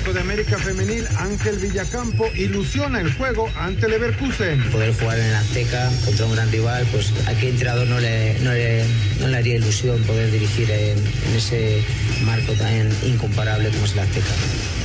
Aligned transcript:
técnico 0.00 0.12
de 0.12 0.20
América 0.20 0.58
Femenil, 0.58 1.06
Ángel 1.18 1.56
Villacampo, 1.56 2.26
ilusiona 2.34 3.00
el 3.00 3.12
juego 3.12 3.50
ante 3.56 3.88
Leverkusen. 3.88 4.62
Poder 4.70 4.94
jugar 4.94 5.18
en 5.18 5.32
la 5.32 5.40
Azteca 5.40 5.90
contra 6.04 6.26
un 6.26 6.32
gran 6.32 6.50
rival, 6.50 6.86
pues 6.90 7.12
a 7.26 7.34
qué 7.34 7.50
entrenador 7.50 7.86
no 7.86 8.00
le, 8.00 8.38
no 8.40 8.52
le, 8.52 8.84
no 9.20 9.28
le 9.28 9.36
haría 9.36 9.56
ilusión 9.56 10.02
poder 10.04 10.30
dirigir 10.30 10.70
en, 10.70 10.98
en 10.98 11.36
ese 11.36 11.82
marco 12.24 12.52
tan 12.54 12.88
incomparable 13.04 13.68
como 13.70 13.84
es 13.84 13.96
la 13.96 14.02
Azteca. 14.02 14.26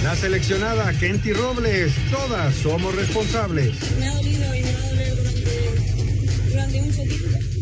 La 0.03 0.15
seleccionada 0.15 0.91
Kenty 0.93 1.33
Robles, 1.33 1.93
todas 2.11 2.53
somos 2.55 2.93
responsables. 2.95 3.73
Me 3.99 4.07
ha 4.07 4.13
dolido 4.15 4.55
y 4.55 4.63
me 4.63 4.73
va 4.73 4.79
a 4.79 4.89
doler 4.89 5.15
durante, 5.15 6.49
durante 6.49 6.81
mucho 6.81 7.01
tiempo. 7.03 7.54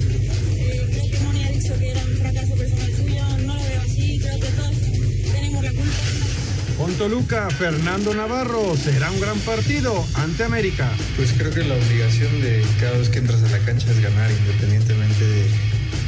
Con 6.83 6.93
Toluca, 6.95 7.49
Fernando 7.49 8.13
Navarro, 8.13 8.75
será 8.75 9.09
un 9.09 9.21
gran 9.21 9.39
partido 9.39 10.05
ante 10.15 10.43
América. 10.43 10.91
Pues 11.15 11.31
creo 11.31 11.49
que 11.49 11.63
la 11.63 11.75
obligación 11.75 12.41
de 12.41 12.61
cada 12.77 12.97
vez 12.97 13.07
que 13.07 13.19
entras 13.19 13.41
a 13.41 13.47
la 13.47 13.59
cancha 13.59 13.89
es 13.89 14.01
ganar, 14.01 14.29
independientemente 14.29 15.23
de, 15.25 15.45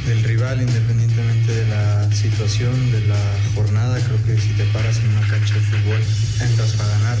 del 0.06 0.22
rival, 0.24 0.60
independientemente 0.60 1.50
de 1.50 1.66
la 1.68 2.12
situación, 2.12 2.92
de 2.92 3.00
la 3.06 3.16
jornada. 3.54 3.98
Creo 4.00 4.22
que 4.26 4.38
si 4.38 4.50
te 4.50 4.64
paras 4.64 4.98
en 4.98 5.08
una 5.16 5.26
cancha 5.26 5.54
de 5.54 5.60
fútbol, 5.60 6.00
entras 6.46 6.72
para 6.74 6.90
ganar, 6.90 7.18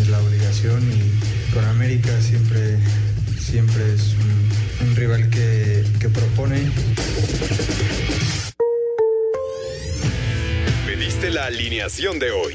es 0.00 0.06
la 0.06 0.20
obligación 0.20 0.88
y 0.92 1.52
con 1.52 1.64
América 1.64 2.12
siempre, 2.20 2.78
siempre 3.36 3.94
es 3.94 4.14
un, 4.14 4.86
un 4.86 4.94
rival 4.94 5.28
que, 5.28 5.84
que 5.98 6.08
propone. 6.08 6.70
Pediste 10.86 11.30
la 11.32 11.46
alineación 11.46 12.20
de 12.20 12.30
hoy. 12.30 12.54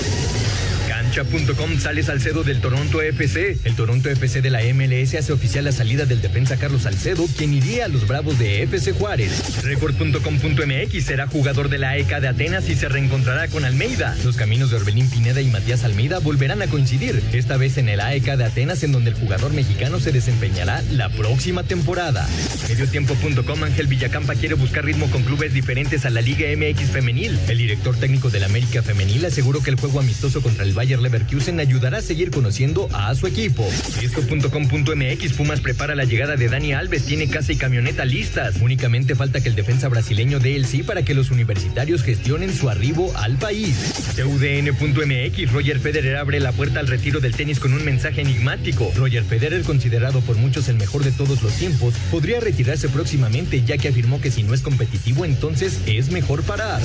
Cancha.com 1.13 1.77
sale 1.77 2.03
Salcedo 2.03 2.41
del 2.43 2.61
Toronto 2.61 3.01
FC. 3.01 3.57
El 3.65 3.75
Toronto 3.75 4.09
FC 4.09 4.41
de 4.41 4.49
la 4.49 4.61
MLS 4.73 5.15
hace 5.15 5.33
oficial 5.33 5.65
la 5.65 5.73
salida 5.73 6.05
del 6.05 6.21
defensa 6.21 6.55
Carlos 6.55 6.83
Salcedo, 6.83 7.27
quien 7.37 7.53
iría 7.53 7.85
a 7.85 7.87
los 7.89 8.07
Bravos 8.07 8.39
de 8.39 8.63
FC 8.63 8.93
Juárez. 8.93 9.61
Record.com.mx 9.61 11.03
será 11.03 11.27
jugador 11.27 11.67
de 11.67 11.79
la 11.79 11.97
ECA 11.97 12.21
de 12.21 12.29
Atenas 12.29 12.69
y 12.69 12.75
se 12.75 12.87
reencontrará 12.87 13.49
con 13.49 13.65
Almeida. 13.65 14.15
Los 14.23 14.37
caminos 14.37 14.71
de 14.71 14.77
Orbelín 14.77 15.09
Pineda 15.09 15.41
y 15.41 15.47
Matías 15.47 15.83
Almeida 15.83 16.19
volverán 16.19 16.61
a 16.61 16.67
coincidir, 16.67 17.21
esta 17.33 17.57
vez 17.57 17.77
en 17.77 17.89
el 17.89 17.99
AEK 17.99 18.37
de 18.37 18.45
Atenas, 18.45 18.81
en 18.83 18.93
donde 18.93 19.09
el 19.09 19.17
jugador 19.17 19.51
mexicano 19.51 19.99
se 19.99 20.13
desempeñará 20.13 20.81
la 20.91 21.09
próxima 21.09 21.63
temporada. 21.63 22.25
Mediotiempo.com 22.69 23.63
Ángel 23.65 23.87
Villacampa 23.87 24.35
quiere 24.35 24.55
buscar 24.55 24.85
ritmo 24.85 25.11
con 25.11 25.23
clubes 25.23 25.53
diferentes 25.53 26.05
a 26.05 26.09
la 26.09 26.21
Liga 26.21 26.47
MX 26.55 26.89
Femenil. 26.89 27.37
El 27.49 27.57
director 27.57 27.97
técnico 27.97 28.29
del 28.29 28.45
América 28.45 28.81
Femenil 28.81 29.25
aseguró 29.25 29.61
que 29.61 29.71
el 29.71 29.75
juego 29.75 29.99
amistoso 29.99 30.41
contra 30.41 30.63
el 30.63 30.71
Bayer 30.71 31.00
Leverkusen 31.01 31.59
ayudará 31.59 31.99
a 31.99 32.01
seguir 32.01 32.31
conociendo 32.31 32.87
a 32.93 33.13
su 33.15 33.27
equipo. 33.27 33.67
Esto.com.mx 34.01 35.33
Pumas 35.33 35.61
prepara 35.61 35.95
la 35.95 36.05
llegada 36.05 36.35
de 36.35 36.47
Dani 36.47 36.73
Alves, 36.73 37.05
tiene 37.05 37.27
casa 37.27 37.51
y 37.51 37.57
camioneta 37.57 38.05
listas. 38.05 38.55
Únicamente 38.61 39.15
falta 39.15 39.41
que 39.41 39.49
el 39.49 39.55
defensa 39.55 39.87
brasileño 39.87 40.39
dé 40.39 40.55
el 40.55 40.65
sí 40.65 40.83
para 40.83 41.03
que 41.03 41.13
los 41.13 41.31
universitarios 41.31 42.03
gestionen 42.03 42.53
su 42.53 42.69
arribo 42.69 43.11
al 43.17 43.37
país. 43.37 43.75
CUDN.mx 44.15 45.51
Roger 45.51 45.79
Federer 45.79 46.17
abre 46.17 46.39
la 46.39 46.51
puerta 46.51 46.79
al 46.79 46.87
retiro 46.87 47.19
del 47.19 47.35
tenis 47.35 47.59
con 47.59 47.73
un 47.73 47.83
mensaje 47.83 48.21
enigmático. 48.21 48.91
Roger 48.95 49.23
Federer, 49.23 49.63
considerado 49.63 50.21
por 50.21 50.37
muchos 50.37 50.67
el 50.69 50.77
mejor 50.77 51.03
de 51.03 51.11
todos 51.11 51.41
los 51.41 51.53
tiempos, 51.53 51.93
podría 52.11 52.39
retirarse 52.39 52.89
próximamente 52.89 53.63
ya 53.65 53.77
que 53.77 53.89
afirmó 53.89 54.21
que 54.21 54.31
si 54.31 54.43
no 54.43 54.53
es 54.53 54.61
competitivo 54.61 55.25
entonces 55.25 55.79
es 55.85 56.11
mejor 56.11 56.43
parar. 56.43 56.81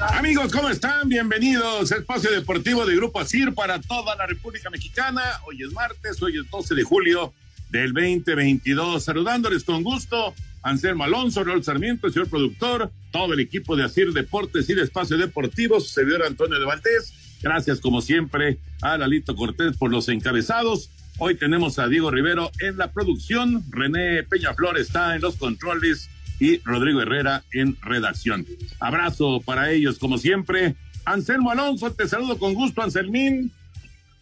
Amigos, 0.00 0.52
¿cómo 0.52 0.68
están? 0.68 1.08
Bienvenidos 1.08 1.92
al 1.92 2.00
espacio 2.00 2.30
deportivo 2.30 2.86
de 2.86 2.96
Grupo 2.96 3.20
ASIR 3.20 3.54
para 3.54 3.80
toda 3.80 4.16
la 4.16 4.26
República 4.26 4.70
Mexicana. 4.70 5.22
Hoy 5.46 5.62
es 5.62 5.72
martes, 5.72 6.22
hoy 6.22 6.38
es 6.38 6.50
12 6.50 6.74
de 6.74 6.82
julio 6.82 7.32
del 7.70 7.92
2022. 7.92 9.04
Saludándoles 9.04 9.64
con 9.64 9.82
gusto, 9.82 10.34
Anselmo 10.62 11.04
Alonso, 11.04 11.44
Raúl 11.44 11.62
Sarmiento, 11.64 12.10
señor 12.10 12.28
productor, 12.28 12.90
todo 13.10 13.34
el 13.34 13.40
equipo 13.40 13.76
de 13.76 13.84
ASIR 13.84 14.12
Deportes 14.12 14.68
y 14.70 14.74
de 14.74 14.82
Espacio 14.82 15.16
Deportivo, 15.16 15.80
su 15.80 15.88
servidor 15.88 16.24
Antonio 16.24 16.58
de 16.58 16.64
Valdés. 16.64 17.12
Gracias, 17.42 17.80
como 17.80 18.00
siempre, 18.00 18.58
a 18.82 18.96
Lalito 18.98 19.36
Cortés 19.36 19.76
por 19.76 19.90
los 19.90 20.08
encabezados. 20.08 20.90
Hoy 21.18 21.34
tenemos 21.34 21.78
a 21.78 21.88
Diego 21.88 22.10
Rivero 22.10 22.50
en 22.60 22.78
la 22.78 22.92
producción, 22.92 23.64
René 23.70 24.22
Peñaflor 24.22 24.78
está 24.78 25.16
en 25.16 25.22
los 25.22 25.36
controles 25.36 26.08
y 26.40 26.58
Rodrigo 26.58 27.00
Herrera 27.00 27.44
en 27.52 27.76
redacción. 27.82 28.46
Abrazo 28.80 29.40
para 29.44 29.70
ellos, 29.70 29.98
como 29.98 30.18
siempre. 30.18 30.76
Anselmo 31.04 31.50
Alonso, 31.50 31.92
te 31.92 32.06
saludo 32.06 32.38
con 32.38 32.54
gusto, 32.54 32.82
Anselmín. 32.82 33.52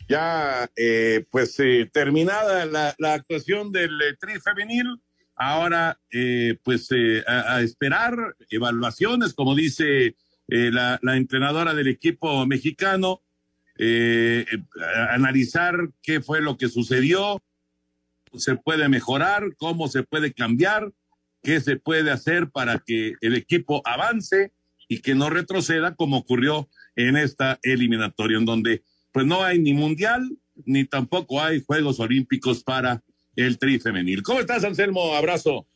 Ya, 0.08 0.70
eh, 0.76 1.24
pues 1.30 1.58
eh, 1.58 1.90
terminada 1.92 2.64
la, 2.64 3.14
actuación 3.14 3.72
del 3.72 3.90
eh, 4.00 4.16
Tri 4.20 4.34
Femenil, 4.40 5.00
ahora, 5.34 5.98
pues 6.62 6.88
a, 7.26 7.60
esperar 7.60 8.36
evaluaciones, 8.48 9.34
como 9.34 9.54
dice 9.54 10.14
la, 10.46 10.98
entrenadora 11.02 11.74
del 11.74 11.88
equipo 11.88 12.46
mexicano, 12.46 13.20
analizar 15.10 15.90
qué 16.02 16.22
fue 16.22 16.40
lo 16.40 16.56
que 16.56 16.68
sucedió, 16.68 17.42
se 18.38 18.54
puede 18.54 18.88
mejorar, 18.88 19.56
cómo 19.56 19.88
se 19.88 20.04
puede 20.04 20.32
cambiar 20.32 20.92
qué 21.46 21.60
se 21.60 21.76
puede 21.76 22.10
hacer 22.10 22.50
para 22.50 22.82
que 22.84 23.14
el 23.20 23.36
equipo 23.36 23.80
avance 23.84 24.50
y 24.88 24.98
que 24.98 25.14
no 25.14 25.30
retroceda 25.30 25.94
como 25.94 26.16
ocurrió 26.16 26.68
en 26.96 27.16
esta 27.16 27.60
eliminatoria, 27.62 28.38
en 28.38 28.44
donde 28.44 28.82
pues 29.12 29.26
no 29.26 29.44
hay 29.44 29.60
ni 29.60 29.72
mundial 29.72 30.28
ni 30.64 30.86
tampoco 30.86 31.40
hay 31.40 31.62
Juegos 31.64 32.00
Olímpicos 32.00 32.64
para 32.64 33.00
el 33.36 33.58
tri 33.58 33.78
femenil. 33.78 34.24
¿Cómo 34.24 34.40
estás, 34.40 34.64
Anselmo? 34.64 35.14
Abrazo. 35.14 35.68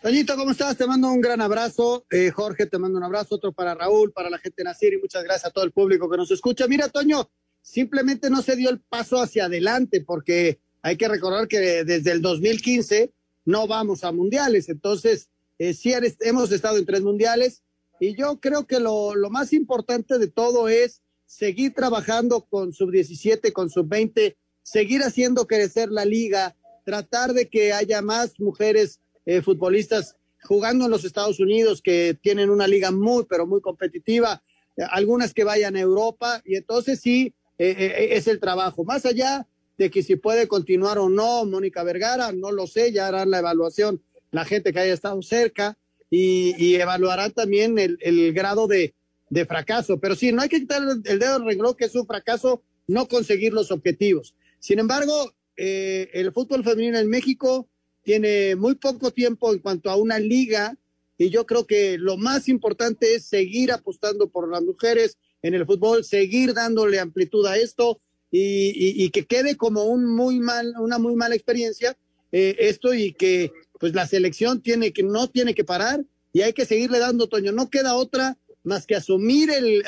Toñito, 0.00 0.36
¿cómo 0.36 0.52
estás? 0.52 0.78
Te 0.78 0.86
mando 0.86 1.12
un 1.12 1.20
gran 1.20 1.42
abrazo. 1.42 2.06
Eh, 2.10 2.30
Jorge, 2.30 2.64
te 2.64 2.78
mando 2.78 2.96
un 2.96 3.04
abrazo, 3.04 3.34
otro 3.34 3.52
para 3.52 3.74
Raúl, 3.74 4.12
para 4.12 4.30
la 4.30 4.38
gente 4.38 4.62
de 4.62 4.64
Nacir 4.64 4.94
y 4.94 4.98
muchas 5.02 5.22
gracias 5.22 5.50
a 5.50 5.52
todo 5.52 5.64
el 5.66 5.72
público 5.72 6.08
que 6.08 6.16
nos 6.16 6.30
escucha. 6.30 6.66
Mira, 6.66 6.88
Toño, 6.88 7.30
simplemente 7.60 8.30
no 8.30 8.40
se 8.40 8.56
dio 8.56 8.70
el 8.70 8.80
paso 8.80 9.20
hacia 9.20 9.44
adelante 9.44 10.00
porque 10.00 10.60
hay 10.80 10.96
que 10.96 11.08
recordar 11.08 11.46
que 11.46 11.84
desde 11.84 12.10
el 12.10 12.22
2015 12.22 13.12
no 13.50 13.66
vamos 13.66 14.04
a 14.04 14.12
mundiales. 14.12 14.68
Entonces, 14.68 15.28
eh, 15.58 15.74
sí 15.74 15.92
hemos 16.20 16.52
estado 16.52 16.78
en 16.78 16.86
tres 16.86 17.02
mundiales 17.02 17.62
y 17.98 18.16
yo 18.16 18.40
creo 18.40 18.66
que 18.66 18.80
lo, 18.80 19.12
más 19.28 19.52
importante 19.52 20.18
de 20.18 20.28
todo 20.28 20.68
es 20.68 21.02
seguir 21.26 21.74
trabajando 21.74 22.46
con 22.46 22.72
sub-17, 22.72 23.52
con 23.52 23.68
sub-20, 23.68 24.36
seguir 24.62 25.02
haciendo 25.02 25.46
crecer 25.46 25.90
la 25.90 26.04
liga, 26.04 26.56
tratar 26.84 27.34
de 27.34 27.48
que 27.48 27.72
haya 27.72 28.00
más 28.00 28.40
mujeres 28.40 29.00
eh, 29.26 29.42
futbolistas 29.42 30.16
jugando 30.44 30.86
en 30.86 30.90
los 30.90 31.04
Estados 31.04 31.38
Unidos 31.40 31.82
que 31.82 32.16
tienen 32.22 32.48
una 32.48 32.66
liga 32.66 32.90
muy, 32.90 33.26
pero 33.28 33.46
muy 33.46 33.60
competitiva, 33.60 34.42
eh, 34.76 34.82
algunas 34.90 35.34
que 35.34 35.44
vayan 35.44 35.76
a 35.76 35.80
Europa 35.80 36.40
y 36.44 36.56
entonces 36.56 37.00
sí, 37.00 37.34
eh, 37.58 38.08
es 38.12 38.26
el 38.26 38.40
trabajo. 38.40 38.84
Más 38.84 39.04
allá 39.04 39.46
de 39.80 39.90
que 39.90 40.02
si 40.02 40.16
puede 40.16 40.46
continuar 40.46 40.98
o 40.98 41.08
no 41.08 41.46
Mónica 41.46 41.82
Vergara, 41.82 42.32
no 42.32 42.52
lo 42.52 42.66
sé, 42.66 42.92
ya 42.92 43.08
harán 43.08 43.30
la 43.30 43.38
evaluación 43.38 44.02
la 44.30 44.44
gente 44.44 44.74
que 44.74 44.78
haya 44.78 44.92
estado 44.92 45.22
cerca 45.22 45.78
y, 46.10 46.54
y 46.62 46.74
evaluarán 46.74 47.32
también 47.32 47.78
el, 47.78 47.96
el 48.02 48.34
grado 48.34 48.66
de, 48.66 48.94
de, 49.30 49.46
fracaso. 49.46 49.98
Pero 49.98 50.16
sí, 50.16 50.32
no 50.32 50.42
hay 50.42 50.50
que 50.50 50.60
quitar 50.60 50.82
el 50.82 51.18
dedo 51.18 51.38
del 51.38 51.46
renglón 51.46 51.74
que 51.76 51.86
es 51.86 51.94
un 51.94 52.06
fracaso 52.06 52.62
no 52.88 53.08
conseguir 53.08 53.54
los 53.54 53.70
objetivos. 53.70 54.34
Sin 54.58 54.80
embargo, 54.80 55.32
eh, 55.56 56.10
el 56.12 56.30
fútbol 56.30 56.62
femenino 56.62 56.98
en 56.98 57.08
México 57.08 57.66
tiene 58.02 58.56
muy 58.56 58.74
poco 58.74 59.12
tiempo 59.12 59.50
en 59.50 59.60
cuanto 59.60 59.88
a 59.88 59.96
una 59.96 60.18
liga 60.18 60.76
y 61.16 61.30
yo 61.30 61.46
creo 61.46 61.66
que 61.66 61.96
lo 61.96 62.18
más 62.18 62.50
importante 62.50 63.14
es 63.14 63.24
seguir 63.24 63.72
apostando 63.72 64.28
por 64.28 64.50
las 64.50 64.62
mujeres 64.62 65.16
en 65.40 65.54
el 65.54 65.64
fútbol, 65.64 66.04
seguir 66.04 66.52
dándole 66.52 67.00
amplitud 67.00 67.46
a 67.46 67.56
esto 67.56 68.02
y, 68.30 69.10
que 69.10 69.26
quede 69.26 69.56
como 69.56 69.84
un 69.84 70.06
muy 70.06 70.38
mal, 70.38 70.74
una 70.78 70.98
muy 70.98 71.16
mala 71.16 71.34
experiencia 71.34 71.96
eh, 72.32 72.56
esto 72.60 72.94
y 72.94 73.12
que 73.12 73.52
pues 73.78 73.94
la 73.94 74.06
selección 74.06 74.62
tiene 74.62 74.92
que 74.92 75.02
no 75.02 75.28
tiene 75.28 75.54
que 75.54 75.64
parar 75.64 76.04
y 76.32 76.42
hay 76.42 76.52
que 76.52 76.66
seguirle 76.66 76.98
dando 76.98 77.28
Toño, 77.28 77.50
no 77.50 77.70
queda 77.70 77.96
otra 77.96 78.38
más 78.62 78.86
que 78.86 78.94
asumir 78.94 79.50
el 79.50 79.82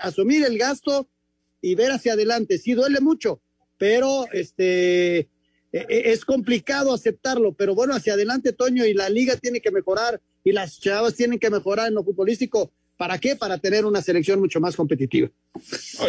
asumir 0.00 0.44
el 0.44 0.58
gasto 0.58 1.08
y 1.60 1.74
ver 1.74 1.90
hacia 1.90 2.12
adelante. 2.12 2.58
Sí 2.58 2.74
duele 2.74 3.00
mucho, 3.00 3.40
pero 3.78 4.26
este 4.32 5.18
e, 5.18 5.28
e, 5.72 6.12
es 6.12 6.24
complicado 6.24 6.92
aceptarlo, 6.92 7.52
pero 7.52 7.74
bueno, 7.74 7.94
hacia 7.94 8.14
adelante 8.14 8.52
Toño 8.52 8.84
y 8.86 8.94
la 8.94 9.08
liga 9.08 9.36
tiene 9.36 9.60
que 9.60 9.70
mejorar 9.70 10.20
y 10.44 10.52
las 10.52 10.78
chavas 10.78 11.14
tienen 11.14 11.38
que 11.38 11.50
mejorar 11.50 11.88
en 11.88 11.94
lo 11.94 12.04
futbolístico. 12.04 12.70
¿Para 12.98 13.16
qué? 13.18 13.36
Para 13.36 13.58
tener 13.58 13.84
una 13.84 14.02
selección 14.02 14.40
mucho 14.40 14.58
más 14.58 14.74
competitiva. 14.74 15.30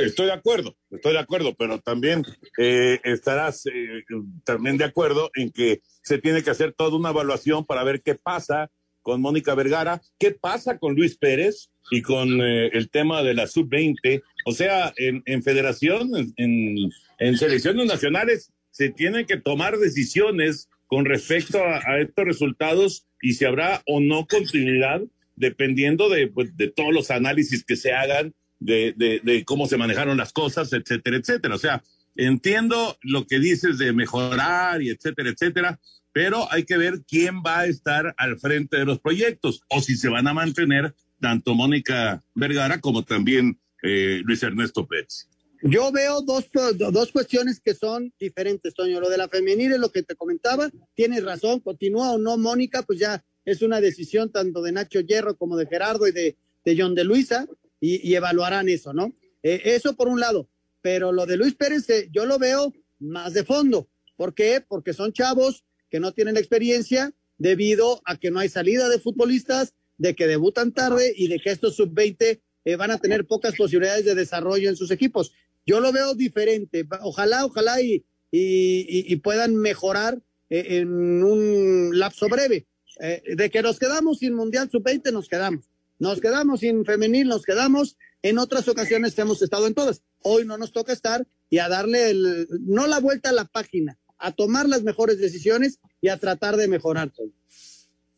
estoy 0.02 0.26
de 0.26 0.34
acuerdo, 0.34 0.76
estoy 0.90 1.14
de 1.14 1.20
acuerdo, 1.20 1.54
pero 1.54 1.80
también 1.80 2.26
eh, 2.58 3.00
estarás 3.04 3.68
eh, 3.68 4.04
también 4.44 4.76
de 4.78 4.86
acuerdo 4.86 5.30
en 5.36 5.52
que 5.52 5.82
se 6.02 6.18
tiene 6.18 6.42
que 6.42 6.50
hacer 6.50 6.74
toda 6.74 6.98
una 6.98 7.12
evaluación 7.12 7.64
para 7.64 7.84
ver 7.84 8.02
qué 8.02 8.16
pasa 8.16 8.72
con 9.04 9.22
Mónica 9.22 9.54
Vergara, 9.54 10.02
qué 10.18 10.32
pasa 10.32 10.80
con 10.80 10.96
Luis 10.96 11.16
Pérez 11.16 11.70
y 11.92 12.02
con 12.02 12.42
eh, 12.42 12.70
el 12.74 12.90
tema 12.90 13.22
de 13.22 13.36
la 13.36 13.46
sub-20. 13.46 14.24
O 14.48 14.52
sea, 14.52 14.92
en, 14.98 15.22
en 15.28 15.44
federación, 15.44 16.10
en, 16.38 16.76
en, 17.20 17.38
selecciones 17.38 17.86
nacionales, 17.86 18.52
se 18.72 18.90
tienen 18.90 19.28
que 19.28 19.38
tomar 19.38 19.78
decisiones 19.78 20.70
con 20.88 21.06
respecto 21.06 21.60
a 21.64 22.00
estos 22.00 22.26
resultados 22.26 23.06
y 23.22 23.34
si 23.34 23.46
habrá 23.46 23.84
o 23.86 24.00
no 24.00 24.26
continuidad 24.26 25.04
dependiendo 25.40 26.10
de, 26.10 26.28
pues, 26.28 26.56
de 26.56 26.68
todos 26.68 26.94
los 26.94 27.10
análisis 27.10 27.64
que 27.64 27.76
se 27.76 27.94
hagan, 27.94 28.36
de, 28.60 28.94
de, 28.96 29.22
de, 29.24 29.46
cómo 29.46 29.66
se 29.68 29.78
manejaron 29.78 30.18
las 30.18 30.34
cosas, 30.34 30.72
etcétera, 30.74 31.18
etcétera. 31.18 31.56
O 31.56 31.58
sea, 31.58 31.82
entiendo 32.16 32.98
lo 33.02 33.26
que 33.26 33.40
dices 33.40 33.78
de 33.78 33.94
mejorar 33.94 34.82
y 34.82 34.90
etcétera, 34.90 35.30
etcétera, 35.30 35.80
pero 36.12 36.52
hay 36.52 36.66
que 36.66 36.78
ver 36.78 37.02
quién 37.08 37.38
va 37.38 37.62
a 37.62 37.66
estar 37.66 38.14
al 38.18 38.38
frente 38.40 38.78
de 38.78 38.86
los 38.86 39.00
proyectos 39.00 39.62
o 39.70 39.82
si 39.82 39.96
se 39.96 40.10
van 40.10 40.28
a 40.28 40.34
mantener 40.34 40.94
tanto 41.22 41.56
Mónica 41.56 42.22
Vergara 42.36 42.82
como 42.82 43.04
también 43.04 43.60
eh, 43.82 44.22
Luis 44.26 44.44
Ernesto 44.44 44.86
Pérez. 44.88 45.30
Yo 45.62 45.92
veo 45.92 46.22
dos, 46.22 46.50
dos 46.92 47.12
cuestiones 47.12 47.60
que 47.60 47.74
son 47.74 48.14
diferentes, 48.18 48.74
Toño. 48.74 49.02
Lo 49.02 49.10
de 49.10 49.18
la 49.18 49.28
femenil 49.28 49.74
es 49.74 49.80
lo 49.80 49.92
que 49.92 50.04
te 50.04 50.16
comentaba, 50.16 50.70
tienes 50.96 51.24
razón, 51.24 51.60
continúa 51.60 52.12
o 52.12 52.18
no 52.18 52.38
Mónica, 52.38 52.82
pues 52.84 53.00
ya 53.00 53.24
es 53.46 53.62
una 53.62 53.82
decisión 53.82 54.32
tanto 54.32 54.62
de 54.62 54.72
Nacho 54.72 55.02
Hierro 55.02 55.38
como 55.38 55.58
de 55.58 55.66
Gerardo 55.66 56.08
y 56.08 56.12
de, 56.12 56.38
de 56.66 56.76
John 56.78 56.96
de 56.96 57.04
Luisa, 57.04 57.48
y, 57.82 58.14
evaluarán 58.14 58.70
eso, 58.70 58.94
¿no? 58.94 59.16
Eh, 59.44 59.62
eso 59.66 59.96
por 59.96 60.08
un 60.08 60.20
lado, 60.20 60.50
pero 60.82 61.12
lo 61.12 61.26
de 61.26 61.38
Luis 61.38 61.56
Pérez 61.56 61.90
eh, 61.90 62.10
yo 62.12 62.26
lo 62.26 62.38
veo 62.40 62.74
más 63.00 63.34
de 63.34 63.44
fondo. 63.44 63.88
¿Por 64.16 64.34
qué? 64.34 64.64
Porque 64.68 64.94
son 64.94 65.14
chavos 65.14 65.64
que 65.90 66.00
no 66.00 66.14
tienen 66.14 66.38
experiencia 66.38 67.14
debido 67.38 68.02
a 68.06 68.18
que 68.18 68.32
no 68.32 68.40
hay 68.40 68.50
salida 68.50 68.90
de 68.90 69.00
futbolistas, 69.00 69.74
de 69.98 70.14
que 70.14 70.28
debutan 70.28 70.74
tarde 70.74 71.14
y 71.16 71.30
de 71.30 71.40
que 71.40 71.52
estos 71.52 71.76
sub-20 71.78 72.42
eh, 72.66 72.76
van 72.76 72.92
a 72.92 72.98
tener 72.98 73.26
pocas 73.26 73.56
posibilidades 73.56 74.06
de 74.06 74.16
desarrollo 74.16 74.70
en 74.70 74.76
sus 74.76 74.92
equipos. 74.92 75.32
Yo 75.66 75.80
lo 75.80 75.92
veo 75.92 76.16
diferente. 76.16 76.86
Ojalá, 77.02 77.46
ojalá 77.46 77.82
y, 77.82 78.06
y, 78.32 79.14
y 79.14 79.16
puedan 79.18 79.56
mejorar 79.56 80.22
en 80.50 81.24
un 81.24 81.98
lapso 81.98 82.28
breve. 82.28 82.66
Eh, 83.00 83.36
de 83.36 83.50
que 83.50 83.62
nos 83.62 83.80
quedamos 83.80 84.20
sin 84.20 84.34
Mundial 84.34 84.70
Sub-20, 84.70 85.12
nos 85.12 85.28
quedamos. 85.28 85.70
Nos 86.00 86.20
quedamos 86.20 86.62
sin 86.62 86.86
femenil, 86.86 87.28
nos 87.28 87.44
quedamos. 87.44 87.98
En 88.22 88.38
otras 88.38 88.68
ocasiones 88.68 89.18
hemos 89.18 89.42
estado 89.42 89.68
en 89.68 89.74
todas. 89.74 90.04
Hoy 90.22 90.46
no 90.46 90.58
nos 90.58 90.72
toca 90.72 90.94
estar 90.94 91.26
y 91.50 91.60
a 91.60 91.70
darle 91.70 92.10
el, 92.10 92.48
no 92.62 92.88
la 92.88 93.00
vuelta 93.00 93.30
a 93.30 93.34
la 93.34 93.46
página, 93.46 93.98
a 94.18 94.32
tomar 94.32 94.68
las 94.68 94.84
mejores 94.84 95.20
decisiones 95.20 95.80
y 96.02 96.10
a 96.10 96.18
tratar 96.18 96.58
de 96.58 96.68
mejorar 96.68 97.10
todo. 97.12 97.32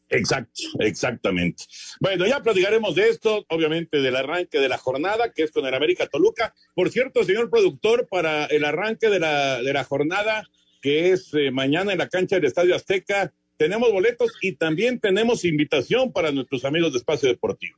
Exacto, 0.10 0.62
exactamente. 0.80 1.64
Bueno, 2.02 2.28
ya 2.28 2.42
platicaremos 2.42 2.96
de 2.96 3.10
esto, 3.10 3.46
obviamente 3.48 4.02
del 4.02 4.18
arranque 4.18 4.60
de 4.60 4.68
la 4.68 4.78
jornada, 4.78 5.32
que 5.32 5.44
es 5.44 5.52
con 5.52 5.66
el 5.66 5.74
América 5.74 6.06
Toluca. 6.08 6.54
Por 6.76 6.90
cierto, 6.90 7.24
señor 7.24 7.50
productor, 7.50 8.08
para 8.10 8.46
el 8.48 8.66
arranque 8.66 9.10
de 9.10 9.20
la, 9.20 9.62
de 9.62 9.72
la 9.72 9.86
jornada, 9.86 10.44
que 10.82 11.12
es 11.12 11.34
eh, 11.34 11.52
mañana 11.52 11.94
en 11.94 12.00
la 12.00 12.10
cancha 12.10 12.36
del 12.36 12.46
Estadio 12.46 12.76
Azteca, 12.76 13.34
tenemos 13.62 13.92
boletos 13.92 14.32
y 14.42 14.54
también 14.54 15.00
tenemos 15.00 15.46
invitación 15.46 16.12
para 16.12 16.32
nuestros 16.32 16.66
amigos 16.66 16.94
de 16.94 16.98
Espacio 16.98 17.30
Deportivo. 17.30 17.78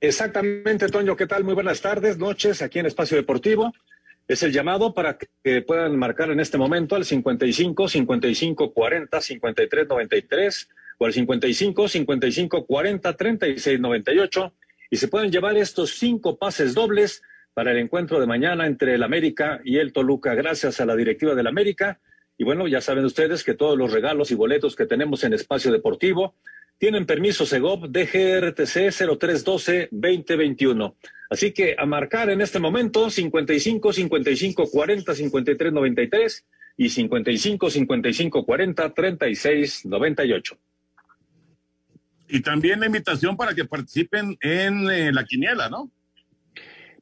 Exactamente, 0.00 0.86
Toño, 0.86 1.16
¿qué 1.16 1.26
tal? 1.26 1.42
Muy 1.42 1.54
buenas 1.54 1.80
tardes, 1.80 2.18
noches 2.18 2.62
aquí 2.62 2.78
en 2.78 2.86
Espacio 2.86 3.16
Deportivo. 3.16 3.72
Es 4.28 4.44
el 4.44 4.52
llamado 4.52 4.94
para 4.94 5.18
que 5.18 5.62
puedan 5.62 5.98
marcar 5.98 6.30
en 6.30 6.38
este 6.38 6.56
momento 6.56 6.94
al 6.94 7.04
55 7.04 7.88
55 7.88 8.72
40 8.72 9.20
53 9.20 9.88
93 9.88 10.68
o 10.98 11.06
al 11.06 11.12
55 11.12 11.88
55 11.88 12.64
40 12.64 13.16
36 13.16 13.80
98 13.80 14.54
y 14.88 14.96
se 14.98 15.08
pueden 15.08 15.32
llevar 15.32 15.56
estos 15.56 15.98
cinco 15.98 16.38
pases 16.38 16.74
dobles 16.74 17.22
para 17.54 17.72
el 17.72 17.78
encuentro 17.78 18.20
de 18.20 18.28
mañana 18.28 18.68
entre 18.68 18.94
el 18.94 19.02
América 19.02 19.60
y 19.64 19.78
el 19.78 19.92
Toluca. 19.92 20.32
Gracias 20.36 20.80
a 20.80 20.86
la 20.86 20.94
directiva 20.94 21.34
del 21.34 21.48
América 21.48 21.98
y 22.36 22.44
bueno, 22.44 22.66
ya 22.66 22.80
saben 22.80 23.04
ustedes 23.04 23.44
que 23.44 23.54
todos 23.54 23.78
los 23.78 23.92
regalos 23.92 24.30
y 24.30 24.34
boletos 24.34 24.74
que 24.74 24.86
tenemos 24.86 25.22
en 25.24 25.34
Espacio 25.34 25.70
Deportivo 25.70 26.34
tienen 26.78 27.06
permiso 27.06 27.46
Segov 27.46 27.88
DGRTC 27.88 28.90
0312-2021. 28.90 30.96
Así 31.30 31.52
que 31.52 31.76
a 31.78 31.86
marcar 31.86 32.30
en 32.30 32.40
este 32.40 32.58
momento 32.58 33.08
55 33.10 33.92
55 33.92 34.68
40 34.70 35.14
53 35.14 35.72
93 35.72 36.44
y 36.76 36.88
55 36.88 37.70
55 37.70 38.44
40 38.44 38.94
36 38.94 39.86
98. 39.86 40.58
Y 42.28 42.40
también 42.40 42.80
la 42.80 42.86
invitación 42.86 43.36
para 43.36 43.54
que 43.54 43.64
participen 43.64 44.36
en 44.40 44.90
eh, 44.90 45.12
la 45.12 45.24
quiniela, 45.24 45.68
¿no? 45.68 45.92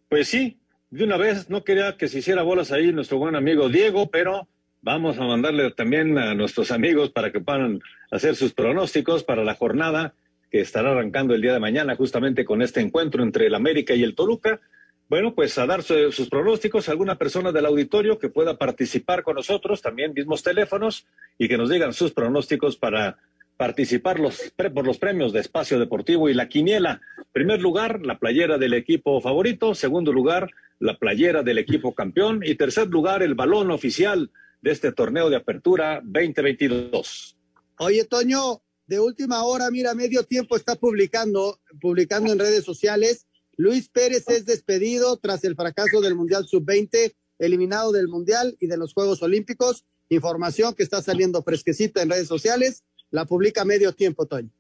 Pues 0.09 0.29
sí, 0.29 0.59
de 0.91 1.05
una 1.05 1.17
vez 1.17 1.49
no 1.49 1.65
quería 1.65 1.97
que 1.97 2.09
se 2.09 2.19
hiciera 2.19 2.43
bolas 2.43 2.71
ahí 2.71 2.93
nuestro 2.93 3.17
buen 3.17 3.35
amigo 3.35 3.71
Diego, 3.71 4.11
pero 4.11 4.47
Vamos 4.85 5.17
a 5.17 5.23
mandarle 5.23 5.71
también 5.71 6.19
a 6.19 6.35
nuestros 6.35 6.73
amigos 6.73 7.11
para 7.11 7.31
que 7.31 7.39
puedan 7.39 7.81
hacer 8.11 8.35
sus 8.35 8.53
pronósticos 8.53 9.23
para 9.23 9.45
la 9.45 9.55
jornada 9.55 10.13
que 10.51 10.61
estará 10.61 10.91
arrancando 10.91 11.37
el 11.37 11.41
día 11.41 11.53
de 11.53 11.61
mañana 11.61 11.95
justamente 11.95 12.45
con 12.45 12.63
este 12.63 12.81
encuentro 12.81 13.23
entre 13.23 13.47
el 13.47 13.55
América 13.55 13.95
y 13.95 14.03
el 14.03 14.17
Toluca. 14.17 14.61
Bueno, 15.09 15.37
pues 15.37 15.57
a 15.59 15.67
dar 15.67 15.85
sus 15.85 16.29
pronósticos, 16.29 16.89
alguna 16.89 17.17
persona 17.17 17.53
del 17.53 17.67
auditorio 17.67 18.19
que 18.19 18.29
pueda 18.29 18.59
participar 18.59 19.23
con 19.23 19.37
nosotros, 19.37 19.83
también 19.83 20.15
mismos 20.15 20.43
teléfonos, 20.43 21.07
y 21.39 21.47
que 21.47 21.57
nos 21.57 21.71
digan 21.71 21.93
sus 21.93 22.11
pronósticos 22.11 22.77
para 22.77 23.19
participar 23.57 24.19
los, 24.19 24.53
por 24.75 24.85
los 24.85 24.99
premios 24.99 25.33
de 25.33 25.39
Espacio 25.39 25.79
Deportivo 25.79 26.29
y 26.29 26.35
la 26.35 26.49
Quiniela. 26.49 27.01
Primer 27.31 27.61
lugar, 27.61 28.05
la 28.05 28.19
playera 28.19 28.59
del 28.59 28.75
equipo 28.75 29.21
favorito. 29.21 29.77
Segundo 29.77 30.13
lugar, 30.13 30.51
la 30.81 30.97
playera 30.97 31.45
del 31.45 31.59
equipo 31.59 31.95
campeón. 31.95 32.41
Y 32.45 32.57
tercer 32.57 32.89
lugar, 32.89 33.23
el 33.23 33.35
balón 33.35 33.71
oficial 33.71 34.31
de 34.63 34.71
este 34.71 34.93
torneo 34.93 35.29
de 35.29 35.37
apertura 35.37 36.01
2022. 36.05 37.37
Oye, 37.79 38.05
Toño, 38.05 38.63
de 38.87 39.01
última 39.01 39.43
hora, 39.45 39.71
mira, 39.71 39.95
medio 39.95 40.23
tiempo 40.23 40.57
está 40.57 40.77
publicando, 40.77 41.61
publicando 41.81 42.33
en 42.33 42.39
redes 42.39 42.65
sociales. 42.65 43.27
Luis 43.57 43.89
Pérez 43.89 44.25
es 44.29 44.47
despedido 44.47 45.17
tras 45.19 45.45
el 45.45 45.57
fracaso 45.57 46.01
del 46.01 46.15
Mundial 46.15 46.47
Sub-20, 46.47 47.15
eliminado 47.39 47.93
del 47.93 48.09
Mundial 48.09 48.57
y 48.61 48.69
de 48.69 48.77
los 48.77 48.95
Juegos 48.95 49.23
Olímpicos. 49.23 49.85
Información 50.09 50.75
que 50.75 50.83
está 50.83 51.03
saliendo 51.03 51.43
fresquecita 51.43 52.03
en 52.03 52.11
redes 52.11 52.29
sociales. 52.29 52.85
La 53.11 53.25
publica 53.25 53.65
medio 53.65 53.93
tiempo, 53.93 54.27
Toño. 54.27 54.51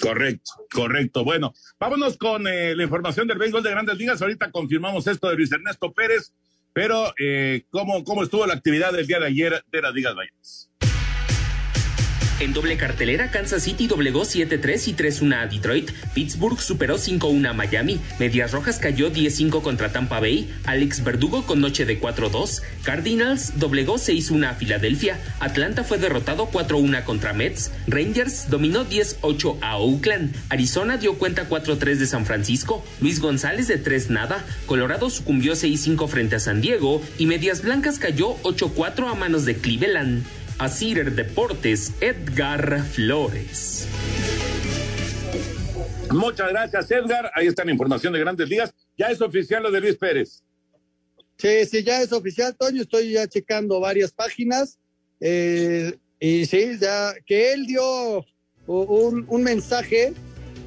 Correcto, 0.00 0.52
correcto. 0.72 1.24
Bueno, 1.24 1.54
vámonos 1.80 2.18
con 2.18 2.46
eh, 2.46 2.76
la 2.76 2.82
información 2.82 3.26
del 3.26 3.38
béisbol 3.38 3.62
de 3.62 3.70
grandes 3.70 3.96
ligas. 3.96 4.20
Ahorita 4.20 4.50
confirmamos 4.50 5.06
esto 5.06 5.28
de 5.30 5.36
Luis 5.36 5.50
Ernesto 5.50 5.92
Pérez. 5.92 6.32
Pero, 6.76 7.14
eh, 7.18 7.64
¿cómo, 7.70 8.04
¿cómo 8.04 8.22
estuvo 8.22 8.46
la 8.46 8.52
actividad 8.52 8.92
del 8.92 9.06
día 9.06 9.18
de 9.18 9.28
ayer 9.28 9.64
de 9.72 9.80
las 9.80 9.94
Ligas 9.94 10.14
Mayores? 10.14 10.70
En 12.38 12.52
doble 12.52 12.76
cartelera, 12.76 13.30
Kansas 13.30 13.62
City 13.62 13.86
doblegó 13.86 14.22
7-3 14.22 14.88
y 14.88 14.94
3-1 14.94 15.34
a 15.34 15.46
Detroit. 15.46 15.90
Pittsburgh 16.12 16.60
superó 16.60 16.96
5-1 16.98 17.48
a 17.48 17.54
Miami. 17.54 17.98
Medias 18.18 18.52
Rojas 18.52 18.78
cayó 18.78 19.10
10-5 19.10 19.62
contra 19.62 19.90
Tampa 19.90 20.20
Bay. 20.20 20.52
Alex 20.66 21.02
Verdugo 21.02 21.46
con 21.46 21.62
noche 21.62 21.86
de 21.86 21.98
4-2. 21.98 22.60
Cardinals 22.82 23.58
doblegó 23.58 23.94
6-1 23.94 24.50
a 24.50 24.54
Filadelfia. 24.54 25.18
Atlanta 25.40 25.82
fue 25.82 25.96
derrotado 25.96 26.50
4-1 26.50 27.04
contra 27.04 27.32
Mets. 27.32 27.72
Rangers 27.86 28.50
dominó 28.50 28.84
10-8 28.84 29.56
a 29.62 29.78
Oakland. 29.78 30.36
Arizona 30.50 30.98
dio 30.98 31.14
cuenta 31.14 31.48
4-3 31.48 31.96
de 31.96 32.06
San 32.06 32.26
Francisco. 32.26 32.84
Luis 33.00 33.18
González 33.18 33.66
de 33.66 33.78
3 33.78 34.10
nada. 34.10 34.44
Colorado 34.66 35.08
sucumbió 35.08 35.54
6-5 35.54 36.06
frente 36.06 36.36
a 36.36 36.40
San 36.40 36.60
Diego. 36.60 37.02
Y 37.16 37.24
Medias 37.24 37.62
Blancas 37.62 37.98
cayó 37.98 38.36
8-4 38.42 39.10
a 39.10 39.14
manos 39.14 39.46
de 39.46 39.56
Cleveland. 39.56 40.22
Asir 40.58 41.14
Deportes, 41.14 41.92
Edgar 42.00 42.82
Flores. 42.82 43.86
Muchas 46.10 46.48
gracias, 46.48 46.90
Edgar. 46.90 47.30
Ahí 47.34 47.46
está 47.46 47.62
la 47.64 47.72
información 47.72 48.12
de 48.14 48.20
Grandes 48.20 48.48
Ligas. 48.48 48.72
Ya 48.96 49.08
es 49.08 49.20
oficial 49.20 49.62
lo 49.62 49.70
de 49.70 49.82
Luis 49.82 49.96
Pérez. 49.96 50.42
Sí, 51.36 51.66
sí, 51.66 51.82
ya 51.82 52.00
es 52.00 52.10
oficial, 52.10 52.56
Toño. 52.56 52.80
Estoy 52.80 53.12
ya 53.12 53.26
checando 53.26 53.80
varias 53.80 54.12
páginas. 54.12 54.78
Eh, 55.20 55.94
y 56.18 56.46
sí, 56.46 56.78
ya 56.80 57.12
que 57.26 57.52
él 57.52 57.66
dio 57.66 58.24
un, 58.66 59.26
un, 59.28 59.42
mensaje 59.42 60.14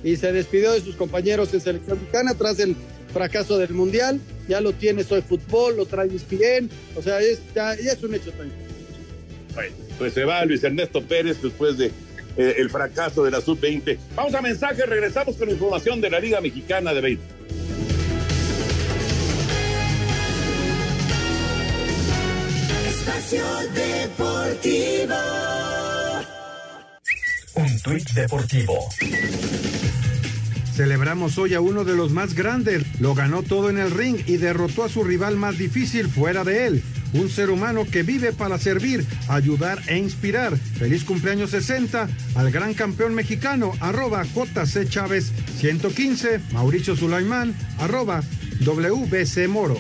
y 0.04 0.16
se 0.18 0.32
despidió 0.32 0.72
de 0.72 0.82
sus 0.82 0.96
compañeros 0.96 1.52
en 1.56 1.62
selección 1.62 2.00
mexicana 2.00 2.36
tras 2.36 2.60
el 2.60 2.76
fracaso 3.12 3.58
del 3.58 3.74
mundial. 3.74 4.20
Ya 4.48 4.62
lo 4.62 4.72
tiene 4.74 5.04
Soy 5.04 5.24
Fútbol, 5.24 5.78
lo 5.78 5.88
trae 5.88 6.10
bien. 6.30 6.70
O 6.96 7.02
sea, 7.02 7.20
es, 7.22 7.42
ya, 7.56 7.76
ya, 7.76 7.94
es 7.94 8.04
un 8.04 8.14
hecho, 8.14 8.32
Toño. 8.34 8.69
Bueno, 9.54 9.76
pues 9.98 10.14
se 10.14 10.24
va 10.24 10.46
Luis 10.46 10.64
Ernesto 10.64 11.02
Pérez 11.02 11.42
después 11.42 11.78
de 11.78 11.92
eh, 12.38 12.56
el 12.58 12.70
fracaso 12.70 13.24
de 13.24 13.32
la 13.32 13.42
sub-20. 13.42 13.98
Vamos 14.16 14.34
a 14.34 14.42
mensaje, 14.42 14.86
regresamos 14.86 15.36
con 15.36 15.50
información 15.50 16.00
de 16.00 16.10
la 16.10 16.20
Liga 16.20 16.40
Mexicana 16.42 16.94
de 16.94 17.02
Béisbol. 17.02 17.28
Espacio 22.88 23.44
Deportivo. 23.74 25.16
Un 27.56 27.80
tuit 27.82 28.10
deportivo. 28.12 28.90
Celebramos 30.74 31.38
hoy 31.38 31.56
a 31.56 31.60
uno 31.60 31.84
de 31.84 31.94
los 31.94 32.12
más 32.12 32.36
grandes. 32.36 32.84
Lo 33.02 33.14
ganó 33.16 33.44
todo 33.44 33.70
en 33.70 33.78
el 33.78 33.92
ring 33.92 34.18
y 34.28 34.38
derrotó 34.38 34.86
a 34.86 34.90
su 34.90 35.04
rival 35.04 35.36
más 35.36 35.58
difícil 35.58 36.08
fuera 36.08 36.46
de 36.46 36.68
él. 36.68 36.84
Un 37.14 37.30
ser 37.30 37.50
humano 37.50 37.86
que 37.86 38.04
vive 38.04 38.34
para 38.34 38.58
servir, 38.58 39.06
ayudar 39.28 39.82
e 39.88 39.98
inspirar. 39.98 40.58
Feliz 40.58 41.04
cumpleaños 41.04 41.52
60 41.52 42.08
al 42.36 42.52
gran 42.52 42.74
campeón 42.74 43.16
mexicano, 43.16 43.74
arroba 43.80 44.24
JC 44.24 44.88
Chávez 44.88 45.32
115, 45.60 46.40
Mauricio 46.52 46.96
Sulaimán, 46.96 47.56
arroba 47.80 48.22
WBC 48.62 49.48
Moro. 49.48 49.78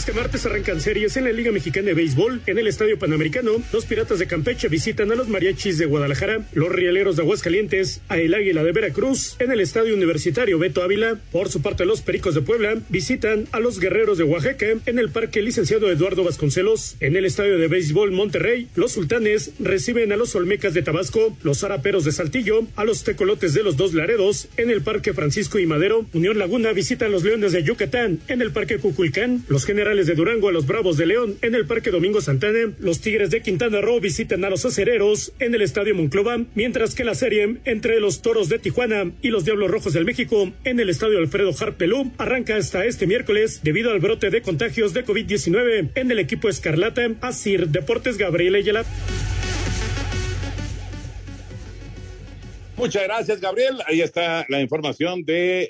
Este 0.00 0.14
martes 0.14 0.46
arrancan 0.46 0.80
series 0.80 1.14
en 1.18 1.24
la 1.24 1.32
Liga 1.32 1.52
Mexicana 1.52 1.88
de 1.88 1.92
Béisbol. 1.92 2.40
En 2.46 2.56
el 2.56 2.66
Estadio 2.66 2.98
Panamericano, 2.98 3.62
los 3.70 3.84
Piratas 3.84 4.18
de 4.18 4.26
Campeche 4.26 4.68
visitan 4.68 5.12
a 5.12 5.14
los 5.14 5.28
Mariachis 5.28 5.76
de 5.76 5.84
Guadalajara, 5.84 6.48
los 6.54 6.72
Rieleros 6.72 7.16
de 7.16 7.22
Aguascalientes, 7.22 8.00
a 8.08 8.16
el 8.16 8.32
Águila 8.32 8.64
de 8.64 8.72
Veracruz. 8.72 9.36
En 9.40 9.52
el 9.52 9.60
Estadio 9.60 9.94
Universitario 9.94 10.58
Beto 10.58 10.82
Ávila, 10.82 11.20
por 11.30 11.50
su 11.50 11.60
parte 11.60 11.84
los 11.84 12.00
Pericos 12.00 12.34
de 12.34 12.40
Puebla 12.40 12.78
visitan 12.88 13.46
a 13.52 13.60
los 13.60 13.78
Guerreros 13.78 14.16
de 14.16 14.24
Oaxaca 14.24 14.68
en 14.86 14.98
el 14.98 15.10
Parque 15.10 15.42
Licenciado 15.42 15.90
Eduardo 15.90 16.24
Vasconcelos. 16.24 16.96
En 17.00 17.14
el 17.14 17.26
Estadio 17.26 17.58
de 17.58 17.68
Béisbol 17.68 18.10
Monterrey, 18.10 18.68
los 18.76 18.92
Sultanes 18.92 19.52
reciben 19.58 20.12
a 20.12 20.16
los 20.16 20.34
Olmecas 20.34 20.72
de 20.72 20.80
Tabasco, 20.80 21.36
los 21.42 21.62
Araperos 21.62 22.06
de 22.06 22.12
Saltillo, 22.12 22.62
a 22.74 22.86
los 22.86 23.04
Tecolotes 23.04 23.52
de 23.52 23.64
los 23.64 23.76
Dos 23.76 23.92
Laredos 23.92 24.48
en 24.56 24.70
el 24.70 24.80
Parque 24.80 25.12
Francisco 25.12 25.58
y 25.58 25.66
Madero. 25.66 26.06
Unión 26.14 26.38
Laguna 26.38 26.72
visita 26.72 27.04
a 27.04 27.10
los 27.10 27.22
Leones 27.22 27.52
de 27.52 27.64
Yucatán 27.64 28.20
en 28.28 28.40
el 28.40 28.50
Parque 28.50 28.78
Cuculcán. 28.78 29.44
Los 29.48 29.66
Generales 29.66 29.89
de 29.90 30.14
Durango 30.14 30.48
a 30.48 30.52
los 30.52 30.66
Bravos 30.66 30.96
de 30.96 31.04
León 31.04 31.36
en 31.42 31.56
el 31.56 31.66
Parque 31.66 31.90
Domingo 31.90 32.20
Santana. 32.20 32.72
Los 32.78 33.00
Tigres 33.00 33.30
de 33.30 33.42
Quintana 33.42 33.80
Roo 33.80 33.98
visitan 33.98 34.44
a 34.44 34.50
los 34.50 34.64
Acereros 34.64 35.32
en 35.40 35.52
el 35.52 35.62
Estadio 35.62 35.96
Monclova, 35.96 36.44
mientras 36.54 36.94
que 36.94 37.02
la 37.02 37.16
serie 37.16 37.56
entre 37.64 37.98
los 37.98 38.22
Toros 38.22 38.48
de 38.48 38.60
Tijuana 38.60 39.10
y 39.20 39.30
los 39.30 39.44
Diablos 39.44 39.68
Rojos 39.68 39.92
del 39.92 40.04
México 40.04 40.52
en 40.62 40.78
el 40.78 40.90
Estadio 40.90 41.18
Alfredo 41.18 41.52
Harpelú 41.58 42.12
arranca 42.18 42.56
hasta 42.56 42.84
este 42.84 43.08
miércoles 43.08 43.62
debido 43.64 43.90
al 43.90 43.98
brote 43.98 44.30
de 44.30 44.42
contagios 44.42 44.94
de 44.94 45.04
COVID-19 45.04 45.90
en 45.96 46.10
el 46.12 46.20
equipo 46.20 46.48
Escarlata. 46.48 47.08
Asir 47.20 47.66
Deportes 47.66 48.16
Gabriel 48.16 48.54
Ayala. 48.54 48.84
Muchas 52.76 53.02
gracias, 53.02 53.40
Gabriel. 53.40 53.82
Ahí 53.86 54.02
está 54.02 54.46
la 54.48 54.60
información 54.60 55.24
del 55.24 55.26
de, 55.26 55.68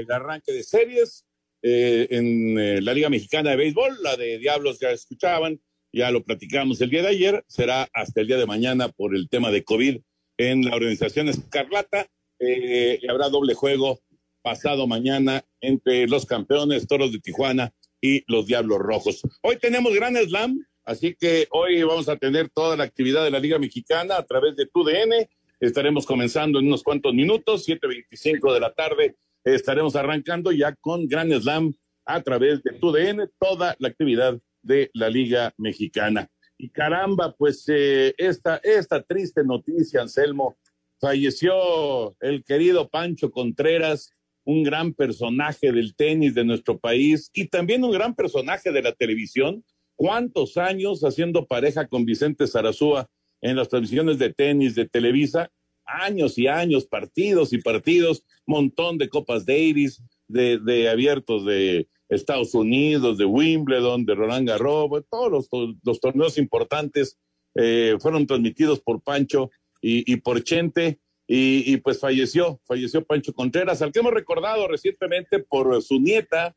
eh, 0.00 0.06
arranque 0.10 0.52
de 0.52 0.64
series 0.64 1.24
eh, 1.62 2.08
en 2.10 2.58
eh, 2.58 2.80
la 2.80 2.94
Liga 2.94 3.10
Mexicana 3.10 3.50
de 3.50 3.56
Béisbol. 3.56 4.02
La 4.02 4.16
de 4.16 4.38
Diablos 4.38 4.78
ya 4.80 4.90
escuchaban, 4.90 5.60
ya 5.92 6.10
lo 6.10 6.22
platicamos 6.24 6.80
el 6.80 6.90
día 6.90 7.02
de 7.02 7.08
ayer. 7.08 7.44
Será 7.48 7.88
hasta 7.92 8.20
el 8.20 8.26
día 8.26 8.38
de 8.38 8.46
mañana 8.46 8.88
por 8.88 9.14
el 9.14 9.28
tema 9.28 9.50
de 9.50 9.64
COVID 9.64 9.98
en 10.38 10.62
la 10.62 10.74
organización 10.74 11.28
Escarlata. 11.28 12.06
Eh, 12.38 13.00
habrá 13.08 13.28
doble 13.28 13.54
juego 13.54 14.00
pasado 14.42 14.86
mañana 14.86 15.44
entre 15.60 16.08
los 16.08 16.24
campeones 16.24 16.86
Toros 16.86 17.12
de 17.12 17.20
Tijuana 17.20 17.74
y 18.00 18.24
los 18.26 18.46
Diablos 18.46 18.78
Rojos. 18.78 19.20
Hoy 19.42 19.56
tenemos 19.56 19.94
Gran 19.94 20.16
Slam, 20.16 20.66
así 20.84 21.14
que 21.14 21.46
hoy 21.50 21.82
vamos 21.82 22.08
a 22.08 22.16
tener 22.16 22.48
toda 22.48 22.76
la 22.76 22.84
actividad 22.84 23.22
de 23.24 23.30
la 23.30 23.38
Liga 23.38 23.58
Mexicana 23.58 24.16
a 24.16 24.24
través 24.24 24.56
de 24.56 24.66
TUDN. 24.66 25.28
Estaremos 25.60 26.06
comenzando 26.06 26.58
en 26.58 26.68
unos 26.68 26.82
cuantos 26.82 27.12
minutos, 27.12 27.68
7.25 27.68 28.54
de 28.54 28.60
la 28.60 28.72
tarde. 28.72 29.16
Estaremos 29.44 29.96
arrancando 29.96 30.52
ya 30.52 30.74
con 30.76 31.06
Gran 31.06 31.30
Slam 31.32 31.74
a 32.04 32.22
través 32.22 32.62
de 32.62 32.72
TUDN, 32.72 33.30
toda 33.38 33.76
la 33.78 33.88
actividad 33.88 34.38
de 34.62 34.90
la 34.94 35.08
Liga 35.08 35.54
Mexicana. 35.56 36.28
Y 36.58 36.68
caramba, 36.70 37.34
pues 37.36 37.64
eh, 37.68 38.14
esta, 38.18 38.56
esta 38.62 39.02
triste 39.02 39.42
noticia, 39.44 40.02
Anselmo, 40.02 40.58
falleció 41.00 42.14
el 42.20 42.44
querido 42.44 42.88
Pancho 42.90 43.30
Contreras, 43.30 44.12
un 44.44 44.62
gran 44.62 44.92
personaje 44.92 45.72
del 45.72 45.94
tenis 45.94 46.34
de 46.34 46.44
nuestro 46.44 46.78
país 46.78 47.30
y 47.32 47.48
también 47.48 47.84
un 47.84 47.92
gran 47.92 48.14
personaje 48.14 48.72
de 48.72 48.82
la 48.82 48.92
televisión. 48.92 49.64
¿Cuántos 49.96 50.56
años 50.56 51.02
haciendo 51.02 51.46
pareja 51.46 51.86
con 51.86 52.04
Vicente 52.04 52.46
Zarazúa 52.46 53.06
en 53.40 53.56
las 53.56 53.68
transmisiones 53.68 54.18
de 54.18 54.32
tenis 54.32 54.74
de 54.74 54.88
Televisa? 54.88 55.50
Años 55.92 56.38
y 56.38 56.46
años, 56.46 56.86
partidos 56.86 57.52
y 57.52 57.58
partidos, 57.58 58.24
montón 58.46 58.98
de 58.98 59.08
Copas 59.08 59.46
Davis, 59.46 60.02
de, 60.28 60.88
abiertos 60.88 61.44
de 61.44 61.88
Estados 62.08 62.54
Unidos, 62.54 63.18
de 63.18 63.24
Wimbledon, 63.24 64.04
de 64.04 64.14
Roland 64.14 64.48
Garros, 64.48 65.04
todos 65.10 65.48
los, 65.82 66.00
torneos 66.00 66.38
importantes 66.38 67.18
eh, 67.54 67.96
fueron 68.00 68.26
transmitidos 68.26 68.80
por 68.80 69.02
Pancho 69.02 69.50
y, 69.80 70.16
por 70.16 70.42
Chente. 70.42 71.00
Y, 71.26 71.72
y, 71.72 71.76
pues 71.76 72.00
falleció, 72.00 72.60
falleció 72.66 73.04
Pancho 73.04 73.32
Contreras, 73.32 73.82
al 73.82 73.92
que 73.92 74.00
hemos 74.00 74.12
recordado 74.12 74.66
recientemente 74.66 75.38
por 75.38 75.80
su 75.80 76.00
nieta, 76.00 76.56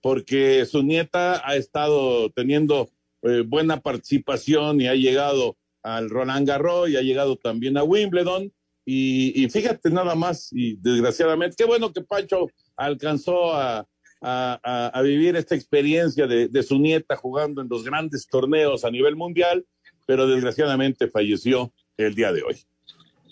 porque 0.00 0.64
su 0.64 0.82
nieta 0.82 1.46
ha 1.46 1.56
estado 1.56 2.30
teniendo 2.30 2.88
eh, 3.26 3.42
buena 3.46 3.80
participación 3.80 4.82
y 4.82 4.86
ha 4.86 4.94
llegado 4.94 5.56
al 5.82 6.10
Roland 6.10 6.46
Garros 6.46 6.90
y 6.90 6.96
ha 6.96 7.00
llegado 7.00 7.36
también 7.36 7.78
a 7.78 7.82
Wimbledon. 7.82 8.52
Y, 8.86 9.48
fíjate 9.48 9.90
nada 9.90 10.14
más, 10.14 10.50
y 10.52 10.76
desgraciadamente, 10.76 11.56
qué 11.56 11.64
bueno 11.64 11.92
que 11.92 12.02
Pancho 12.02 12.48
alcanzó 12.76 13.54
a, 13.54 13.86
a, 14.20 14.90
a 14.92 15.02
vivir 15.02 15.36
esta 15.36 15.54
experiencia 15.54 16.26
de, 16.26 16.48
de 16.48 16.62
su 16.62 16.78
nieta 16.78 17.16
jugando 17.16 17.62
en 17.62 17.68
los 17.68 17.82
grandes 17.82 18.26
torneos 18.26 18.84
a 18.84 18.90
nivel 18.90 19.16
mundial, 19.16 19.64
pero 20.06 20.26
desgraciadamente 20.26 21.08
falleció 21.08 21.72
el 21.96 22.14
día 22.14 22.30
de 22.32 22.42
hoy. 22.42 22.56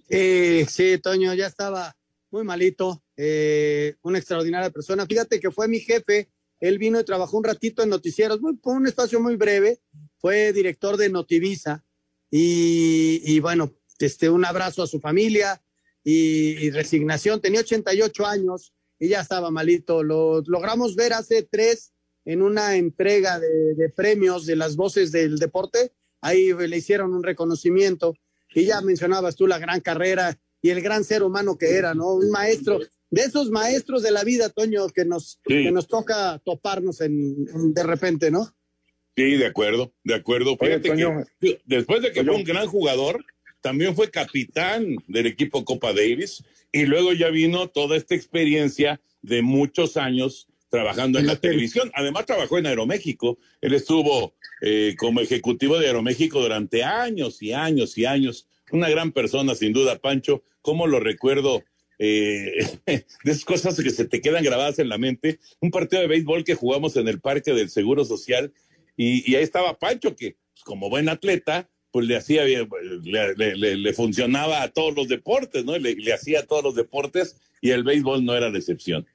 Eh, 0.08 0.64
sí, 0.68 0.98
Toño, 0.98 1.34
ya 1.34 1.46
estaba 1.46 1.94
muy 2.30 2.44
malito, 2.44 3.02
eh, 3.16 3.94
una 4.02 4.18
extraordinaria 4.18 4.70
persona. 4.70 5.06
Fíjate 5.06 5.38
que 5.38 5.50
fue 5.50 5.68
mi 5.68 5.80
jefe, 5.80 6.30
él 6.60 6.78
vino 6.78 6.98
y 6.98 7.04
trabajó 7.04 7.36
un 7.36 7.44
ratito 7.44 7.82
en 7.82 7.90
noticieros, 7.90 8.40
muy, 8.40 8.56
por 8.56 8.76
un 8.76 8.86
espacio 8.86 9.20
muy 9.20 9.36
breve, 9.36 9.80
fue 10.16 10.52
director 10.52 10.96
de 10.96 11.10
Notivisa 11.10 11.84
y, 12.30 13.20
y 13.24 13.40
bueno, 13.40 13.72
este, 13.98 14.30
un 14.30 14.44
abrazo 14.44 14.82
a 14.82 14.86
su 14.86 15.00
familia 15.00 15.62
y, 16.04 16.66
y, 16.66 16.70
resignación. 16.70 17.40
Tenía 17.40 17.60
88 17.60 18.26
años 18.26 18.74
y 18.98 19.08
ya 19.08 19.20
estaba 19.20 19.50
malito. 19.50 20.02
Lo 20.02 20.42
logramos 20.46 20.96
ver 20.96 21.12
hace 21.12 21.42
tres 21.42 21.92
en 22.24 22.42
una 22.42 22.76
entrega 22.76 23.40
de, 23.40 23.74
de 23.74 23.88
premios 23.88 24.46
de 24.46 24.56
las 24.56 24.76
voces 24.76 25.12
del 25.12 25.38
deporte. 25.38 25.92
Ahí 26.20 26.52
le 26.52 26.76
hicieron 26.76 27.14
un 27.14 27.22
reconocimiento 27.22 28.14
y 28.54 28.66
ya 28.66 28.80
mencionabas 28.80 29.36
tú 29.36 29.46
la 29.46 29.58
gran 29.58 29.80
carrera 29.80 30.38
y 30.60 30.70
el 30.70 30.80
gran 30.80 31.04
ser 31.04 31.22
humano 31.22 31.58
que 31.58 31.76
era, 31.76 31.94
¿no? 31.94 32.14
Un 32.14 32.30
maestro, 32.30 32.78
de 33.10 33.22
esos 33.22 33.50
maestros 33.50 34.02
de 34.02 34.10
la 34.10 34.24
vida, 34.24 34.48
Toño, 34.48 34.88
que 34.88 35.04
nos, 35.04 35.40
sí. 35.46 35.64
que 35.64 35.72
nos 35.72 35.88
toca 35.88 36.40
toparnos 36.44 37.00
en, 37.00 37.46
en, 37.52 37.74
de 37.74 37.82
repente, 37.82 38.30
¿no? 38.30 38.54
Sí, 39.16 39.36
de 39.36 39.46
acuerdo, 39.46 39.92
de 40.04 40.14
acuerdo. 40.14 40.56
Fíjate 40.56 40.90
Oye, 40.92 41.26
que 41.38 41.60
después 41.66 42.00
de 42.00 42.12
que 42.12 42.20
Toño. 42.20 42.32
fue 42.32 42.40
un 42.40 42.44
gran 42.44 42.66
jugador, 42.66 43.24
también 43.62 43.94
fue 43.94 44.10
capitán 44.10 44.96
del 45.06 45.26
equipo 45.26 45.64
Copa 45.64 45.92
Davis 45.92 46.44
y 46.72 46.84
luego 46.84 47.12
ya 47.12 47.30
vino 47.30 47.68
toda 47.68 47.96
esta 47.96 48.14
experiencia 48.14 49.00
de 49.22 49.40
muchos 49.40 49.96
años 49.96 50.48
trabajando 50.68 51.18
en 51.18 51.26
la 51.26 51.36
televisión. 51.36 51.90
Además 51.94 52.26
trabajó 52.26 52.58
en 52.58 52.66
Aeroméxico. 52.66 53.38
Él 53.60 53.74
estuvo 53.74 54.34
eh, 54.62 54.96
como 54.98 55.20
ejecutivo 55.20 55.78
de 55.78 55.86
Aeroméxico 55.86 56.40
durante 56.40 56.82
años 56.82 57.40
y 57.42 57.52
años 57.52 57.96
y 57.96 58.04
años. 58.04 58.48
Una 58.72 58.88
gran 58.88 59.12
persona, 59.12 59.54
sin 59.54 59.72
duda, 59.72 59.98
Pancho. 59.98 60.42
¿Cómo 60.60 60.86
lo 60.86 60.98
recuerdo? 60.98 61.62
Eh, 61.98 62.66
de 62.86 63.04
esas 63.24 63.44
cosas 63.44 63.80
que 63.80 63.90
se 63.90 64.06
te 64.06 64.20
quedan 64.20 64.42
grabadas 64.42 64.78
en 64.80 64.88
la 64.88 64.98
mente. 64.98 65.38
Un 65.60 65.70
partido 65.70 66.02
de 66.02 66.08
béisbol 66.08 66.42
que 66.42 66.54
jugamos 66.54 66.96
en 66.96 67.06
el 67.06 67.20
Parque 67.20 67.52
del 67.52 67.70
Seguro 67.70 68.04
Social 68.04 68.52
y, 68.96 69.30
y 69.30 69.36
ahí 69.36 69.42
estaba 69.42 69.78
Pancho, 69.78 70.16
que 70.16 70.36
pues, 70.52 70.64
como 70.64 70.90
buen 70.90 71.08
atleta 71.08 71.68
pues 71.92 72.06
le 72.06 72.16
hacía 72.16 72.44
bien, 72.44 72.68
le, 73.04 73.34
le, 73.34 73.76
le, 73.76 73.92
funcionaba 73.92 74.62
a 74.62 74.68
todos 74.68 74.96
los 74.96 75.08
deportes, 75.08 75.64
¿no? 75.64 75.76
Le, 75.78 75.94
le 75.94 76.12
hacía 76.12 76.40
a 76.40 76.46
todos 76.46 76.64
los 76.64 76.74
deportes 76.74 77.40
y 77.60 77.70
el 77.70 77.84
béisbol 77.84 78.24
no 78.24 78.34
era 78.34 78.50
la 78.50 78.58
excepción. 78.58 79.06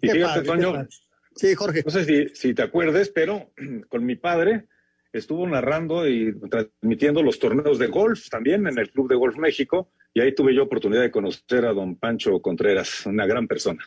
Y 0.00 0.08
fíjate, 0.08 0.42
Toño, 0.42 0.86
sí, 1.34 1.54
Jorge. 1.54 1.82
No 1.84 1.90
sé 1.90 2.04
si, 2.04 2.34
si 2.34 2.54
te 2.54 2.62
acuerdes, 2.62 3.10
pero 3.10 3.52
con 3.88 4.06
mi 4.06 4.16
padre 4.16 4.66
estuvo 5.12 5.46
narrando 5.46 6.08
y 6.08 6.32
transmitiendo 6.48 7.22
los 7.22 7.38
torneos 7.38 7.78
de 7.78 7.88
golf 7.88 8.28
también 8.28 8.66
en 8.66 8.78
el 8.78 8.90
Club 8.90 9.08
de 9.08 9.16
Golf 9.16 9.36
México 9.36 9.90
y 10.14 10.20
ahí 10.20 10.34
tuve 10.34 10.54
yo 10.54 10.64
oportunidad 10.64 11.02
de 11.02 11.10
conocer 11.10 11.64
a 11.64 11.72
don 11.72 11.96
Pancho 11.96 12.40
Contreras, 12.40 13.06
una 13.06 13.26
gran 13.26 13.46
persona. 13.46 13.84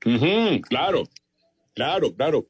claro, 0.00 1.04
claro, 1.74 2.14
claro. 2.14 2.46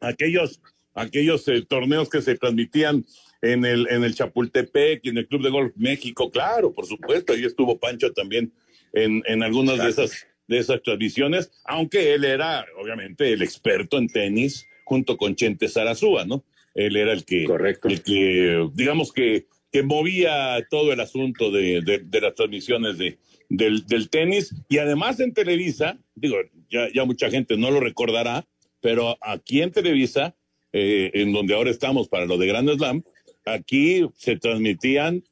Aquellos, 0.00 0.60
aquellos 0.94 1.46
eh, 1.48 1.64
torneos 1.66 2.10
que 2.10 2.22
se 2.22 2.36
transmitían 2.36 3.04
en 3.42 3.64
el, 3.64 3.88
en 3.90 4.04
el 4.04 4.14
Chapultepec 4.14 5.04
y 5.04 5.08
en 5.10 5.18
el 5.18 5.26
Club 5.26 5.42
de 5.42 5.50
Golf 5.50 5.72
México, 5.76 6.30
claro, 6.30 6.72
por 6.72 6.86
supuesto, 6.86 7.32
ahí 7.32 7.44
estuvo 7.44 7.78
Pancho 7.78 8.12
también 8.12 8.52
en, 8.92 9.22
en 9.26 9.42
algunas 9.42 9.78
de 9.78 9.90
esas, 9.90 10.26
de 10.46 10.58
esas 10.58 10.82
transmisiones, 10.82 11.50
aunque 11.64 12.14
él 12.14 12.24
era, 12.24 12.64
obviamente, 12.80 13.32
el 13.32 13.42
experto 13.42 13.98
en 13.98 14.06
tenis 14.06 14.66
junto 14.84 15.16
con 15.16 15.34
Chente 15.34 15.68
Sarazúa, 15.68 16.24
¿no? 16.24 16.44
Él 16.74 16.96
era 16.96 17.12
el 17.12 17.24
que, 17.24 17.44
Correcto. 17.44 17.88
el 17.88 18.02
que 18.02 18.68
digamos 18.74 19.12
que, 19.12 19.46
que 19.70 19.82
movía 19.82 20.64
todo 20.70 20.92
el 20.92 21.00
asunto 21.00 21.50
de, 21.50 21.82
de, 21.82 21.98
de 21.98 22.20
las 22.20 22.34
transmisiones 22.34 22.96
de, 22.96 23.18
del, 23.48 23.86
del, 23.86 24.08
tenis. 24.08 24.54
Y 24.68 24.78
además 24.78 25.20
en 25.20 25.34
Televisa, 25.34 25.98
digo, 26.14 26.36
ya, 26.70 26.88
ya 26.92 27.04
mucha 27.04 27.30
gente 27.30 27.56
no 27.56 27.70
lo 27.70 27.80
recordará, 27.80 28.46
pero 28.80 29.18
aquí 29.20 29.62
en 29.62 29.72
Televisa, 29.72 30.34
eh, 30.72 31.10
en 31.14 31.32
donde 31.32 31.54
ahora 31.54 31.70
estamos 31.70 32.08
para 32.08 32.24
lo 32.24 32.38
de 32.38 32.46
Grand 32.46 32.70
Slam, 32.70 33.04
aquí 33.44 34.06
se 34.16 34.36
transmitían 34.36 35.24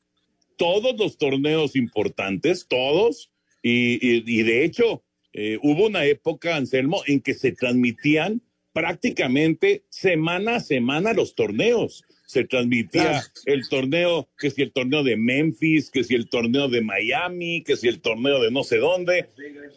todos 0.57 0.99
los 0.99 1.17
torneos 1.17 1.77
importantes, 1.77 2.67
todos, 2.69 3.31
y, 3.63 3.95
y, 4.07 4.23
y 4.27 4.43
de 4.43 4.65
hecho 4.65 5.03
eh, 5.33 5.59
hubo 5.63 5.87
una 5.87 6.05
época, 6.05 6.57
Anselmo, 6.57 7.03
en 7.07 7.21
que 7.21 7.35
se 7.35 7.53
transmitían 7.53 8.43
prácticamente 8.73 9.85
semana 9.89 10.57
a 10.57 10.61
semana 10.61 11.13
los 11.13 11.35
torneos. 11.35 12.05
Se 12.27 12.45
transmitía 12.45 13.23
el 13.47 13.69
torneo, 13.69 14.29
que 14.39 14.51
si 14.51 14.63
el 14.63 14.73
torneo 14.73 15.03
de 15.03 15.17
Memphis, 15.17 15.91
que 15.91 16.05
si 16.05 16.15
el 16.15 16.29
torneo 16.29 16.69
de 16.69 16.81
Miami, 16.81 17.65
que 17.65 17.77
si 17.77 17.89
el 17.89 18.01
torneo 18.01 18.41
de 18.41 18.53
no 18.53 18.63
sé 18.63 18.79
dónde, 18.79 19.27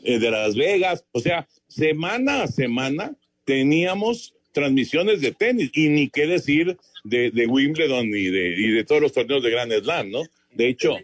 eh, 0.03 0.19
de 0.19 0.31
Las 0.31 0.55
Vegas. 0.55 1.05
O 1.11 1.19
sea, 1.19 1.47
semana 1.67 2.43
a 2.43 2.47
semana 2.47 3.15
teníamos 3.43 4.35
transmisiones 4.51 5.21
de 5.21 5.31
tenis 5.31 5.71
y 5.73 5.89
ni 5.89 6.09
qué 6.09 6.27
decir 6.27 6.77
de, 7.03 7.31
de 7.31 7.47
Wimbledon 7.47 8.07
y 8.07 8.25
de, 8.29 8.55
y 8.57 8.71
de 8.71 8.83
todos 8.83 9.01
los 9.01 9.11
torneos 9.11 9.43
de 9.43 9.49
Grand 9.49 9.71
Slam, 9.73 10.11
¿no? 10.11 10.23
De 10.51 10.67
hecho, 10.69 10.97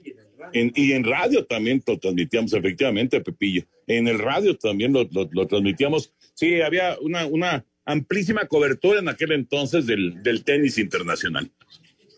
en, 0.53 0.71
y 0.75 0.93
en 0.93 1.03
radio 1.03 1.45
también 1.45 1.83
lo 1.85 1.97
transmitíamos, 1.97 2.53
efectivamente, 2.53 3.21
Pepillo. 3.21 3.63
En 3.87 4.07
el 4.07 4.19
radio 4.19 4.55
también 4.57 4.93
lo, 4.93 5.03
lo, 5.11 5.29
lo 5.31 5.47
transmitíamos. 5.47 6.13
Sí, 6.33 6.61
había 6.61 6.97
una, 7.01 7.25
una 7.25 7.65
amplísima 7.85 8.45
cobertura 8.45 8.99
en 8.99 9.09
aquel 9.09 9.31
entonces 9.31 9.85
del, 9.85 10.21
del 10.23 10.43
tenis 10.43 10.77
internacional. 10.77 11.49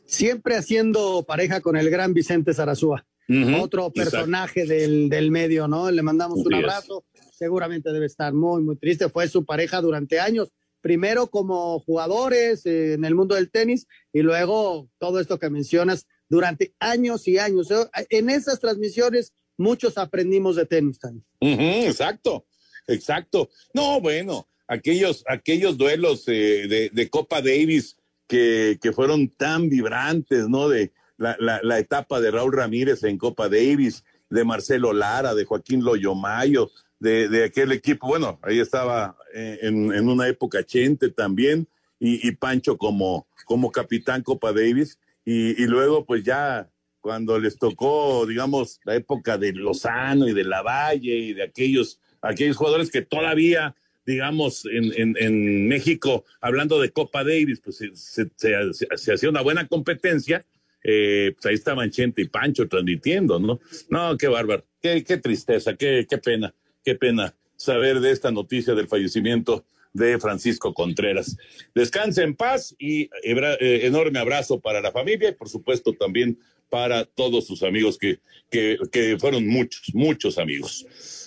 Siempre 0.05 0.55
haciendo 0.55 1.23
pareja 1.25 1.61
con 1.61 1.77
el 1.77 1.89
gran 1.89 2.13
Vicente 2.13 2.53
Zarazúa, 2.53 3.05
uh 3.29 3.33
-huh, 3.33 3.61
otro 3.61 3.91
personaje 3.91 4.65
del, 4.65 5.07
del, 5.07 5.31
medio, 5.31 5.67
¿no? 5.67 5.89
Le 5.89 6.01
mandamos 6.01 6.39
un 6.45 6.53
abrazo. 6.53 7.05
Seguramente 7.31 7.91
debe 7.91 8.05
estar 8.05 8.33
muy, 8.33 8.61
muy 8.61 8.75
triste. 8.75 9.07
Fue 9.09 9.27
su 9.29 9.45
pareja 9.45 9.81
durante 9.81 10.19
años. 10.19 10.49
Primero 10.81 11.27
como 11.27 11.79
jugadores 11.79 12.65
eh, 12.65 12.93
en 12.93 13.05
el 13.05 13.15
mundo 13.15 13.35
del 13.35 13.51
tenis 13.51 13.87
y 14.11 14.21
luego 14.21 14.89
todo 14.97 15.19
esto 15.19 15.39
que 15.39 15.49
mencionas 15.49 16.07
durante 16.27 16.73
años 16.79 17.27
y 17.27 17.37
años. 17.37 17.69
En 18.09 18.29
esas 18.29 18.59
transmisiones 18.59 19.33
muchos 19.57 19.97
aprendimos 19.97 20.55
de 20.55 20.65
tenis 20.65 20.99
también. 20.99 21.25
Exacto, 21.39 22.45
exacto. 22.87 23.49
No, 23.73 24.01
bueno, 24.01 24.47
aquellos, 24.67 25.23
aquellos 25.27 25.77
duelos 25.77 26.23
eh, 26.27 26.67
de, 26.67 26.89
de, 26.91 27.09
Copa 27.09 27.41
Davis 27.41 27.97
que, 28.27 28.79
que, 28.81 28.91
fueron 28.91 29.29
tan 29.29 29.69
vibrantes, 29.69 30.47
¿no? 30.47 30.69
De 30.69 30.91
la, 31.17 31.35
la, 31.39 31.59
la, 31.61 31.79
etapa 31.79 32.19
de 32.19 32.31
Raúl 32.31 32.53
Ramírez 32.53 33.03
en 33.03 33.17
Copa 33.17 33.49
Davis, 33.49 34.03
de 34.29 34.43
Marcelo 34.45 34.93
Lara, 34.93 35.35
de 35.35 35.45
Joaquín 35.45 35.83
Loyomayo, 35.83 36.71
de, 37.01 37.27
de 37.27 37.45
aquel 37.45 37.71
equipo, 37.71 38.07
bueno, 38.07 38.39
ahí 38.43 38.59
estaba 38.59 39.17
eh, 39.33 39.57
en, 39.63 39.91
en, 39.91 40.07
una 40.07 40.27
época 40.27 40.63
Chente 40.63 41.09
también, 41.09 41.67
y, 41.99 42.27
y 42.27 42.31
Pancho 42.33 42.77
como, 42.77 43.27
como 43.45 43.71
capitán 43.71 44.21
Copa 44.21 44.53
Davis, 44.53 44.99
y, 45.25 45.61
y 45.61 45.65
luego 45.65 46.05
pues 46.05 46.23
ya 46.23 46.69
cuando 46.99 47.39
les 47.39 47.57
tocó, 47.57 48.27
digamos, 48.27 48.79
la 48.85 48.95
época 48.95 49.39
de 49.39 49.51
Lozano 49.51 50.27
y 50.27 50.33
de 50.33 50.43
Lavalle 50.43 51.15
y 51.15 51.33
de 51.33 51.41
aquellos, 51.41 51.99
aquellos 52.21 52.55
jugadores 52.55 52.91
que 52.91 53.01
todavía 53.01 53.75
digamos, 54.03 54.65
en, 54.65 55.15
en, 55.15 55.67
México, 55.67 56.25
hablando 56.41 56.81
de 56.81 56.91
Copa 56.91 57.23
Davis, 57.23 57.61
pues 57.63 57.77
se, 57.93 58.31
se 58.35 59.13
hacía 59.13 59.29
una 59.29 59.41
buena 59.41 59.67
competencia, 59.67 60.43
eh, 60.83 61.33
pues 61.35 61.45
ahí 61.45 61.53
estaban 61.53 61.91
Chente 61.91 62.23
y 62.23 62.27
Pancho 62.27 62.67
transmitiendo, 62.67 63.39
¿no? 63.39 63.59
No, 63.89 64.17
qué 64.17 64.27
bárbaro, 64.27 64.65
qué, 64.81 65.03
qué 65.03 65.17
tristeza, 65.17 65.75
qué, 65.75 66.07
qué 66.09 66.17
pena, 66.17 66.53
qué 66.83 66.95
pena 66.95 67.35
saber 67.55 67.99
de 67.99 68.11
esta 68.11 68.31
noticia 68.31 68.73
del 68.73 68.87
fallecimiento 68.87 69.65
de 69.93 70.19
Francisco 70.19 70.73
Contreras. 70.73 71.37
Descanse 71.75 72.23
en 72.23 72.35
paz 72.35 72.75
y 72.79 73.03
eh, 73.23 73.81
enorme 73.83 74.19
abrazo 74.19 74.59
para 74.59 74.81
la 74.81 74.91
familia 74.91 75.29
y 75.29 75.33
por 75.33 75.49
supuesto 75.49 75.93
también 75.93 76.39
para 76.69 77.03
todos 77.03 77.45
sus 77.45 77.63
amigos 77.63 77.97
que, 77.97 78.19
que, 78.49 78.77
que 78.91 79.17
fueron 79.19 79.45
muchos, 79.45 79.93
muchos 79.93 80.37
amigos. 80.37 80.85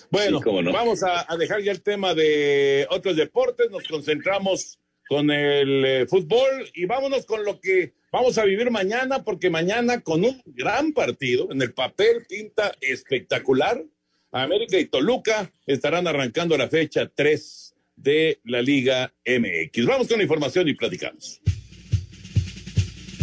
Bueno, 0.09 0.39
sí, 0.43 0.49
no. 0.49 0.73
vamos 0.73 1.03
a, 1.03 1.31
a, 1.31 1.37
dejar 1.37 1.61
ya 1.61 1.71
el 1.71 1.81
tema 1.81 2.15
de 2.15 2.87
otros 2.89 3.15
deportes, 3.15 3.69
nos 3.69 3.87
concentramos 3.87 4.79
con 5.07 5.29
el 5.29 5.85
eh, 5.85 6.07
fútbol 6.07 6.69
y 6.73 6.85
vámonos 6.85 7.25
con 7.25 7.45
lo 7.45 7.59
que 7.59 7.93
vamos 8.11 8.37
a 8.37 8.45
vivir 8.45 8.71
mañana, 8.71 9.23
porque 9.23 9.49
mañana 9.49 10.01
con 10.01 10.23
un 10.23 10.41
gran 10.45 10.93
partido, 10.93 11.51
en 11.51 11.61
el 11.61 11.73
papel 11.73 12.25
pinta 12.27 12.73
espectacular, 12.81 13.83
América 14.31 14.77
y 14.77 14.85
Toluca 14.85 15.51
estarán 15.65 16.07
arrancando 16.07 16.57
la 16.57 16.67
fecha 16.67 17.09
3 17.13 17.75
de 17.95 18.39
la 18.43 18.61
Liga 18.61 19.13
MX. 19.25 19.85
Vamos 19.85 20.07
con 20.07 20.17
la 20.17 20.23
información 20.23 20.67
y 20.67 20.73
platicamos. 20.73 21.41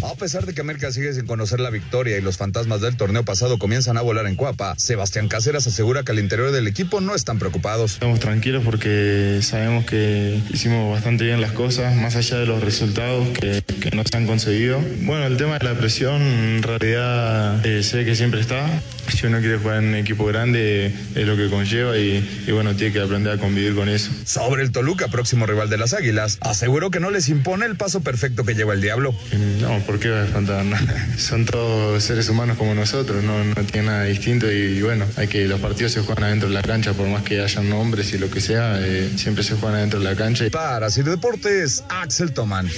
A 0.04 0.16
pesar 0.16 0.46
de 0.46 0.52
que 0.52 0.60
América 0.60 0.90
sigue 0.90 1.12
sin 1.12 1.26
conocer 1.26 1.60
la 1.60 1.70
victoria 1.70 2.18
y 2.18 2.20
los 2.20 2.36
fantasmas 2.36 2.80
del 2.80 2.96
torneo 2.96 3.24
pasado 3.24 3.58
comienzan 3.58 3.96
a 3.98 4.02
volar 4.02 4.26
en 4.26 4.34
Cuapa, 4.34 4.74
Sebastián 4.76 5.28
Cáceres 5.28 5.64
asegura 5.68 6.02
que 6.02 6.10
al 6.10 6.18
interior 6.18 6.50
del 6.50 6.66
equipo 6.66 7.00
no 7.00 7.14
están 7.14 7.38
preocupados. 7.38 7.94
Estamos 7.94 8.18
tranquilos 8.18 8.64
porque 8.64 9.38
sabemos 9.42 9.84
que 9.84 10.40
hicimos 10.52 10.90
bastante 10.90 11.24
bien 11.24 11.40
las 11.40 11.52
cosas, 11.52 11.94
más 11.94 12.16
allá 12.16 12.38
de 12.38 12.46
los 12.46 12.62
resultados 12.62 13.28
que, 13.28 13.62
que 13.62 13.90
no 13.92 14.02
se 14.04 14.16
han 14.16 14.26
conseguido. 14.26 14.80
Bueno, 15.02 15.24
el 15.24 15.36
tema 15.36 15.58
de 15.58 15.66
la 15.66 15.74
presión 15.78 16.20
en 16.20 16.62
realidad 16.64 17.64
eh, 17.64 17.84
sé 17.84 18.04
que 18.04 18.16
siempre 18.16 18.40
está. 18.40 18.68
Si 19.08 19.26
uno 19.26 19.40
quiere 19.40 19.58
jugar 19.58 19.78
en 19.78 19.88
un 19.88 19.94
equipo 19.94 20.24
grande 20.24 20.94
es 21.14 21.26
lo 21.26 21.36
que 21.36 21.48
conlleva 21.48 21.96
y, 21.98 22.44
y 22.46 22.50
bueno, 22.52 22.74
tiene 22.76 22.92
que 22.92 23.00
aprender 23.00 23.32
a 23.32 23.38
convivir 23.38 23.74
con 23.74 23.88
eso. 23.88 24.10
Sobre 24.24 24.62
el 24.62 24.72
Toluca, 24.72 25.08
próximo 25.08 25.46
rival 25.46 25.68
de 25.70 25.78
las 25.78 25.92
Águilas, 25.92 26.38
aseguró 26.40 26.90
que 26.90 27.00
no 27.00 27.10
les 27.10 27.28
impone 27.28 27.66
el 27.66 27.76
paso 27.76 28.00
perfecto 28.00 28.44
que 28.44 28.54
lleva 28.54 28.74
el 28.74 28.80
Diablo. 28.80 29.14
No, 29.60 29.78
¿por 29.80 29.98
qué 29.98 30.10
va 30.10 30.22
a 30.22 30.24
espantar? 30.24 30.64
Son 31.18 31.44
todos 31.44 32.02
seres 32.02 32.28
humanos 32.28 32.56
como 32.56 32.74
nosotros, 32.74 33.22
no, 33.22 33.44
no 33.44 33.54
tiene 33.64 33.88
nada 33.88 34.04
distinto 34.04 34.50
y, 34.50 34.78
y, 34.78 34.82
bueno, 34.82 35.04
hay 35.16 35.28
que 35.28 35.46
los 35.46 35.60
partidos 35.60 35.92
se 35.92 36.00
juegan 36.00 36.24
adentro 36.24 36.48
de 36.48 36.54
la 36.54 36.62
cancha, 36.62 36.92
por 36.92 37.06
más 37.08 37.22
que 37.22 37.40
hayan 37.40 37.68
nombres 37.68 38.12
y 38.12 38.18
lo 38.18 38.30
que 38.30 38.40
sea, 38.40 38.78
eh, 38.80 39.10
siempre 39.16 39.44
se 39.44 39.54
juegan 39.54 39.78
adentro 39.78 39.98
de 40.00 40.04
la 40.04 40.16
cancha. 40.16 40.44
Para 40.50 40.90
Sir 40.90 41.04
Deportes, 41.04 41.84
Axel 41.88 42.32
Tomán. 42.32 42.68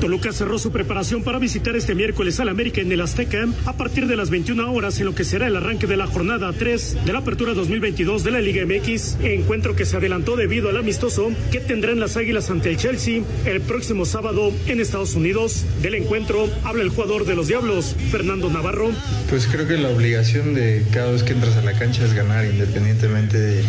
Toluca 0.00 0.32
cerró 0.32 0.58
su 0.58 0.70
preparación 0.70 1.22
para 1.22 1.38
visitar 1.38 1.76
este 1.76 1.94
miércoles 1.94 2.38
al 2.40 2.48
América 2.48 2.80
en 2.80 2.92
el 2.92 3.00
Azteca 3.00 3.46
a 3.64 3.76
partir 3.76 4.06
de 4.06 4.16
las 4.16 4.30
21 4.30 4.72
horas 4.72 4.98
en 5.00 5.06
lo 5.06 5.14
que 5.14 5.24
será 5.24 5.46
el 5.46 5.56
arranque 5.56 5.86
de 5.86 5.96
la 5.96 6.06
jornada 6.06 6.52
3 6.52 7.04
de 7.04 7.12
la 7.12 7.20
apertura 7.20 7.54
2022 7.54 8.24
de 8.24 8.30
la 8.30 8.40
Liga 8.40 8.64
MX, 8.64 9.18
encuentro 9.22 9.74
que 9.74 9.84
se 9.84 9.96
adelantó 9.96 10.36
debido 10.36 10.68
al 10.68 10.76
amistoso 10.76 11.30
que 11.50 11.60
tendrán 11.60 12.00
las 12.00 12.16
Águilas 12.16 12.50
ante 12.50 12.70
el 12.70 12.76
Chelsea 12.76 13.22
el 13.44 13.60
próximo 13.60 14.04
sábado 14.04 14.52
en 14.66 14.80
Estados 14.80 15.14
Unidos. 15.14 15.64
Del 15.82 15.94
encuentro 15.94 16.48
habla 16.64 16.82
el 16.82 16.90
jugador 16.90 17.24
de 17.24 17.34
los 17.34 17.48
Diablos, 17.48 17.96
Fernando 18.10 18.50
Navarro. 18.50 18.90
Pues 19.28 19.46
creo 19.46 19.66
que 19.66 19.76
la 19.76 19.88
obligación 19.88 20.54
de 20.54 20.84
cada 20.92 21.12
vez 21.12 21.22
que 21.22 21.32
entras 21.32 21.56
a 21.56 21.62
la 21.62 21.78
cancha 21.78 22.04
es 22.04 22.14
ganar 22.14 22.44
independientemente 22.44 23.38
de 23.38 23.64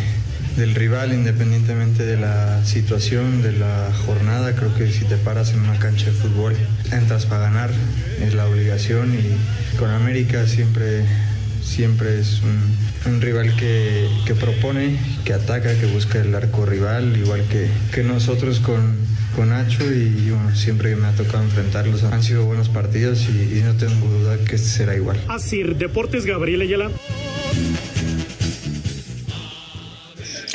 del 0.58 0.76
rival, 0.76 1.14
independientemente 1.14 2.06
de 2.06 2.18
la 2.18 2.66
situación, 2.66 3.42
de 3.42 3.54
la 3.54 3.92
jornada. 4.06 4.56
Creo 4.56 4.76
que 4.76 4.92
si 4.92 5.06
te 5.06 5.16
paras 5.18 5.54
en 5.54 5.62
una 5.62 5.78
cancha 5.80 6.08
de 6.08 6.12
fútbol, 6.12 6.56
entras 6.92 7.26
para 7.26 7.44
ganar, 7.44 7.70
es 8.22 8.34
la 8.34 8.48
obligación 8.48 9.14
y 9.14 9.78
con 9.78 9.92
América 9.92 10.46
siempre 10.48 11.06
siempre 11.62 12.20
es 12.20 12.42
un, 13.06 13.22
rival 13.22 13.56
que, 13.56 14.10
que, 14.26 14.36
propone, 14.36 14.98
que 15.24 15.34
ataca, 15.34 15.78
que 15.80 15.86
busca 15.86 16.20
el 16.20 16.34
arco 16.34 16.66
rival, 16.66 17.16
igual 17.18 17.44
que, 17.50 17.68
que 17.94 18.04
nosotros 18.04 18.60
con, 18.60 18.96
con 19.36 19.50
Nacho 19.50 19.84
y 19.94 20.34
siempre 20.56 20.96
me 20.96 21.08
ha 21.08 21.12
tocado 21.12 21.44
enfrentarlos. 21.44 22.04
Han 22.04 22.24
sido 22.24 22.46
buenos 22.46 22.70
partidos 22.70 23.28
y, 23.30 23.62
no 23.64 23.74
tengo 23.76 24.08
duda 24.08 24.38
que 24.40 24.58
será 24.58 24.96
igual. 24.96 25.22
Así, 25.28 25.64
Deportes 25.64 26.26
Gabriel 26.26 26.62
Ayala. 26.62 26.90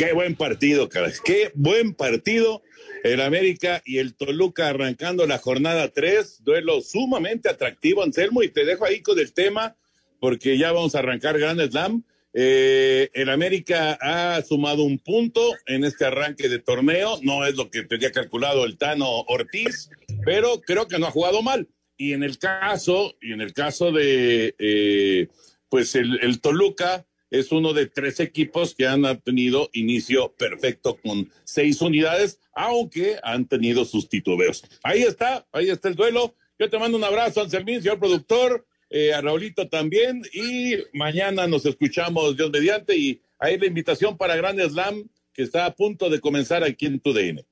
Qué 0.02 0.12
buen 0.12 0.34
partido, 0.34 0.88
caray. 0.88 1.12
Qué 1.24 1.52
buen 1.54 1.94
partido. 1.94 2.60
El 3.04 3.20
América 3.20 3.82
y 3.84 3.98
el 3.98 4.16
Toluca 4.16 4.68
arrancando 4.68 5.28
la 5.28 5.38
jornada 5.38 5.92
3. 5.92 6.42
Duelo 6.42 6.80
sumamente 6.80 7.48
atractivo, 7.48 8.02
Anselmo. 8.02 8.42
Y 8.42 8.48
te 8.48 8.64
dejo 8.64 8.84
ahí 8.84 9.00
con 9.00 9.16
el 9.20 9.32
tema, 9.32 9.76
porque 10.18 10.58
ya 10.58 10.72
vamos 10.72 10.96
a 10.96 10.98
arrancar 10.98 11.38
Grand 11.38 11.60
Slam. 11.70 12.02
Eh, 12.34 13.10
el 13.14 13.30
América 13.30 13.96
ha 14.00 14.42
sumado 14.42 14.82
un 14.82 14.98
punto 14.98 15.52
en 15.66 15.84
este 15.84 16.04
arranque 16.04 16.48
de 16.48 16.58
torneo. 16.58 17.20
No 17.22 17.46
es 17.46 17.54
lo 17.54 17.70
que 17.70 17.84
tenía 17.84 18.10
calculado 18.10 18.64
el 18.64 18.78
Tano 18.78 19.06
Ortiz, 19.28 19.88
pero 20.24 20.60
creo 20.62 20.88
que 20.88 20.98
no 20.98 21.06
ha 21.06 21.12
jugado 21.12 21.42
mal. 21.42 21.68
Y 21.96 22.12
en 22.12 22.24
el 22.24 22.38
caso, 22.38 23.14
y 23.20 23.34
en 23.34 23.40
el 23.40 23.52
caso 23.52 23.92
de 23.92 24.56
eh, 24.58 25.28
pues 25.68 25.94
el 25.94 26.40
Toluca, 26.40 27.06
es 27.32 27.50
uno 27.50 27.72
de 27.72 27.86
tres 27.86 28.20
equipos 28.20 28.74
que 28.74 28.86
han 28.86 29.02
tenido 29.22 29.70
inicio 29.72 30.34
perfecto 30.34 30.98
con 31.02 31.30
seis 31.44 31.80
unidades, 31.80 32.38
aunque 32.54 33.18
han 33.22 33.46
tenido 33.48 33.86
sus 33.86 34.08
titubeos. 34.10 34.62
Ahí 34.82 35.02
está, 35.02 35.46
ahí 35.50 35.70
está 35.70 35.88
el 35.88 35.94
duelo. 35.94 36.34
Yo 36.58 36.68
te 36.68 36.78
mando 36.78 36.98
un 36.98 37.04
abrazo, 37.04 37.40
Anselmín, 37.40 37.80
señor 37.82 37.98
productor, 37.98 38.66
eh, 38.90 39.14
a 39.14 39.22
Raulito 39.22 39.66
también, 39.66 40.22
y 40.34 40.76
mañana 40.92 41.46
nos 41.46 41.64
escuchamos, 41.64 42.36
Dios 42.36 42.50
mediante, 42.50 42.94
y 42.98 43.22
ahí 43.38 43.58
la 43.58 43.64
invitación 43.64 44.18
para 44.18 44.36
Grand 44.36 44.60
Slam, 44.60 45.08
que 45.32 45.42
está 45.42 45.64
a 45.64 45.74
punto 45.74 46.10
de 46.10 46.20
comenzar 46.20 46.62
aquí 46.62 46.84
en 46.84 47.00
TUDN. 47.00 47.46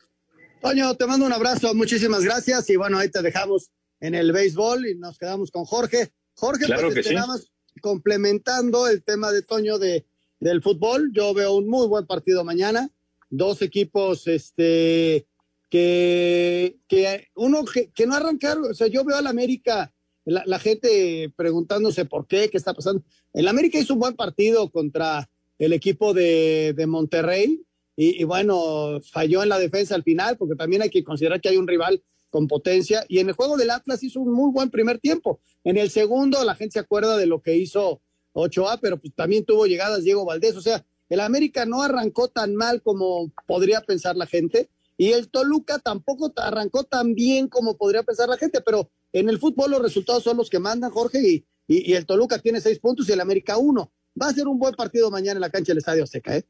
Toño, 0.60 0.94
te 0.94 1.06
mando 1.06 1.24
un 1.24 1.32
abrazo, 1.32 1.74
muchísimas 1.74 2.22
gracias, 2.22 2.68
y 2.68 2.76
bueno, 2.76 2.98
ahí 2.98 3.08
te 3.08 3.22
dejamos 3.22 3.70
en 3.98 4.14
el 4.14 4.30
béisbol 4.30 4.88
y 4.88 4.94
nos 4.96 5.16
quedamos 5.16 5.50
con 5.50 5.64
Jorge. 5.64 6.10
Jorge, 6.34 6.66
claro 6.66 6.88
pues 6.88 6.96
que 6.96 7.02
te 7.02 7.08
sí. 7.08 7.14
damos 7.14 7.50
complementando 7.80 8.88
el 8.88 9.02
tema 9.02 9.32
de 9.32 9.42
Toño 9.42 9.78
de, 9.78 10.06
del 10.38 10.62
fútbol, 10.62 11.10
yo 11.12 11.34
veo 11.34 11.54
un 11.54 11.68
muy 11.68 11.86
buen 11.86 12.06
partido 12.06 12.44
mañana. 12.44 12.90
Dos 13.28 13.62
equipos 13.62 14.26
este, 14.26 15.26
que, 15.68 16.78
que 16.88 17.28
uno 17.34 17.64
que, 17.64 17.90
que 17.90 18.06
no 18.06 18.14
arrancaron, 18.14 18.70
o 18.70 18.74
sea, 18.74 18.88
yo 18.88 19.04
veo 19.04 19.16
al 19.16 19.26
América, 19.26 19.92
la, 20.24 20.58
gente 20.58 21.32
preguntándose 21.36 22.04
por 22.04 22.26
qué, 22.26 22.48
qué 22.50 22.56
está 22.56 22.74
pasando. 22.74 23.02
El 23.32 23.48
América 23.48 23.78
hizo 23.78 23.94
un 23.94 24.00
buen 24.00 24.14
partido 24.14 24.70
contra 24.70 25.28
el 25.58 25.72
equipo 25.72 26.14
de, 26.14 26.74
de 26.76 26.86
Monterrey 26.86 27.64
y, 27.96 28.24
bueno, 28.24 28.98
falló 29.12 29.42
en 29.42 29.50
la 29.50 29.58
defensa 29.58 29.94
al 29.94 30.02
final, 30.02 30.38
porque 30.38 30.54
también 30.54 30.80
hay 30.80 30.88
que 30.88 31.04
considerar 31.04 31.38
que 31.40 31.50
hay 31.50 31.58
un 31.58 31.68
rival 31.68 32.02
con 32.30 32.46
potencia. 32.46 33.04
Y 33.08 33.18
en 33.18 33.28
el 33.28 33.34
juego 33.34 33.56
del 33.56 33.70
Atlas 33.70 34.02
hizo 34.02 34.20
un 34.20 34.32
muy 34.32 34.50
buen 34.52 34.70
primer 34.70 34.98
tiempo. 34.98 35.40
En 35.64 35.76
el 35.76 35.90
segundo, 35.90 36.42
la 36.44 36.54
gente 36.54 36.74
se 36.74 36.78
acuerda 36.78 37.16
de 37.16 37.26
lo 37.26 37.42
que 37.42 37.56
hizo 37.56 38.00
Ochoa, 38.32 38.78
pero 38.80 38.98
pues 38.98 39.12
también 39.14 39.44
tuvo 39.44 39.66
llegadas 39.66 40.04
Diego 40.04 40.24
Valdés. 40.24 40.56
O 40.56 40.62
sea, 40.62 40.84
el 41.08 41.20
América 41.20 41.66
no 41.66 41.82
arrancó 41.82 42.28
tan 42.28 42.54
mal 42.54 42.80
como 42.82 43.30
podría 43.46 43.80
pensar 43.80 44.16
la 44.16 44.26
gente. 44.26 44.70
Y 44.96 45.12
el 45.12 45.28
Toluca 45.28 45.78
tampoco 45.78 46.32
arrancó 46.36 46.84
tan 46.84 47.14
bien 47.14 47.48
como 47.48 47.76
podría 47.76 48.02
pensar 48.02 48.28
la 48.28 48.36
gente, 48.36 48.60
pero 48.60 48.90
en 49.12 49.28
el 49.28 49.38
fútbol 49.38 49.70
los 49.70 49.82
resultados 49.82 50.22
son 50.22 50.36
los 50.36 50.50
que 50.50 50.58
mandan, 50.58 50.90
Jorge, 50.90 51.20
y, 51.26 51.44
y, 51.66 51.94
el 51.94 52.04
Toluca 52.04 52.38
tiene 52.38 52.60
seis 52.60 52.78
puntos 52.78 53.08
y 53.08 53.12
el 53.12 53.20
América 53.20 53.56
uno. 53.56 53.90
Va 54.20 54.28
a 54.28 54.32
ser 54.32 54.46
un 54.46 54.58
buen 54.58 54.74
partido 54.74 55.10
mañana 55.10 55.38
en 55.38 55.40
la 55.40 55.50
cancha 55.50 55.70
del 55.70 55.78
Estadio 55.78 56.04
Azteca, 56.04 56.36
¿eh? 56.36 56.44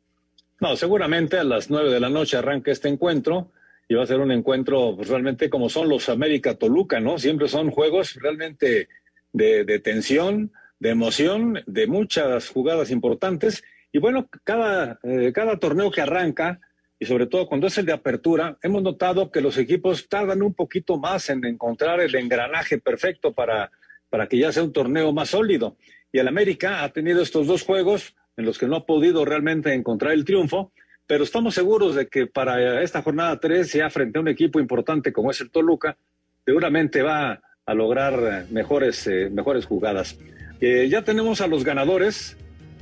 No, 0.61 0.77
seguramente 0.77 1.39
a 1.39 1.45
las 1.45 1.71
nueve 1.71 1.91
de 1.91 2.01
la 2.01 2.11
noche 2.11 2.37
arranca 2.37 2.71
este 2.71 2.89
encuentro 2.89 3.51
y 3.91 3.95
va 3.97 4.05
a 4.05 4.07
ser 4.07 4.21
un 4.21 4.31
encuentro 4.31 4.95
pues, 4.95 5.09
realmente 5.09 5.51
como 5.51 5.69
son 5.69 5.89
los 5.89 6.09
América 6.09 6.55
Toluca, 6.55 7.01
¿no? 7.01 7.19
Siempre 7.19 7.49
son 7.49 7.73
juegos 7.73 8.15
realmente 8.15 8.89
de, 9.33 9.81
tensión, 9.81 10.53
de 10.79 10.91
emoción, 10.91 11.65
de 11.67 11.89
muchas 11.89 12.49
jugadas 12.51 12.93
importantes. 12.93 13.65
Y 13.91 13.99
bueno, 13.99 14.29
cada, 14.45 15.01
eh, 15.03 15.33
cada 15.35 15.59
torneo 15.59 15.91
que 15.91 16.03
arranca, 16.03 16.61
y 17.01 17.07
sobre 17.07 17.27
todo 17.27 17.49
cuando 17.49 17.67
es 17.67 17.79
el 17.79 17.87
de 17.87 17.93
apertura, 17.93 18.57
hemos 18.63 18.81
notado 18.81 19.33
que 19.33 19.41
los 19.41 19.59
equipos 19.59 20.09
tardan 20.09 20.41
un 20.43 20.55
poquito 20.55 20.97
más 20.97 21.29
en 21.29 21.45
encontrar 21.45 21.99
el 22.01 22.15
engranaje 22.15 22.79
perfecto 22.79 23.33
para, 23.33 23.73
para 24.09 24.29
que 24.29 24.39
ya 24.39 24.53
sea 24.53 24.63
un 24.63 24.73
torneo 24.73 25.13
más 25.13 25.31
sólido. 25.31 25.77
Y 26.13 26.21
el 26.21 26.29
América 26.29 26.85
ha 26.85 26.93
tenido 26.93 27.23
estos 27.23 27.49
dos 27.49 27.65
juegos 27.65 28.15
en 28.37 28.45
los 28.45 28.57
que 28.57 28.69
no 28.69 28.77
ha 28.77 28.87
podido 28.87 29.25
realmente 29.25 29.75
encontrar 29.75 30.13
el 30.13 30.25
triunfo, 30.25 30.71
pero 31.11 31.25
estamos 31.25 31.57
seguros 31.57 31.97
de 31.97 32.07
que 32.07 32.29
para 32.29 32.85
esta 32.85 33.03
jornada 33.03 33.41
3, 33.41 33.73
ya 33.73 33.91
frente 33.91 34.17
a 34.17 34.21
un 34.23 34.29
equipo 34.29 34.61
importante 34.61 35.13
como 35.13 35.33
es 35.33 35.41
el 35.41 35.51
Toluca, 35.51 35.97
seguramente 36.45 37.03
va 37.03 37.41
a 37.67 37.75
lograr 37.75 38.47
mejores, 38.53 39.09
eh, 39.09 39.29
mejores 39.29 39.67
jugadas. 39.67 40.17
Eh, 40.61 40.87
ya 40.89 41.03
tenemos 41.03 41.41
a 41.41 41.49
los 41.49 41.65
ganadores, 41.65 42.37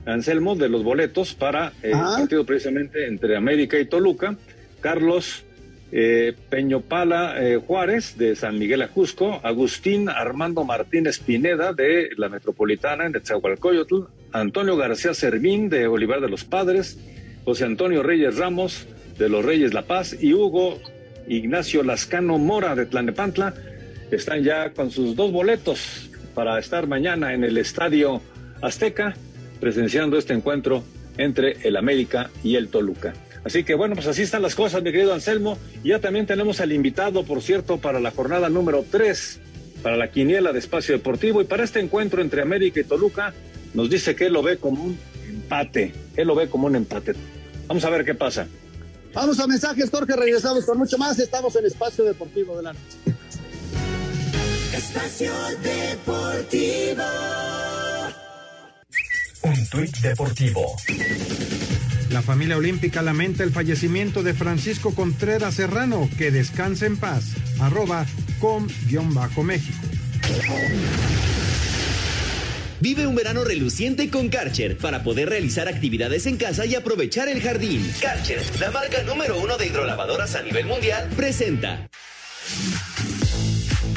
Anselmo, 0.05 0.57
de 0.57 0.69
los 0.69 0.85
boletos 0.85 1.33
para 1.33 1.69
eh, 1.83 1.93
el 1.93 1.93
partido 1.93 2.45
precisamente 2.45 3.07
entre 3.07 3.35
América 3.35 3.79
y 3.79 3.87
Toluca. 3.87 4.37
Carlos 4.83 5.47
eh, 5.91 6.35
Peñopala 6.51 7.35
Juárez 7.67 8.19
de 8.19 8.37
San 8.37 8.59
Miguel 8.59 8.83
Ajusco, 8.83 9.41
Agustín 9.43 10.11
Armando 10.11 10.65
Martínez 10.65 11.19
Pineda 11.19 11.73
de 11.73 12.11
la 12.19 12.29
Metropolitana 12.29 13.07
en 13.07 13.13
Netzahualcoyotl, 13.13 14.03
Antonio 14.33 14.77
García 14.77 15.15
Servín 15.15 15.71
de 15.71 15.87
Olivar 15.87 16.21
de 16.21 16.29
los 16.29 16.45
Padres, 16.45 16.99
José 17.49 17.65
Antonio 17.65 18.03
Reyes 18.03 18.37
Ramos 18.37 18.87
de 19.17 19.31
los 19.31 19.43
Reyes 19.43 19.73
La 19.73 19.81
Paz 19.81 20.15
y 20.21 20.35
Hugo 20.35 20.79
Ignacio 21.29 21.83
Lascano 21.83 22.37
Mora 22.37 22.75
de 22.75 22.85
Tlanepantla 22.85 23.55
están 24.11 24.45
ya 24.45 24.75
con 24.75 24.91
sus 24.91 25.17
dos 25.17 25.33
boletos 25.33 26.11
para 26.35 26.59
estar 26.59 26.87
mañana 26.87 27.33
en 27.33 27.45
el 27.45 27.57
Estadio 27.57 28.21
Azteca 28.61 29.17
presenciando 29.61 30.19
este 30.19 30.35
encuentro 30.35 30.85
entre 31.17 31.53
el 31.67 31.79
América 31.79 32.29
y 32.45 32.57
el 32.57 32.69
Toluca. 32.69 33.15
Así 33.45 33.65
que 33.65 33.75
bueno, 33.75 33.95
pues 33.95 34.09
así 34.09 34.25
están 34.25 34.43
las 34.43 34.55
cosas, 34.55 34.83
mi 34.83 34.93
querido 34.93 35.15
Anselmo. 35.15 35.57
Y 35.83 35.89
ya 35.89 36.01
también 36.01 36.27
tenemos 36.27 36.61
al 36.61 36.73
invitado, 36.73 37.25
por 37.25 37.41
cierto, 37.41 37.79
para 37.79 37.99
la 37.99 38.11
jornada 38.11 38.51
número 38.51 38.85
3, 38.91 39.41
para 39.83 39.97
la 39.97 40.11
quiniela 40.11 40.53
de 40.53 40.59
espacio 40.59 40.95
deportivo 40.95 41.41
y 41.41 41.45
para 41.45 41.65
este 41.65 41.81
encuentro 41.81 42.21
entre 42.21 42.43
América 42.43 42.81
y 42.81 42.85
Toluca, 42.85 43.33
nos 43.73 43.89
dice 43.89 44.15
que 44.15 44.27
él 44.27 44.35
lo 44.35 44.43
ve 44.43 44.59
como 44.59 44.85
un 44.85 44.99
empate. 45.27 45.95
Él 46.15 46.29
lo 46.29 46.35
ve 46.35 46.49
como 46.51 46.67
un 46.67 46.77
empate. 46.77 47.15
Vamos 47.69 47.85
a 47.85 47.91
ver 47.91 48.05
qué 48.05 48.15
pasa. 48.15 48.49
Vamos 49.15 49.39
a 49.39 49.47
mensajes, 49.47 49.91
Jorge. 49.91 50.17
Regresamos 50.17 50.65
con 50.65 50.79
mucho 50.79 50.97
más. 50.99 51.19
Estamos 51.19 51.55
en 51.57 51.67
Espacio 51.67 52.05
Deportivo 52.05 52.57
de 52.57 52.63
la 52.63 52.73
Noche. 52.73 52.99
Espacio 54.75 55.33
Deportivo. 55.63 57.03
Un 59.43 59.67
tuit 59.69 59.97
deportivo. 59.99 60.77
La 62.11 62.23
familia 62.23 62.57
olímpica 62.57 63.03
lamenta 63.03 63.45
el 63.45 63.53
fallecimiento 63.53 64.23
de 64.23 64.35
Francisco 64.35 64.95
Contreras 64.95 65.55
Serrano. 65.55 66.09
Que 66.17 66.31
descanse 66.31 66.87
en 66.87 66.97
paz. 66.97 67.35
Arroba 67.61 68.07
com-méxico. 68.41 69.79
Vive 72.81 73.09
un 73.09 73.17
verano 73.17 73.43
reluciente 73.43 74.09
con 74.09 74.29
Karcher 74.29 74.77
para 74.77 75.03
poder 75.03 75.31
realizar 75.31 75.67
actividades 75.67 76.27
en 76.27 76.37
casa 76.37 76.65
y 76.65 76.77
aprovechar 76.77 77.29
el 77.29 77.41
jardín. 77.41 77.85
Karcher, 78.01 78.41
la 78.61 78.71
marca 78.71 79.03
número 79.03 79.41
uno 79.41 79.57
de 79.59 79.67
hidrolavadoras 79.67 80.37
a 80.37 80.43
nivel 80.43 80.67
mundial, 80.67 81.09
presenta. 81.17 81.89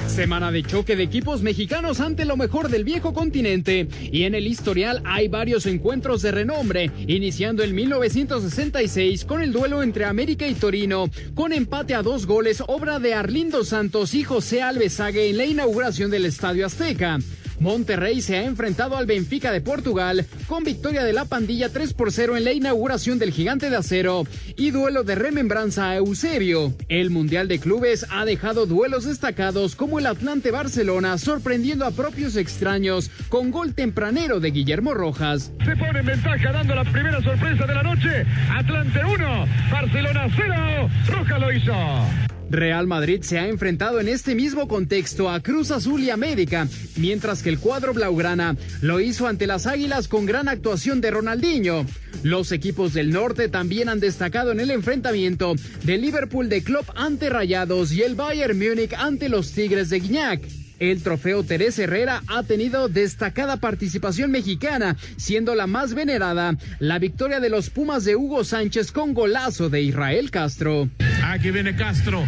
Semana 0.07 0.51
de 0.51 0.63
choque 0.63 0.95
de 0.95 1.03
equipos 1.03 1.41
mexicanos 1.41 1.99
ante 1.99 2.25
lo 2.25 2.35
mejor 2.35 2.69
del 2.69 2.83
viejo 2.83 3.13
continente. 3.13 3.87
Y 4.11 4.23
en 4.23 4.33
el 4.33 4.47
historial 4.47 5.01
hay 5.05 5.27
varios 5.27 5.67
encuentros 5.67 6.23
de 6.23 6.31
renombre, 6.31 6.91
iniciando 7.07 7.63
en 7.63 7.73
1966 7.75 9.25
con 9.25 9.41
el 9.41 9.53
duelo 9.53 9.83
entre 9.83 10.05
América 10.05 10.47
y 10.47 10.55
Torino, 10.55 11.09
con 11.33 11.53
empate 11.53 11.93
a 11.93 12.01
dos 12.01 12.25
goles, 12.25 12.63
obra 12.67 12.99
de 12.99 13.13
Arlindo 13.13 13.63
Santos 13.63 14.13
y 14.15 14.23
José 14.23 14.61
Alves 14.61 14.93
Sague 14.93 15.29
en 15.29 15.37
la 15.37 15.45
inauguración 15.45 16.11
del 16.11 16.25
Estadio 16.25 16.65
Azteca. 16.65 17.19
Monterrey 17.61 18.21
se 18.21 18.37
ha 18.37 18.43
enfrentado 18.43 18.97
al 18.97 19.05
Benfica 19.05 19.51
de 19.51 19.61
Portugal 19.61 20.25
con 20.47 20.63
victoria 20.63 21.03
de 21.03 21.13
la 21.13 21.25
pandilla 21.25 21.69
3 21.69 21.93
por 21.93 22.11
0 22.11 22.35
en 22.35 22.43
la 22.43 22.53
inauguración 22.53 23.19
del 23.19 23.31
Gigante 23.31 23.69
de 23.69 23.77
Acero 23.77 24.23
y 24.57 24.71
duelo 24.71 25.03
de 25.03 25.13
remembranza 25.13 25.91
a 25.91 25.97
Eusebio. 25.97 26.73
El 26.89 27.11
Mundial 27.11 27.47
de 27.47 27.59
Clubes 27.59 28.07
ha 28.09 28.25
dejado 28.25 28.65
duelos 28.65 29.05
destacados 29.05 29.75
como 29.75 29.99
el 29.99 30.07
Atlante 30.07 30.49
Barcelona 30.49 31.19
sorprendiendo 31.19 31.85
a 31.85 31.91
propios 31.91 32.35
extraños 32.35 33.11
con 33.29 33.51
gol 33.51 33.75
tempranero 33.75 34.39
de 34.39 34.49
Guillermo 34.49 34.95
Rojas. 34.95 35.51
Se 35.63 35.75
pone 35.75 35.99
en 35.99 36.05
ventaja 36.07 36.51
dando 36.51 36.73
la 36.73 36.83
primera 36.83 37.21
sorpresa 37.21 37.67
de 37.67 37.75
la 37.75 37.83
noche. 37.83 38.25
Atlante 38.49 39.05
1, 39.05 39.45
Barcelona 39.71 40.27
0, 40.35 40.89
Rojas 41.09 41.39
lo 41.39 41.53
hizo. 41.53 42.40
Real 42.51 42.85
Madrid 42.85 43.21
se 43.21 43.39
ha 43.39 43.47
enfrentado 43.47 43.99
en 43.99 44.07
este 44.07 44.35
mismo 44.35 44.67
contexto 44.67 45.29
a 45.29 45.39
Cruz 45.39 45.71
Azul 45.71 46.01
y 46.01 46.09
América, 46.09 46.67
mientras 46.97 47.41
que 47.41 47.49
el 47.49 47.59
cuadro 47.59 47.93
blaugrana 47.93 48.57
lo 48.81 48.99
hizo 48.99 49.27
ante 49.27 49.47
las 49.47 49.67
Águilas 49.67 50.07
con 50.07 50.25
gran 50.25 50.49
actuación 50.49 50.99
de 50.99 51.11
Ronaldinho. 51.11 51.85
Los 52.23 52.51
equipos 52.51 52.93
del 52.93 53.11
norte 53.11 53.47
también 53.47 53.89
han 53.89 53.99
destacado 53.99 54.51
en 54.51 54.59
el 54.59 54.71
enfrentamiento 54.71 55.55
de 55.83 55.97
Liverpool 55.97 56.49
de 56.49 56.63
Klopp 56.63 56.89
ante 56.95 57.29
Rayados 57.29 57.93
y 57.93 58.03
el 58.03 58.15
Bayern 58.15 58.57
Múnich 58.57 58.93
ante 58.93 59.29
los 59.29 59.51
Tigres 59.51 59.89
de 59.89 59.99
Guiñac. 59.99 60.60
El 60.81 61.03
trofeo 61.03 61.43
Teresa 61.43 61.83
Herrera 61.83 62.23
ha 62.25 62.41
tenido 62.41 62.89
destacada 62.89 63.57
participación 63.57 64.31
mexicana, 64.31 64.97
siendo 65.15 65.53
la 65.53 65.67
más 65.67 65.93
venerada 65.93 66.55
la 66.79 66.97
victoria 66.97 67.39
de 67.39 67.51
los 67.51 67.69
Pumas 67.69 68.03
de 68.03 68.15
Hugo 68.15 68.43
Sánchez 68.43 68.91
con 68.91 69.13
golazo 69.13 69.69
de 69.69 69.83
Israel 69.83 70.31
Castro. 70.31 70.89
Aquí 71.23 71.51
viene 71.51 71.75
Castro. 71.75 72.25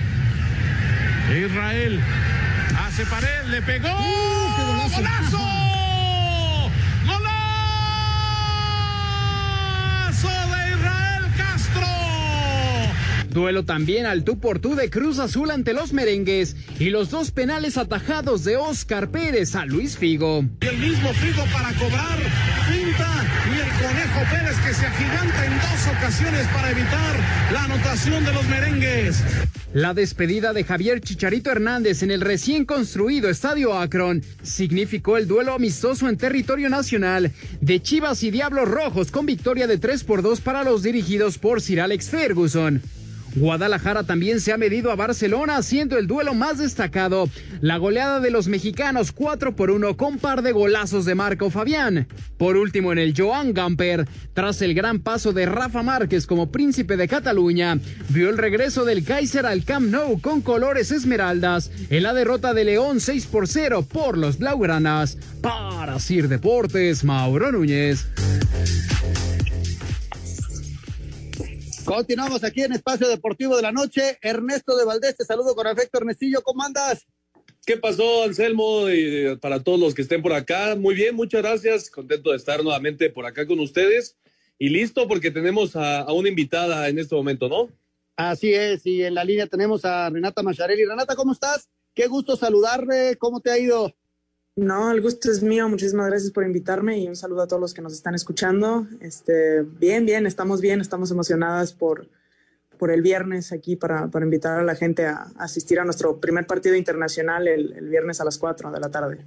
Israel 1.35 1.99
hace 2.77 3.07
pared, 3.07 3.47
le 3.49 3.63
pegó. 3.63 3.87
¡Uh, 3.89 4.67
¡Golazo! 4.67 4.97
¡Golazo 4.97 5.52
Duelo 13.33 13.65
también 13.65 14.05
al 14.05 14.23
tú 14.23 14.39
por 14.39 14.59
tú 14.59 14.75
de 14.75 14.91
Cruz 14.91 15.17
Azul 15.17 15.49
ante 15.49 15.73
los 15.73 15.91
merengues 15.91 16.55
y 16.79 16.91
los 16.91 17.09
dos 17.09 17.31
penales 17.31 17.77
atajados 17.77 18.43
de 18.43 18.57
Oscar 18.57 19.09
Pérez 19.09 19.55
a 19.55 19.65
Luis 19.65 19.97
Figo. 19.97 20.45
Y 20.61 20.67
el 20.67 20.77
mismo 20.77 21.11
Figo 21.13 21.43
para 21.51 21.73
cobrar, 21.73 22.19
finta 22.67 23.25
y 23.49 23.59
el 23.59 23.69
Conejo 23.69 24.31
Pérez 24.31 24.57
que 24.65 24.73
se 24.73 24.85
agiganta 24.85 25.45
en 25.45 25.53
dos 25.53 25.97
ocasiones 25.97 26.47
para 26.53 26.71
evitar 26.71 27.19
la 27.51 27.63
anotación 27.63 28.23
de 28.23 28.33
los 28.33 28.47
merengues. 28.47 29.23
La 29.73 29.95
despedida 29.95 30.53
de 30.53 30.63
Javier 30.63 31.01
Chicharito 31.01 31.49
Hernández 31.49 32.03
en 32.03 32.11
el 32.11 32.21
recién 32.21 32.65
construido 32.65 33.31
Estadio 33.31 33.73
Akron 33.73 34.23
significó 34.43 35.17
el 35.17 35.27
duelo 35.27 35.53
amistoso 35.53 36.07
en 36.07 36.17
territorio 36.17 36.69
nacional 36.69 37.31
de 37.59 37.81
Chivas 37.81 38.21
y 38.21 38.29
Diablos 38.29 38.69
Rojos 38.69 39.09
con 39.09 39.25
victoria 39.25 39.65
de 39.65 39.79
3 39.79 40.03
por 40.03 40.21
2 40.21 40.41
para 40.41 40.63
los 40.63 40.83
dirigidos 40.83 41.39
por 41.39 41.61
Sir 41.61 41.81
Alex 41.81 42.11
Ferguson. 42.11 42.83
Guadalajara 43.35 44.03
también 44.03 44.39
se 44.39 44.53
ha 44.53 44.57
medido 44.57 44.91
a 44.91 44.95
Barcelona, 44.95 45.61
siendo 45.63 45.97
el 45.97 46.07
duelo 46.07 46.33
más 46.33 46.59
destacado. 46.59 47.29
La 47.61 47.77
goleada 47.77 48.19
de 48.19 48.31
los 48.31 48.47
mexicanos 48.47 49.11
4 49.11 49.55
por 49.55 49.71
1 49.71 49.97
con 49.97 50.17
par 50.17 50.41
de 50.41 50.51
golazos 50.51 51.05
de 51.05 51.15
Marco 51.15 51.49
Fabián. 51.49 52.07
Por 52.37 52.57
último, 52.57 52.91
en 52.91 52.99
el 52.99 53.13
Joan 53.17 53.53
Gamper, 53.53 54.07
tras 54.33 54.61
el 54.61 54.73
gran 54.73 54.99
paso 54.99 55.33
de 55.33 55.45
Rafa 55.45 55.81
Márquez 55.81 56.27
como 56.27 56.51
príncipe 56.51 56.97
de 56.97 57.07
Cataluña, 57.07 57.79
vio 58.09 58.29
el 58.29 58.37
regreso 58.37 58.85
del 58.85 59.03
Kaiser 59.03 59.45
al 59.45 59.63
Camp 59.63 59.89
Nou 59.89 60.19
con 60.21 60.41
colores 60.41 60.91
esmeraldas 60.91 61.71
en 61.89 62.03
la 62.03 62.13
derrota 62.13 62.53
de 62.53 62.65
León 62.65 62.99
6 62.99 63.25
por 63.27 63.47
0 63.47 63.87
por 63.91 64.17
los 64.17 64.37
Blaugranas. 64.37 65.17
Para 65.41 65.99
Sir 65.99 66.27
Deportes, 66.27 67.03
Mauro 67.03 67.51
Núñez. 67.51 68.07
Continuamos 71.85 72.43
aquí 72.45 72.61
en 72.61 72.71
Espacio 72.71 73.09
Deportivo 73.09 73.57
de 73.57 73.61
la 73.61 73.73
Noche. 73.73 74.17
Ernesto 74.21 74.77
de 74.77 74.85
Valdés, 74.85 75.17
te 75.17 75.25
saludo 75.25 75.53
con 75.53 75.67
afecto, 75.67 75.97
Ernestillo. 75.97 76.41
¿Cómo 76.41 76.63
andas? 76.63 77.05
¿Qué 77.65 77.75
pasó, 77.77 78.23
Anselmo? 78.23 78.89
Y 78.89 79.35
para 79.37 79.61
todos 79.61 79.79
los 79.79 79.93
que 79.93 80.03
estén 80.03 80.21
por 80.21 80.33
acá, 80.33 80.75
muy 80.77 80.95
bien, 80.95 81.13
muchas 81.13 81.41
gracias. 81.41 81.89
Contento 81.89 82.31
de 82.31 82.37
estar 82.37 82.63
nuevamente 82.63 83.09
por 83.09 83.25
acá 83.25 83.45
con 83.45 83.59
ustedes. 83.59 84.15
Y 84.57 84.69
listo 84.69 85.07
porque 85.07 85.29
tenemos 85.29 85.75
a, 85.75 86.01
a 86.01 86.13
una 86.13 86.29
invitada 86.29 86.87
en 86.87 86.99
este 86.99 87.15
momento, 87.15 87.49
¿no? 87.49 87.69
Así 88.15 88.53
es, 88.53 88.85
y 88.85 89.03
en 89.03 89.15
la 89.15 89.23
línea 89.23 89.47
tenemos 89.47 89.83
a 89.83 90.09
Renata 90.09 90.41
Macharelli. 90.41 90.85
Renata, 90.85 91.15
¿cómo 91.15 91.33
estás? 91.33 91.69
Qué 91.93 92.07
gusto 92.07 92.37
saludarle. 92.37 93.17
¿Cómo 93.17 93.41
te 93.41 93.51
ha 93.51 93.57
ido? 93.57 93.93
No, 94.55 94.91
el 94.91 95.01
gusto 95.01 95.31
es 95.31 95.41
mío. 95.41 95.67
Muchísimas 95.67 96.07
gracias 96.07 96.31
por 96.31 96.45
invitarme 96.45 96.99
y 96.99 97.07
un 97.07 97.15
saludo 97.15 97.41
a 97.41 97.47
todos 97.47 97.59
los 97.59 97.73
que 97.73 97.81
nos 97.81 97.93
están 97.93 98.13
escuchando. 98.13 98.87
Este, 99.01 99.63
bien, 99.63 100.05
bien, 100.05 100.27
estamos 100.27 100.61
bien, 100.61 100.79
estamos 100.79 101.09
emocionadas 101.09 101.73
por, 101.73 102.07
por 102.77 102.91
el 102.91 103.01
viernes 103.01 103.51
aquí 103.51 103.75
para, 103.75 104.09
para 104.09 104.25
invitar 104.25 104.59
a 104.59 104.63
la 104.63 104.75
gente 104.75 105.07
a, 105.07 105.31
asistir 105.37 105.79
a 105.79 105.85
nuestro 105.85 106.19
primer 106.19 106.45
partido 106.45 106.75
internacional 106.75 107.47
el, 107.47 107.89
viernes 107.89 108.21
a 108.21 108.25
las 108.25 108.37
4 108.37 108.71
de 108.71 108.79
la 108.79 108.91
tarde. 108.91 109.25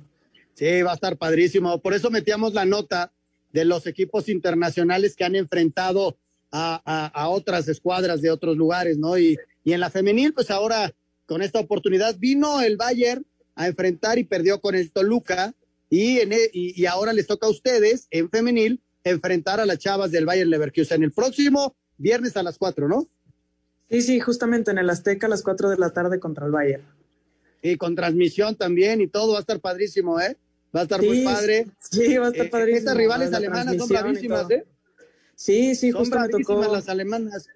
Sí, 0.55 0.83
va 0.83 0.93
a 0.93 0.95
estar 0.95 1.17
padrísimo. 1.17 1.83
Por 1.83 1.95
eso 1.95 2.09
metíamos 2.09 2.55
la 2.55 2.65
nota 2.65 3.11
de 3.53 3.65
los 3.65 3.89
equipos 3.89 4.29
internacionales 4.29 5.17
que 5.17 5.25
han 5.25 5.35
enfrentado 5.35 6.17
a, 6.53 6.81
a, 6.85 7.07
a 7.07 7.29
otras 7.29 7.67
escuadras 7.67 8.23
de 8.23 8.31
otros 8.31 8.57
lugares, 8.57 8.97
¿no? 8.97 9.19
Y, 9.19 9.37
y 9.65 9.73
en 9.73 9.81
la 9.81 9.91
femenil, 9.91 10.33
pues 10.33 10.53
ahora 10.53 10.95
con 11.27 11.43
esta 11.43 11.59
oportunidad 11.59 12.17
vino 12.17 12.61
el 12.61 12.77
Bayern 12.77 13.27
a 13.57 13.67
enfrentar 13.67 14.19
y 14.19 14.25
perdió 14.25 14.61
con 14.61 14.75
el 14.75 14.93
Toluca 14.93 15.55
y, 15.91 16.19
en, 16.19 16.33
e, 16.33 16.39
y, 16.53 16.81
y, 16.81 16.87
ahora 16.87 17.13
les 17.13 17.27
toca 17.27 17.47
a 17.47 17.51
ustedes 17.51 18.07
en 18.11 18.31
femenil 18.31 18.83
enfrentar 19.03 19.61
a 19.61 19.67
las 19.67 19.79
chavas 19.79 20.11
del 20.11 20.27
Bayern 20.27 20.51
Leverkusen 20.51 21.03
el 21.03 21.13
próximo 21.13 21.75
viernes 21.97 22.37
a 22.37 22.43
las 22.43 22.59
cuatro, 22.59 22.89
¿no? 22.89 23.09
Sí, 23.91 24.03
sí, 24.03 24.21
justamente 24.21 24.71
en 24.71 24.79
el 24.79 24.91
Azteca 24.91 25.27
a 25.27 25.31
las 25.31 25.43
cuatro 25.43 25.71
de 25.71 25.79
la 25.79 25.91
tarde 25.91 26.19
contra 26.19 26.47
el 26.47 26.53
Bayern. 26.53 26.83
Y 27.63 27.77
con 27.77 27.95
transmisión 27.95 28.57
también 28.57 29.01
y 29.01 29.07
todo, 29.07 29.33
va 29.33 29.39
a 29.39 29.41
estar 29.41 29.61
padrísimo, 29.61 30.21
¿eh? 30.21 30.37
Va 30.75 30.81
a 30.81 30.83
estar 30.83 31.01
sí, 31.01 31.07
muy 31.07 31.23
padre. 31.23 31.67
Sí, 31.79 32.17
va 32.17 32.27
a 32.27 32.31
estar 32.31 32.51
padrísimo. 32.51 32.77
Eh, 32.77 32.79
estas 32.79 32.97
rivales 32.97 33.33
alemanas 33.33 33.77
son 33.77 33.89
bravísimas, 33.89 34.51
¿eh? 34.51 34.67
Sí, 35.35 35.75
sí, 35.75 35.93
son 35.93 36.01
justo 36.01 36.19
me 36.19 36.29
tocó. 36.29 36.73
las 36.73 36.89
alemanas. 36.89 37.49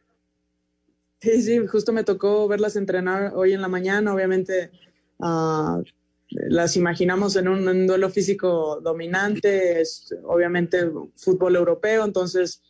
Sí, 1.20 1.42
sí, 1.42 1.66
justo 1.66 1.92
me 1.92 2.04
tocó 2.04 2.48
verlas 2.48 2.76
entrenar 2.76 3.32
hoy 3.34 3.52
en 3.52 3.60
la 3.60 3.68
mañana, 3.68 4.14
obviamente 4.14 4.70
Uh, 5.20 5.82
las 6.30 6.76
imaginamos 6.76 7.36
en 7.36 7.48
un, 7.48 7.86
duelo 7.86 8.10
físico 8.10 8.80
dominante, 8.82 9.80
es 9.80 10.14
obviamente 10.24 10.88
fútbol 11.16 11.56
europeo, 11.56 12.04
entonces 12.04 12.62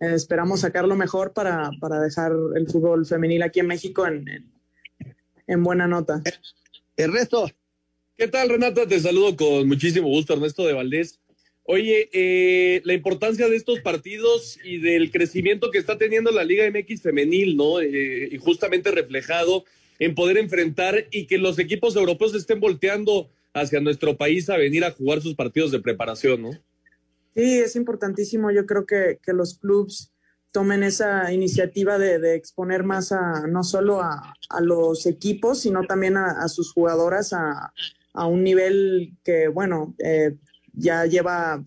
eh, 0.00 0.14
esperamos 0.14 0.60
sacar 0.60 0.86
lo 0.86 0.96
mejor 0.96 1.32
para, 1.32 1.70
para, 1.80 2.00
dejar 2.00 2.32
el 2.56 2.66
fútbol 2.66 3.06
femenil 3.06 3.42
aquí 3.42 3.60
en 3.60 3.68
México 3.68 4.06
en, 4.06 4.28
en, 4.28 4.52
en 5.46 5.62
buena 5.62 5.86
nota. 5.86 6.22
El 6.96 7.12
resto. 7.12 7.50
¿Qué 8.16 8.28
tal, 8.28 8.48
Renata? 8.48 8.86
Te 8.86 9.00
saludo 9.00 9.36
con 9.36 9.66
muchísimo 9.66 10.08
gusto, 10.08 10.34
Ernesto 10.34 10.66
de 10.66 10.72
Valdés. 10.72 11.20
Oye, 11.64 12.10
eh, 12.12 12.82
la 12.84 12.92
importancia 12.92 13.48
de 13.48 13.56
estos 13.56 13.80
partidos 13.80 14.58
y 14.62 14.78
del 14.78 15.10
crecimiento 15.10 15.70
que 15.70 15.78
está 15.78 15.96
teniendo 15.96 16.30
la 16.30 16.44
Liga 16.44 16.70
MX 16.70 17.00
femenil, 17.00 17.56
¿no? 17.56 17.80
Eh, 17.80 18.28
y 18.30 18.36
justamente 18.38 18.90
reflejado 18.90 19.64
en 19.98 20.14
poder 20.14 20.38
enfrentar 20.38 21.06
y 21.10 21.26
que 21.26 21.38
los 21.38 21.58
equipos 21.58 21.96
europeos 21.96 22.34
estén 22.34 22.60
volteando 22.60 23.30
hacia 23.52 23.80
nuestro 23.80 24.16
país 24.16 24.50
a 24.50 24.56
venir 24.56 24.84
a 24.84 24.90
jugar 24.90 25.20
sus 25.20 25.34
partidos 25.34 25.70
de 25.70 25.80
preparación, 25.80 26.42
¿no? 26.42 26.50
Sí, 27.34 27.58
es 27.58 27.76
importantísimo. 27.76 28.50
Yo 28.50 28.66
creo 28.66 28.86
que, 28.86 29.18
que 29.22 29.32
los 29.32 29.58
clubes 29.58 30.12
tomen 30.52 30.84
esa 30.84 31.32
iniciativa 31.32 31.98
de, 31.98 32.34
exponer 32.36 32.84
más 32.84 33.10
a 33.10 33.46
no 33.48 33.64
solo 33.64 34.00
a, 34.00 34.34
a, 34.48 34.60
los 34.60 35.04
equipos, 35.06 35.60
sino 35.60 35.82
también 35.82 36.16
a, 36.16 36.46
sus 36.48 36.72
jugadoras 36.72 37.32
a, 37.32 37.72
a, 38.12 38.26
un 38.26 38.44
nivel 38.44 39.16
que, 39.24 39.48
bueno, 39.48 39.96
eh, 39.98 40.36
ya 40.72 41.06
lleva 41.06 41.64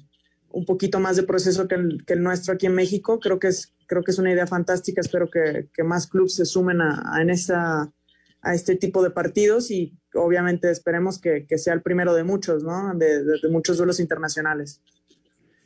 un 0.52 0.66
poquito 0.66 1.02
más 1.02 1.18
de 1.18 1.24
proceso 1.24 1.68
que 1.68 1.76
el, 1.76 2.06
que 2.06 2.13
el, 2.13 2.24
nuestro 2.24 2.54
aquí 2.54 2.66
en 2.66 2.76
México. 2.76 3.20
Creo 3.20 3.40
que 3.40 3.48
es, 3.48 3.74
creo 3.88 4.04
que 4.04 4.12
es 4.12 4.20
una 4.20 4.32
idea 4.32 4.48
fantástica. 4.48 5.02
Espero 5.02 5.30
que, 5.30 5.68
que 5.74 5.84
más 5.84 6.08
clubes 6.08 6.36
se 6.36 6.46
sumen 6.46 6.80
a, 6.80 7.22
en 7.22 7.30
esa 7.30 7.92
a 8.48 8.54
este 8.54 8.78
tipo 8.78 9.04
de 9.04 9.10
partidos 9.10 9.72
y 9.72 9.94
obviamente 10.14 10.72
esperemos 10.72 11.20
que, 11.20 11.46
que 11.46 11.58
sea 11.58 11.74
el 11.74 11.82
primero 11.82 12.14
de 12.14 12.24
muchos, 12.24 12.64
¿no? 12.64 12.94
De, 12.96 13.22
de, 13.22 13.40
de, 13.44 13.50
muchos 13.50 13.76
duelos 13.76 14.00
internacionales. 14.00 14.82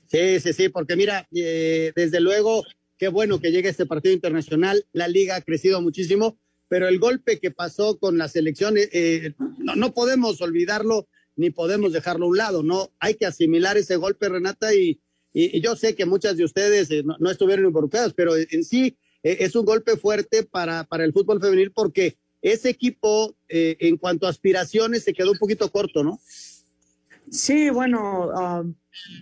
Sí, 0.08 0.40
sí, 0.40 0.52
sí, 0.52 0.70
porque 0.70 0.96
mira, 0.96 1.28
eh, 1.32 1.94
desde 1.96 2.20
luego, 2.20 2.64
qué 2.98 3.08
bueno 3.08 3.40
que 3.40 3.52
llegue 3.52 3.70
este 3.70 3.86
partido 3.86 4.16
internacional, 4.16 4.84
la 4.94 5.08
liga 5.08 5.36
ha 5.36 5.42
crecido 5.42 5.80
muchísimo, 5.80 6.40
pero 6.70 6.88
el 6.88 6.98
golpe 6.98 7.40
que 7.40 7.52
pasó 7.52 8.00
con 8.00 8.18
la 8.18 8.28
selección, 8.28 8.74
eh, 8.78 9.36
no, 9.60 9.76
no 9.76 9.94
podemos 9.94 10.42
olvidarlo 10.42 11.08
ni 11.36 11.52
podemos 11.52 11.94
dejarlo 11.94 12.26
a 12.26 12.30
un 12.30 12.38
lado, 12.38 12.64
¿no? 12.64 12.92
Hay 13.00 13.14
que 13.14 13.28
asimilar 13.28 13.78
ese 13.78 13.96
golpe, 13.96 14.28
Renata, 14.28 14.74
y, 14.74 15.00
y, 15.34 15.56
y 15.56 15.62
yo 15.62 15.76
sé 15.76 15.96
que 15.96 16.08
muchas 16.08 16.36
de 16.36 16.46
ustedes 16.46 16.90
eh, 16.90 17.04
no, 17.06 17.16
no, 17.20 17.30
estuvieron 17.30 17.68
involucradas, 17.68 18.14
pero 18.16 18.36
en 18.36 18.64
sí 18.64 18.98
eh, 19.22 19.38
es 19.42 19.56
un 19.56 19.66
golpe 19.66 19.98
fuerte 19.98 20.42
para, 20.44 20.84
para 20.86 21.06
el 21.06 21.14
fútbol 21.14 21.40
femenil 21.40 21.72
porque 21.72 22.18
ese 22.42 22.70
equipo, 22.70 23.36
eh, 23.50 23.78
en 23.80 23.98
cuanto 23.98 24.26
a 24.26 24.30
aspiraciones, 24.30 25.04
se 25.04 25.14
quedó 25.14 25.32
un 25.32 25.38
poquito 25.38 25.72
corto, 25.72 26.04
¿no? 26.04 26.20
Sí, 27.30 27.70
bueno, 27.70 28.28
uh, 28.28 28.76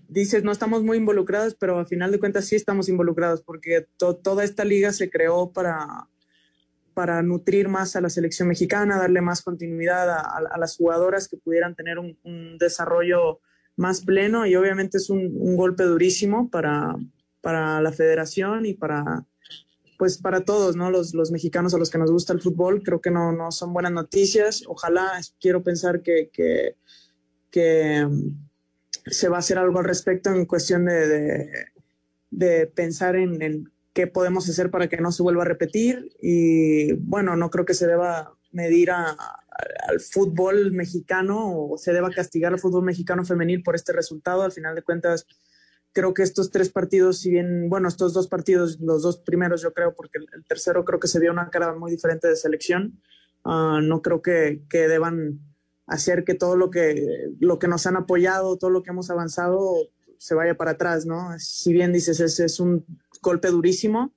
dices, 0.08 0.44
no 0.44 0.52
estamos 0.52 0.84
muy 0.84 0.98
involucrados, 0.98 1.56
pero 1.56 1.80
a 1.80 1.86
final 1.86 2.12
de 2.12 2.20
cuentas 2.20 2.46
sí 2.46 2.56
estamos 2.56 2.90
involucrados, 2.90 3.44
porque 3.44 3.88
to 3.98 4.16
toda 4.16 4.44
esta 4.44 4.66
liga 4.66 4.92
se 4.92 5.10
creó 5.10 5.52
para, 5.52 6.08
para 6.94 7.22
nutrir 7.22 7.68
más 7.68 7.96
a 7.96 8.02
la 8.02 8.10
selección 8.10 8.48
mexicana, 8.48 8.98
darle 8.98 9.22
más 9.22 9.42
continuidad 9.42 10.10
a, 10.10 10.58
las 10.58 10.76
jugadoras 10.78 11.28
que 11.28 11.38
pudieran 11.38 11.76
tener 11.76 12.00
un, 12.00 12.18
un, 12.24 12.58
desarrollo 12.58 13.42
más 13.76 14.02
pleno 14.02 14.46
y 14.46 14.56
obviamente 14.56 14.98
es 14.98 15.10
un, 15.10 15.32
un 15.36 15.56
golpe 15.56 15.84
durísimo 15.84 16.50
para, 16.50 16.96
para 17.42 17.80
la 17.82 17.92
federación 17.92 18.66
y 18.66 18.74
para, 18.74 19.26
pues 20.00 20.18
para 20.18 20.46
todos, 20.46 20.78
¿no? 20.78 20.90
Los, 20.90 21.14
los 21.14 21.30
mexicanos 21.30 21.74
a 21.74 21.78
los 21.78 21.90
que 21.90 21.98
nos 21.98 22.10
gusta 22.10 22.32
el 22.32 22.40
fútbol, 22.40 22.82
creo 22.84 23.02
que 23.02 23.12
no, 23.12 23.34
no 23.34 23.52
son 23.52 23.74
buenas 23.74 23.92
noticias. 23.92 24.64
Ojalá, 24.66 25.12
quiero 25.42 25.62
pensar 25.62 26.02
que, 26.02 26.32
que, 27.52 28.06
mm, 28.06 28.30
se 29.06 29.28
va 29.28 29.36
a 29.36 29.40
hacer 29.40 29.58
algo 29.58 29.80
al 29.80 29.84
respecto 29.84 30.30
en 30.30 30.46
cuestión 30.46 30.86
de, 30.86 31.50
de, 32.32 32.68
pensar 32.68 33.18
en, 33.18 33.42
en, 33.42 33.74
qué 33.92 34.08
podemos 34.08 34.48
hacer 34.48 34.72
para 34.72 34.88
que 34.88 35.02
no 35.02 35.12
se 35.12 35.22
vuelva 35.22 35.42
a 35.42 35.48
repetir. 35.48 36.16
Y 36.22 36.94
bueno, 36.94 37.36
no 37.36 37.50
creo 37.50 37.66
que 37.66 37.74
se 37.74 37.86
deba 37.86 38.38
medir 38.54 38.92
a, 38.92 39.18
al 39.90 40.00
fútbol 40.00 40.72
mexicano 40.72 41.72
o 41.72 41.78
se 41.78 41.92
deba 41.92 42.10
castigar 42.10 42.54
al 42.54 42.60
fútbol 42.60 42.86
mexicano 42.86 43.26
femenil 43.26 43.64
por 43.64 43.76
este 43.76 43.92
resultado. 43.92 44.44
Al 44.44 44.54
final 44.54 44.76
de 44.76 44.82
cuentas, 44.82 45.28
creo 45.94 46.14
que 46.14 46.24
estos 46.24 46.52
tres 46.52 46.70
partidos, 46.70 47.20
si 47.20 47.32
bien, 47.32 47.70
bueno, 47.70 47.88
estos 47.88 48.14
dos 48.14 48.28
partidos, 48.28 48.80
los 48.80 49.02
dos 49.02 49.18
primeros 49.18 49.62
yo 49.62 49.74
creo, 49.74 49.94
porque 49.96 50.20
el, 50.20 50.46
tercero 50.46 50.86
creo 50.86 51.00
que 51.00 51.08
se 51.08 51.20
vio 51.20 51.32
una 51.32 51.50
cara 51.50 51.74
muy 51.74 51.92
diferente 51.92 52.28
de 52.28 52.36
selección, 52.36 53.02
uh, 53.46 53.82
no 53.82 54.02
creo 54.02 54.22
que, 54.22 54.64
que, 54.70 54.88
deban 54.88 55.40
hacer 55.88 56.24
que 56.24 56.36
todo 56.36 56.56
lo 56.56 56.70
que, 56.70 57.32
lo 57.40 57.60
que 57.60 57.68
nos 57.68 57.88
han 57.88 57.98
apoyado, 57.98 58.58
todo 58.58 58.70
lo 58.70 58.84
que 58.84 58.92
hemos 58.92 59.10
avanzado, 59.10 59.76
se 60.18 60.36
vaya 60.36 60.56
para 60.56 60.72
atrás, 60.72 61.06
¿no? 61.06 61.32
Si 61.40 61.74
bien 61.74 61.94
dices, 61.94 62.20
es, 62.20 62.40
es 62.40 62.60
un 62.60 62.86
golpe 63.22 63.50
durísimo, 63.50 64.14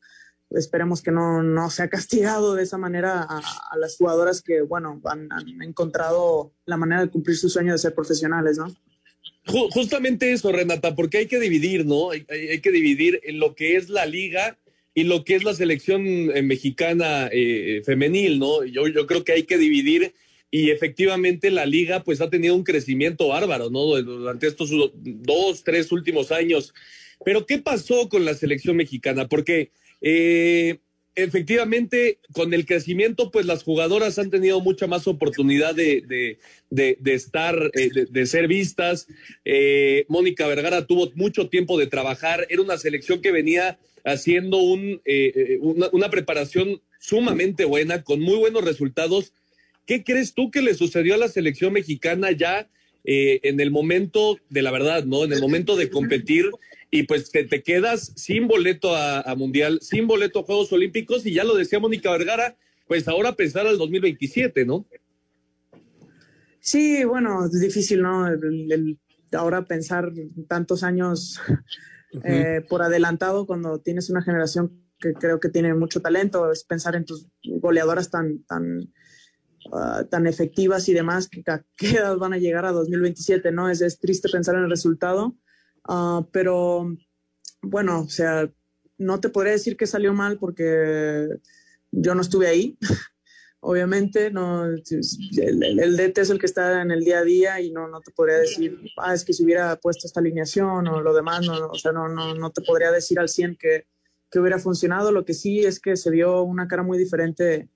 esperemos 0.50 1.00
que 1.00 1.12
no, 1.12 1.42
no 1.42 1.70
sea 1.70 1.88
castigado 1.90 2.54
de 2.54 2.64
esa 2.64 2.76
manera 2.76 3.22
a, 3.22 3.40
a 3.70 3.76
las 3.78 3.96
jugadoras 3.96 4.42
que, 4.42 4.60
bueno, 4.62 5.00
han, 5.04 5.32
han 5.32 5.62
encontrado 5.62 6.52
la 6.66 6.76
manera 6.76 7.00
de 7.00 7.10
cumplir 7.10 7.36
su 7.36 7.48
sueño 7.48 7.72
de 7.72 7.78
ser 7.78 7.94
profesionales, 7.94 8.58
¿no? 8.58 8.66
Justamente 9.44 10.32
eso, 10.32 10.52
Renata, 10.52 10.94
porque 10.94 11.18
hay 11.18 11.26
que 11.26 11.40
dividir, 11.40 11.84
¿no? 11.84 12.10
Hay, 12.10 12.24
que 12.24 12.70
dividir 12.70 13.20
en 13.24 13.40
lo 13.40 13.54
que 13.54 13.76
es 13.76 13.88
la 13.88 14.06
liga 14.06 14.58
y 14.94 15.04
lo 15.04 15.24
que 15.24 15.34
es 15.34 15.42
la 15.42 15.54
selección 15.54 16.06
eh, 16.06 16.42
mexicana 16.42 17.28
eh, 17.32 17.82
femenil, 17.84 18.38
¿no? 18.38 18.64
Yo, 18.64 18.86
yo 18.86 19.06
creo 19.06 19.24
que 19.24 19.32
hay 19.32 19.42
que 19.42 19.58
dividir 19.58 20.14
y 20.54 20.70
efectivamente 20.70 21.50
la 21.50 21.64
liga 21.64 22.04
pues 22.04 22.20
ha 22.20 22.28
tenido 22.28 22.54
un 22.54 22.62
crecimiento 22.62 23.28
bárbaro, 23.28 23.70
¿no? 23.70 23.80
Durante 24.02 24.46
estos 24.46 24.70
dos, 24.94 25.64
tres 25.64 25.90
últimos 25.90 26.30
años. 26.30 26.74
Pero 27.24 27.46
¿qué 27.46 27.58
pasó 27.58 28.08
con 28.08 28.24
la 28.24 28.34
selección 28.34 28.76
mexicana? 28.76 29.28
Porque 29.28 29.70
eh, 30.02 30.78
efectivamente, 31.14 32.18
con 32.32 32.54
el 32.54 32.66
crecimiento, 32.66 33.30
pues 33.30 33.46
las 33.46 33.62
jugadoras 33.62 34.18
han 34.18 34.30
tenido 34.30 34.60
mucha 34.60 34.86
más 34.86 35.06
oportunidad 35.06 35.74
de, 35.74 36.02
de, 36.70 36.96
de, 36.98 37.14
estar, 37.14 37.70
eh, 37.74 37.90
de, 38.10 38.26
ser 38.26 38.48
vistas. 38.48 39.06
Eh, 39.44 40.06
Mónica 40.08 40.46
Vergara 40.46 40.86
tuvo 40.86 41.10
mucho 41.14 41.48
tiempo 41.48 41.78
de 41.78 41.86
trabajar. 41.86 42.46
Era 42.48 42.62
una 42.62 42.78
selección 42.78 43.20
que 43.20 43.32
venía 43.32 43.78
haciendo 44.04 44.58
un, 44.58 45.00
eh, 45.04 45.58
una, 45.60 45.88
una, 45.92 46.10
preparación 46.10 46.80
sumamente 46.98 47.64
buena, 47.64 48.02
con 48.02 48.20
muy 48.20 48.36
buenos 48.36 48.64
resultados. 48.64 49.32
¿Qué 49.86 50.04
crees 50.04 50.34
tú 50.34 50.50
que 50.50 50.62
le 50.62 50.74
sucedió 50.74 51.14
a 51.14 51.18
la 51.18 51.28
selección 51.28 51.72
mexicana 51.72 52.30
ya 52.32 52.68
en 53.04 53.58
el 53.58 53.72
momento 53.72 54.38
de 54.48 54.62
la 54.62 54.70
verdad, 54.70 55.04
¿no? 55.04 55.24
En 55.24 55.32
el 55.32 55.40
momento 55.40 55.74
de 55.74 55.90
competir 55.90 56.48
y 56.94 57.04
pues 57.04 57.30
te, 57.30 57.44
te 57.44 57.62
quedas 57.62 58.12
sin 58.16 58.46
boleto 58.46 58.94
a, 58.94 59.22
a, 59.22 59.34
Mundial, 59.34 59.78
sin 59.80 60.06
boleto 60.06 60.40
a 60.40 60.42
Juegos 60.42 60.70
Olímpicos 60.74 61.24
y 61.24 61.32
ya 61.32 61.42
lo 61.42 61.56
decía 61.56 61.80
Mónica 61.80 62.10
Vergara, 62.10 62.54
pues 62.86 63.08
ahora 63.08 63.32
pensar 63.34 63.66
al 63.66 63.78
2027, 63.78 64.66
¿no? 64.66 64.86
Sí, 66.60 67.02
bueno, 67.04 67.46
es 67.46 67.58
difícil, 67.58 68.02
¿no? 68.02 68.28
El, 68.28 68.70
el, 68.70 68.98
ahora 69.32 69.64
pensar 69.64 70.12
tantos 70.46 70.82
años 70.82 71.40
uh 71.48 72.18
-huh. 72.18 72.22
eh, 72.24 72.60
por 72.68 72.82
adelantado 72.82 73.46
cuando 73.46 73.80
tienes 73.80 74.10
una 74.10 74.20
generación 74.20 74.70
que 74.98 75.14
creo 75.14 75.40
que 75.40 75.48
tiene 75.48 75.72
mucho 75.72 76.02
talento, 76.02 76.52
es 76.52 76.62
pensar 76.62 76.94
en 76.94 77.06
tus 77.06 77.26
goleadoras 77.42 78.10
tan, 78.10 78.44
tan, 78.44 78.80
uh, 79.72 80.04
tan 80.10 80.26
efectivas 80.26 80.90
y 80.90 80.92
demás, 80.92 81.26
que 81.26 81.42
a 81.46 81.64
qué 81.74 81.92
edad 81.92 82.18
van 82.18 82.34
a 82.34 82.38
llegar 82.38 82.66
a 82.66 82.72
2027, 82.72 83.50
¿no? 83.50 83.70
Es, 83.70 83.80
es 83.80 83.98
triste 83.98 84.28
pensar 84.28 84.56
en 84.56 84.64
el 84.64 84.70
resultado 84.70 85.38
Uh, 85.88 86.24
pero 86.30 86.96
bueno, 87.62 88.00
o 88.00 88.08
sea, 88.08 88.50
no 88.98 89.20
te 89.20 89.28
podría 89.28 89.52
decir 89.52 89.76
que 89.76 89.86
salió 89.86 90.12
mal 90.14 90.38
porque 90.38 91.28
yo 91.90 92.14
no 92.14 92.20
estuve 92.20 92.48
ahí. 92.48 92.78
Obviamente, 93.64 94.32
no, 94.32 94.64
el, 94.64 94.82
el, 95.62 95.96
DT 95.96 96.18
es 96.18 96.30
el 96.30 96.40
que 96.40 96.46
está 96.46 96.82
en 96.82 96.90
el 96.90 97.04
día 97.04 97.20
a 97.20 97.24
día 97.24 97.60
y 97.60 97.70
no, 97.70 97.86
no 97.86 98.00
te 98.00 98.10
podría 98.10 98.38
decir, 98.38 98.76
ah, 98.96 99.14
es 99.14 99.24
que 99.24 99.32
si 99.32 99.44
hubiera 99.44 99.76
puesto 99.76 100.08
esta 100.08 100.18
alineación 100.18 100.88
o 100.88 101.00
lo 101.00 101.14
demás, 101.14 101.46
no, 101.46 101.68
o 101.68 101.78
sea, 101.78 101.92
no, 101.92 102.08
no, 102.08 102.34
no 102.34 102.50
te 102.50 102.62
podría 102.62 102.90
decir 102.90 103.20
al 103.20 103.28
100 103.28 103.56
que, 103.56 103.86
que 104.32 104.40
hubiera 104.40 104.58
funcionado. 104.58 105.12
Lo 105.12 105.24
que 105.24 105.34
sí 105.34 105.60
es 105.60 105.78
que 105.78 105.96
se 105.96 106.10
vio 106.10 106.42
una 106.42 106.66
cara 106.66 106.82
muy 106.82 106.98
diferente 106.98 107.68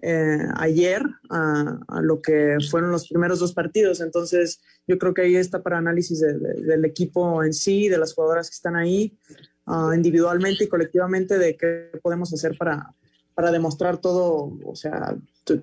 eh, 0.00 0.38
ayer 0.56 1.02
a, 1.30 1.78
lo 2.00 2.22
que 2.22 2.56
fueron 2.70 2.90
los 2.90 3.08
primeros 3.08 3.38
dos 3.38 3.52
partidos. 3.52 4.00
Entonces, 4.00 4.60
yo 4.86 4.98
creo 4.98 5.14
que 5.14 5.22
ahí 5.22 5.36
está 5.36 5.62
para 5.62 5.78
análisis 5.78 6.20
de, 6.20 6.38
de, 6.38 6.62
del 6.62 6.84
equipo 6.84 7.44
en 7.44 7.52
sí, 7.52 7.88
de 7.88 7.98
las 7.98 8.14
jugadoras 8.14 8.48
que 8.48 8.54
están 8.54 8.76
ahí, 8.76 9.16
uh, 9.66 9.92
individualmente 9.92 10.64
y 10.64 10.68
colectivamente, 10.68 11.38
de 11.38 11.56
qué 11.56 11.90
podemos 12.02 12.32
hacer 12.32 12.56
para, 12.56 12.94
para 13.34 13.52
demostrar 13.52 13.98
todo, 13.98 14.58
o 14.64 14.74
sea, 14.74 15.16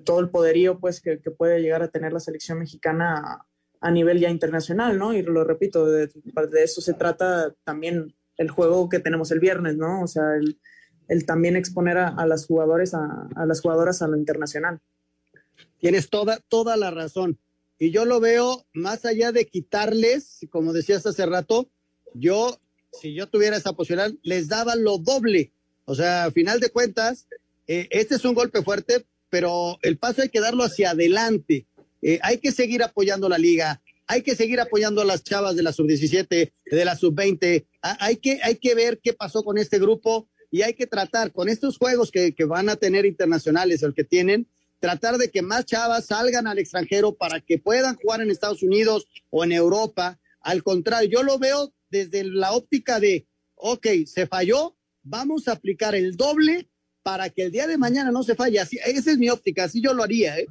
todo 0.04 0.20
el 0.20 0.30
poderío 0.30 0.78
pues, 0.78 1.00
que, 1.00 1.18
puede 1.18 1.60
llegar 1.60 1.82
a 1.82 1.88
tener 1.88 2.12
la 2.12 2.20
selección 2.20 2.58
mexicana 2.58 3.44
a, 3.80 3.90
nivel 3.90 4.20
ya 4.20 4.30
internacional, 4.30 4.98
¿no? 4.98 5.12
Y 5.12 5.22
lo 5.22 5.44
repito, 5.44 5.86
de, 5.86 6.06
de, 6.06 6.62
eso 6.62 6.80
se 6.80 6.94
trata 6.94 7.54
también 7.64 8.14
el 8.36 8.50
juego 8.50 8.88
que 8.88 9.00
tenemos 9.00 9.30
el 9.32 9.40
viernes, 9.40 9.76
¿no? 9.76 10.02
O 10.02 10.06
sea, 10.06 10.36
el, 10.36 10.58
el 11.10 11.26
también 11.26 11.56
exponer 11.56 11.98
a, 11.98 12.08
a 12.08 12.24
las 12.24 12.46
jugadores 12.46 12.94
a, 12.94 13.28
a, 13.34 13.44
las 13.44 13.60
jugadoras 13.60 14.00
a 14.00 14.06
lo 14.06 14.16
internacional. 14.16 14.80
Tienes 15.80 16.08
toda, 16.08 16.38
toda 16.48 16.76
la 16.76 16.92
razón. 16.92 17.36
Y 17.80 17.90
yo 17.90 18.04
lo 18.04 18.20
veo 18.20 18.64
más 18.72 19.04
allá 19.04 19.32
de 19.32 19.46
quitarles, 19.46 20.46
como 20.50 20.72
decías 20.72 21.04
hace 21.06 21.26
rato, 21.26 21.68
yo, 22.14 22.60
si 22.92 23.12
yo 23.12 23.26
tuviera 23.28 23.56
esa 23.56 23.72
posibilidad, 23.72 24.12
les 24.22 24.46
daba 24.46 24.76
lo 24.76 24.98
doble. 24.98 25.52
O 25.84 25.96
sea, 25.96 26.26
a 26.26 26.30
final 26.30 26.60
de 26.60 26.70
cuentas, 26.70 27.26
eh, 27.66 27.88
este 27.90 28.14
es 28.14 28.24
un 28.24 28.34
golpe 28.34 28.62
fuerte, 28.62 29.04
pero 29.30 29.78
el 29.82 29.98
paso 29.98 30.22
hay 30.22 30.28
que 30.28 30.40
darlo 30.40 30.62
hacia 30.62 30.90
adelante. 30.90 31.66
Eh, 32.02 32.20
hay 32.22 32.38
que 32.38 32.52
seguir 32.52 32.84
apoyando 32.84 33.28
la 33.28 33.38
liga, 33.38 33.82
hay 34.06 34.22
que 34.22 34.36
seguir 34.36 34.60
apoyando 34.60 35.02
a 35.02 35.04
las 35.04 35.24
chavas 35.24 35.56
de 35.56 35.64
la 35.64 35.72
sub-17, 35.72 36.52
de 36.66 36.84
la 36.84 36.94
sub-20. 36.94 37.66
Hay 37.80 38.16
que, 38.16 38.38
hay 38.44 38.56
que 38.56 38.76
ver 38.76 39.00
qué 39.02 39.12
pasó 39.12 39.42
con 39.42 39.58
este 39.58 39.80
grupo 39.80 40.28
y 40.50 40.62
hay 40.62 40.74
que 40.74 40.86
tratar 40.86 41.32
con 41.32 41.48
estos 41.48 41.78
juegos 41.78 42.10
que, 42.10 42.34
van 42.44 42.68
a 42.68 42.76
tener 42.76 43.06
internacionales, 43.06 43.82
el 43.82 43.94
que 43.94 44.04
tienen, 44.04 44.48
tratar 44.80 45.16
de 45.16 45.30
que 45.30 45.42
más 45.42 45.64
chavas 45.64 46.06
salgan 46.06 46.46
al 46.46 46.58
extranjero 46.58 47.14
para 47.14 47.40
que 47.40 47.58
puedan 47.58 47.96
jugar 47.96 48.20
en 48.20 48.30
Estados 48.30 48.62
Unidos 48.62 49.06
o 49.30 49.44
en 49.44 49.52
Europa. 49.52 50.18
Al 50.40 50.62
contrario, 50.62 51.08
yo 51.08 51.22
lo 51.22 51.38
veo 51.38 51.72
desde 51.90 52.24
la 52.24 52.52
óptica 52.52 52.98
de, 52.98 53.26
ok, 53.54 53.86
se 54.06 54.26
falló, 54.26 54.76
vamos 55.02 55.46
a 55.48 55.52
aplicar 55.52 55.94
el 55.94 56.16
doble 56.16 56.68
para 57.02 57.30
que 57.30 57.44
el 57.44 57.52
día 57.52 57.66
de 57.66 57.78
mañana 57.78 58.10
no 58.10 58.22
se 58.22 58.34
falle. 58.34 58.58
Así, 58.58 58.78
esa 58.84 59.10
es 59.12 59.18
mi 59.18 59.28
óptica, 59.28 59.64
así 59.64 59.80
yo 59.80 59.94
lo 59.94 60.02
haría. 60.02 60.38
¿eh? 60.38 60.46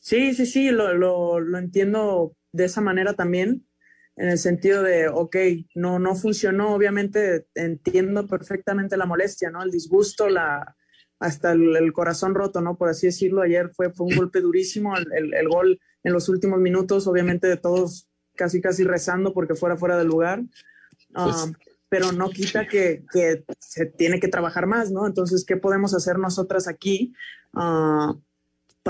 Sí, 0.00 0.34
sí, 0.34 0.46
sí, 0.46 0.70
lo, 0.70 0.94
lo, 0.94 1.40
lo 1.40 1.58
entiendo 1.58 2.34
de 2.52 2.64
esa 2.64 2.80
manera 2.80 3.14
también 3.14 3.66
en 4.16 4.28
el 4.28 4.38
sentido 4.38 4.82
de, 4.82 5.08
ok, 5.08 5.36
no, 5.74 5.98
no 5.98 6.14
funcionó, 6.14 6.74
obviamente 6.74 7.46
entiendo 7.54 8.26
perfectamente 8.26 8.96
la 8.96 9.06
molestia, 9.06 9.50
¿no? 9.50 9.62
El 9.62 9.70
disgusto, 9.70 10.28
la, 10.28 10.76
hasta 11.18 11.52
el, 11.52 11.76
el 11.76 11.92
corazón 11.92 12.34
roto, 12.34 12.60
¿no? 12.60 12.76
Por 12.76 12.88
así 12.88 13.06
decirlo, 13.06 13.42
ayer 13.42 13.70
fue, 13.74 13.92
fue 13.92 14.06
un 14.06 14.16
golpe 14.16 14.40
durísimo, 14.40 14.96
el, 14.96 15.06
el, 15.12 15.34
el, 15.34 15.48
gol 15.48 15.80
en 16.02 16.12
los 16.12 16.28
últimos 16.28 16.60
minutos, 16.60 17.06
obviamente 17.06 17.46
de 17.46 17.56
todos 17.56 18.08
casi, 18.34 18.60
casi 18.60 18.84
rezando 18.84 19.32
porque 19.32 19.54
fuera 19.54 19.76
fuera 19.76 19.96
del 19.98 20.08
lugar, 20.08 20.42
pues... 21.12 21.46
uh, 21.46 21.52
pero 21.90 22.12
no 22.12 22.30
quita 22.30 22.68
que, 22.68 23.04
que, 23.12 23.44
se 23.58 23.84
tiene 23.84 24.20
que 24.20 24.28
trabajar 24.28 24.66
más, 24.66 24.92
¿no? 24.92 25.06
Entonces, 25.06 25.44
¿qué 25.44 25.56
podemos 25.56 25.92
hacer 25.92 26.18
nosotras 26.20 26.68
aquí? 26.68 27.12
Uh, 27.52 28.20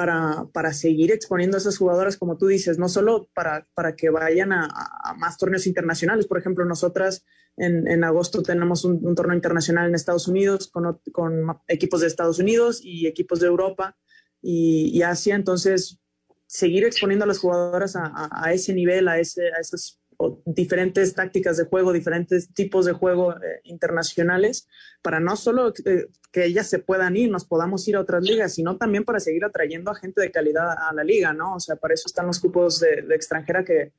para, 0.01 0.47
para, 0.55 0.73
seguir 0.73 1.13
exponiendo 1.13 1.59
a 1.59 1.61
esas 1.61 1.77
jugadoras, 1.77 2.17
como 2.17 2.39
tú 2.39 2.47
dices, 2.47 2.79
no 2.79 2.89
solo 2.89 3.29
para, 3.35 3.69
para 3.75 3.95
que 3.97 4.09
vayan 4.09 4.51
a, 4.51 4.67
a, 4.67 5.13
más 5.13 5.37
torneos 5.37 5.67
internacionales. 5.67 6.27
Por 6.27 6.39
ejemplo, 6.39 6.65
nosotras 6.65 7.27
en, 7.59 7.87
en 7.87 8.03
agosto 8.03 8.43
tenemos 8.43 8.87
un, 8.87 8.99
un, 9.07 9.15
torneo 9.15 9.37
internacional 9.37 9.91
en 9.91 9.95
Estados 9.95 10.27
Unidos 10.27 10.71
con, 10.73 11.03
con, 11.13 11.61
equipos 11.69 12.01
de 12.01 12.07
Estados 12.07 12.39
Unidos 12.39 12.81
y 12.83 13.07
equipos 13.07 13.41
de 13.41 13.49
Europa 13.49 13.99
y, 14.41 14.91
y 14.95 15.03
Asia. 15.03 15.35
Entonces, 15.35 16.01
seguir 16.47 16.85
exponiendo 16.85 17.27
a 17.27 17.29
las 17.29 17.39
jugadoras 17.39 17.95
a, 17.95 18.31
a 18.33 18.55
ese 18.55 18.73
nivel, 18.73 19.07
a, 19.07 19.19
ese, 19.19 19.49
a 19.49 19.61
esas 19.61 20.00
diferentes 20.45 21.15
tácticas 21.15 21.57
de 21.57 21.65
juego, 21.65 21.93
diferentes 21.93 22.53
tipos 22.53 22.87
de 22.87 22.93
juego 22.93 23.35
eh, 23.35 23.61
internacionales, 23.65 24.69
para 25.03 25.21
no 25.21 25.37
solo 25.37 25.73
eh, 25.85 26.07
que 26.31 26.45
ellas 26.45 26.69
se 26.69 26.79
puedan 26.79 27.17
ir, 27.17 27.31
nos 27.31 27.45
podamos 27.45 27.87
ir 27.89 27.97
a 27.97 28.01
otras 28.01 28.23
ligas, 28.23 28.55
sino 28.55 28.77
también 28.77 29.05
para 29.05 29.21
seguir 29.21 29.45
atrayendo 29.45 29.91
a 29.91 29.95
gente 29.95 30.21
de 30.21 30.31
calidad 30.31 30.71
a 30.71 30.93
la 30.95 31.05
liga, 31.05 31.33
¿no? 31.33 31.55
O 31.55 31.61
sea, 31.61 31.77
para 31.77 31.95
eso 31.95 32.05
están 32.07 32.27
los 32.27 32.41
cupos 32.41 32.81
de, 32.81 33.03
de 33.03 33.15
extranjera 33.15 33.65
que 33.65 33.93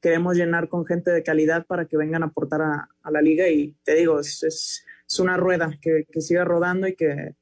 queremos 0.00 0.36
llenar 0.36 0.68
con 0.68 0.86
gente 0.86 1.10
de 1.10 1.22
calidad 1.22 1.66
para 1.66 1.86
que 1.86 1.96
vengan 1.96 2.22
a 2.22 2.26
aportar 2.26 2.62
a, 2.62 2.88
a 3.02 3.10
la 3.10 3.20
liga 3.20 3.48
y 3.48 3.76
te 3.82 3.94
digo, 3.94 4.20
es, 4.20 4.42
es, 4.42 4.84
es 5.08 5.20
una 5.20 5.36
rueda 5.36 5.70
que, 5.80 6.06
que 6.10 6.20
siga 6.20 6.44
rodando 6.44 6.86
y 6.86 6.94
que, 6.94 7.34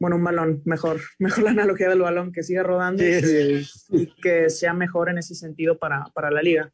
bueno, 0.00 0.16
un 0.16 0.24
balón, 0.24 0.62
mejor, 0.64 1.00
mejor 1.18 1.44
la 1.44 1.50
analogía 1.50 1.88
del 1.88 2.00
balón, 2.00 2.32
que 2.32 2.42
siga 2.42 2.62
rodando 2.62 3.02
y, 3.02 3.20
que, 3.20 3.62
y, 3.90 4.14
que, 4.20 4.50
sea 4.50 4.72
mejor 4.72 5.08
en 5.08 5.18
ese 5.18 5.34
sentido 5.34 5.78
para, 5.78 6.04
para 6.14 6.30
la 6.30 6.42
liga. 6.42 6.72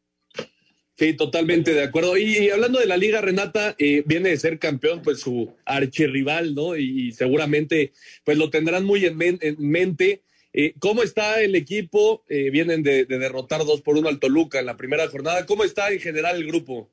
Sí, 0.96 1.14
totalmente 1.14 1.72
de 1.72 1.82
acuerdo. 1.82 2.16
Y, 2.16 2.50
hablando 2.50 2.78
de 2.78 2.86
la 2.86 2.96
liga, 2.96 3.20
Renata, 3.20 3.74
eh, 3.78 4.02
viene 4.06 4.30
de 4.30 4.36
ser 4.36 4.58
campeón, 4.58 5.02
pues 5.02 5.20
su 5.20 5.54
archirrival, 5.64 6.54
¿no? 6.54 6.76
Y, 6.76 7.12
seguramente, 7.12 7.92
pues 8.24 8.36
lo 8.38 8.50
tendrán 8.50 8.84
muy 8.84 9.06
en, 9.06 9.16
men 9.16 9.38
en 9.40 9.56
mente. 9.58 10.22
Eh, 10.52 10.74
¿Cómo 10.78 11.02
está 11.02 11.40
el 11.40 11.54
equipo? 11.54 12.24
Eh, 12.28 12.50
vienen 12.50 12.82
de, 12.82 13.06
de, 13.06 13.18
derrotar 13.18 13.64
dos 13.64 13.80
por 13.80 13.96
uno 13.96 14.08
al 14.08 14.20
Toluca 14.20 14.60
en 14.60 14.66
la 14.66 14.76
primera 14.76 15.08
jornada. 15.08 15.46
¿Cómo 15.46 15.64
está 15.64 15.90
en 15.90 15.98
general 15.98 16.36
el 16.36 16.46
grupo? 16.46 16.90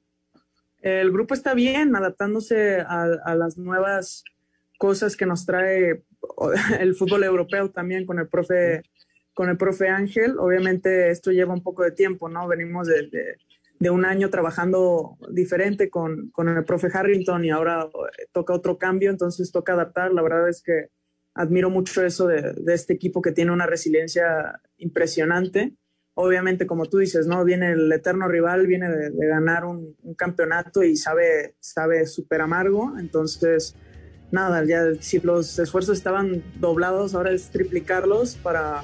El 0.82 1.12
grupo 1.12 1.34
está 1.34 1.54
bien, 1.54 1.96
adaptándose 1.96 2.80
a, 2.80 3.36
las 3.36 3.58
nuevas 3.58 4.24
cosas 4.78 5.18
que 5.18 5.26
nos 5.26 5.46
trae 5.46 6.04
el 6.80 6.96
fútbol 6.96 7.24
europeo 7.24 7.70
también 7.70 8.06
con 8.06 8.20
el 8.20 8.28
profe 8.28 8.84
con 9.34 9.50
el 9.50 9.58
profe 9.58 9.88
Ángel. 9.88 10.38
Obviamente 10.38 11.12
esto 11.12 11.32
lleva 11.32 11.54
un 11.54 11.64
poco 11.64 11.84
de 11.84 11.92
tiempo, 11.92 12.28
¿no? 12.28 12.48
Venimos 12.48 12.88
de, 12.88 13.38
de 13.80 13.90
un 13.90 14.06
año 14.06 14.30
trabajando 14.30 15.18
diferente 15.32 15.90
con, 15.90 16.30
con, 16.32 16.50
el 16.50 16.66
profe 16.66 16.90
Harrington 16.94 17.46
y 17.46 17.50
ahora 17.50 17.90
toca 18.34 18.54
otro 18.54 18.78
cambio, 18.78 19.10
entonces 19.10 19.52
toca 19.52 19.74
adaptar. 19.74 20.12
La 20.12 20.22
verdad 20.22 20.50
es 20.50 20.62
que 20.62 20.90
admiro 21.34 21.70
mucho 21.70 22.04
eso 22.04 22.28
de, 22.28 22.54
de 22.54 22.74
este 22.74 22.94
equipo 22.94 23.22
que 23.22 23.32
tiene 23.32 23.52
una 23.52 23.66
resiliencia 23.66 24.62
impresionante. 24.78 25.76
Obviamente, 26.14 26.68
como 26.68 26.88
tú 26.88 26.98
dices, 26.98 27.28
¿no? 27.28 27.46
Viene 27.46 27.72
el 27.72 27.90
eterno 27.94 28.28
rival, 28.28 28.68
viene 28.68 28.90
de, 28.90 29.28
ganar 29.28 29.64
un, 29.64 29.96
un, 30.04 30.14
campeonato 30.16 30.84
y 30.84 30.98
sabe, 30.98 31.56
sabe 31.62 32.06
súper 32.06 32.42
amargo. 32.42 33.00
Entonces, 33.00 33.78
nada, 34.30 34.66
ya 34.66 34.94
si 35.00 35.22
los 35.22 35.58
esfuerzos 35.58 35.98
estaban 35.98 36.44
doblados, 36.60 37.16
ahora 37.16 37.32
es 37.32 37.50
triplicarlos 37.50 38.36
para, 38.36 38.82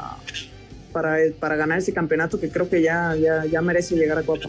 para, 0.93 1.17
para 1.37 1.57
ganar 1.57 1.79
ese 1.79 1.93
campeonato 1.93 2.39
que 2.39 2.49
creo 2.49 2.69
que 2.69 2.81
ya, 2.81 3.13
ya, 3.17 3.43
ya 3.43 3.61
merece 3.61 3.97
llegar 3.97 4.17
a 4.17 4.23
Copa. 4.23 4.47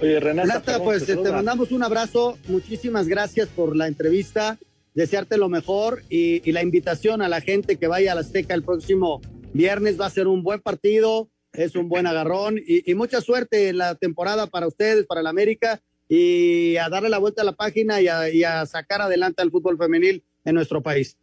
Oye, 0.00 0.20
Renata, 0.20 0.60
Renata 0.60 0.84
pues 0.84 1.06
te, 1.06 1.16
te 1.16 1.32
mandamos 1.32 1.72
un 1.72 1.82
abrazo, 1.82 2.38
muchísimas 2.46 3.08
gracias 3.08 3.48
por 3.48 3.74
la 3.76 3.88
entrevista, 3.88 4.58
desearte 4.94 5.36
lo 5.36 5.48
mejor 5.48 6.02
y, 6.08 6.48
y, 6.48 6.52
la 6.52 6.62
invitación 6.62 7.20
a 7.20 7.28
la 7.28 7.40
gente 7.40 7.76
que 7.76 7.88
vaya 7.88 8.12
a 8.12 8.14
la 8.14 8.20
Azteca 8.20 8.54
el 8.54 8.62
próximo 8.62 9.20
viernes, 9.52 10.00
va 10.00 10.06
a 10.06 10.10
ser 10.10 10.28
un 10.28 10.44
buen 10.44 10.60
partido, 10.60 11.28
es 11.52 11.74
un 11.74 11.88
buen 11.88 12.06
agarrón 12.06 12.58
y, 12.58 12.88
y 12.88 12.94
mucha 12.94 13.20
suerte 13.20 13.70
en 13.70 13.78
la 13.78 13.96
temporada 13.96 14.46
para 14.46 14.68
ustedes, 14.68 15.06
para 15.06 15.20
el 15.20 15.26
América 15.26 15.80
y 16.08 16.76
a 16.76 16.88
darle 16.88 17.08
la 17.08 17.18
vuelta 17.18 17.42
a 17.42 17.44
la 17.44 17.52
página 17.52 18.00
y 18.00 18.08
a, 18.08 18.30
y 18.30 18.44
a, 18.44 18.64
sacar 18.66 19.02
adelante 19.02 19.42
al 19.42 19.50
fútbol 19.50 19.76
femenil 19.76 20.24
en 20.44 20.54
nuestro 20.54 20.82
país. 20.82 21.18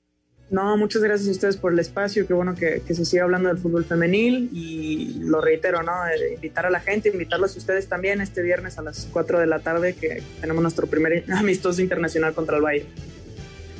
No, 0.50 0.78
muchas 0.78 1.02
gracias 1.02 1.28
a 1.28 1.32
ustedes 1.32 1.58
por 1.58 1.74
el 1.74 1.80
espacio, 1.80 2.28
qué 2.28 2.34
bueno 2.34 2.54
que, 2.54 2.84
que 2.86 2.94
se 2.94 3.04
siga 3.04 3.24
hablando 3.24 3.50
del 3.50 3.58
fútbol 3.58 3.84
femenil 3.84 4.50
y 4.54 5.16
lo 5.22 5.42
reitero, 5.42 5.82
¿no? 5.82 5.92
Eh, 6.08 6.36
invitar 6.36 6.68
a 6.68 6.70
la 6.70 6.80
gente, 6.80 7.10
invitarlos 7.10 7.56
a 7.56 7.58
ustedes 7.58 7.88
también 7.88 8.22
este 8.22 8.44
viernes 8.44 8.78
a 8.78 8.84
las 8.84 9.08
4 9.12 9.40
de 9.40 9.48
la 9.48 9.60
tarde 9.60 9.96
que 9.96 10.22
tenemos 10.42 10.62
nuestro 10.62 10.86
primer 10.86 11.26
amistoso 11.32 11.82
internacional 11.82 12.34
contra 12.34 12.58
el 12.58 12.64
Valle. 12.64 12.86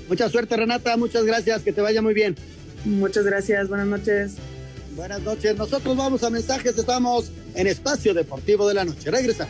Mucha 0.10 0.28
suerte 0.30 0.58
Renata, 0.58 0.98
muchas 0.98 1.24
gracias, 1.24 1.62
que 1.62 1.72
te 1.72 1.82
vaya 1.82 2.02
muy 2.02 2.16
bien. 2.16 2.36
Muchas 2.84 3.26
gracias, 3.26 3.70
buenas 3.70 3.88
noches. 3.88 4.36
Buenas 4.96 5.22
noches, 5.22 5.56
nosotros 5.58 5.96
vamos 5.96 6.24
a 6.24 6.32
mensajes, 6.32 6.78
estamos 6.78 7.32
en 7.54 7.68
Espacio 7.68 8.14
Deportivo 8.14 8.68
de 8.68 8.74
la 8.74 8.86
Noche, 8.86 9.12
regresa. 9.12 9.48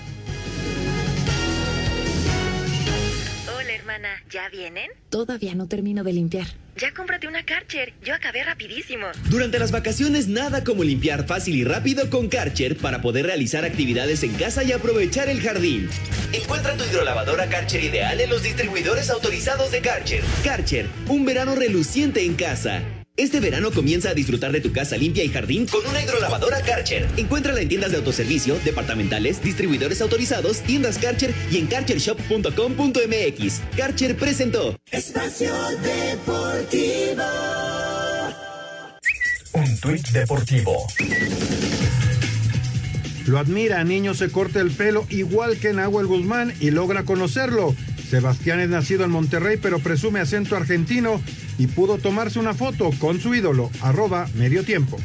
Hermana, 3.96 4.24
¿ya 4.30 4.50
vienen? 4.50 4.90
Todavía 5.10 5.56
no 5.56 5.68
termino 5.68 6.04
de 6.04 6.14
limpiar. 6.14 6.48
Ya 6.78 6.94
cómprate 6.94 7.28
una 7.28 7.46
Karcher, 7.46 7.94
yo 8.04 8.14
acabé 8.14 8.44
rapidísimo. 8.44 9.08
Durante 9.30 9.60
las 9.60 9.72
vacaciones 9.72 10.28
nada 10.28 10.64
como 10.64 10.84
limpiar 10.84 11.26
fácil 11.26 11.56
y 11.56 11.64
rápido 11.64 12.10
con 12.10 12.28
Karcher 12.28 12.78
para 12.78 13.02
poder 13.02 13.26
realizar 13.28 13.64
actividades 13.64 14.24
en 14.24 14.34
casa 14.34 14.64
y 14.64 14.74
aprovechar 14.74 15.30
el 15.30 15.42
jardín. 15.42 15.90
Encuentra 16.34 16.76
tu 16.76 16.84
hidrolavadora 16.84 17.48
Karcher 17.48 17.84
ideal 17.84 18.20
en 18.20 18.30
los 18.30 18.44
distribuidores 18.44 19.10
autorizados 19.10 19.72
de 19.72 19.82
Karcher. 19.82 20.24
Karcher, 20.44 20.88
un 21.08 21.24
verano 21.24 21.56
reluciente 21.56 22.26
en 22.26 22.36
casa. 22.36 22.82
Este 23.18 23.40
verano 23.40 23.72
comienza 23.72 24.10
a 24.10 24.14
disfrutar 24.14 24.52
de 24.52 24.60
tu 24.60 24.74
casa 24.74 24.98
limpia 24.98 25.24
y 25.24 25.30
jardín 25.30 25.68
con 25.68 25.88
una 25.88 26.04
hidrolavadora 26.04 26.62
Karcher. 26.62 27.08
Encuéntrala 27.16 27.62
en 27.62 27.70
tiendas 27.70 27.92
de 27.92 27.98
autoservicio, 27.98 28.60
departamentales, 28.66 29.42
distribuidores 29.42 30.02
autorizados, 30.02 30.60
tiendas 30.62 30.98
Karcher 30.98 31.34
y 31.50 31.60
en 31.60 31.68
karchershop.com.mx. 31.68 33.62
Karcher 33.78 34.18
presentó 34.18 34.78
Espacio 34.92 35.54
Deportivo. 35.82 37.24
Un 39.54 39.80
tuit 39.80 40.06
deportivo. 40.10 40.86
Lo 43.28 43.40
admira, 43.40 43.82
niño 43.86 44.14
se 44.14 44.30
corta 44.30 44.60
el 44.60 44.72
pelo 44.72 45.08
igual 45.10 45.58
que 45.58 45.72
Nahuel 45.72 46.08
Guzmán 46.08 46.54
y 46.60 46.72
logra 46.72 47.04
conocerlo. 47.04 47.74
Sebastián 48.10 48.60
es 48.60 48.70
nacido 48.70 49.04
en 49.04 49.12
Monterrey, 49.12 49.58
pero 49.62 49.80
presume 49.80 50.20
acento 50.20 50.56
argentino 50.56 51.22
y 51.58 51.68
pudo 51.68 51.98
tomarse 51.98 52.40
una 52.40 52.54
foto 52.54 52.92
con 53.00 53.20
su 53.20 53.34
ídolo, 53.34 53.72
arroba 53.82 54.28
medio 54.36 54.64
tiempo. 54.64 54.98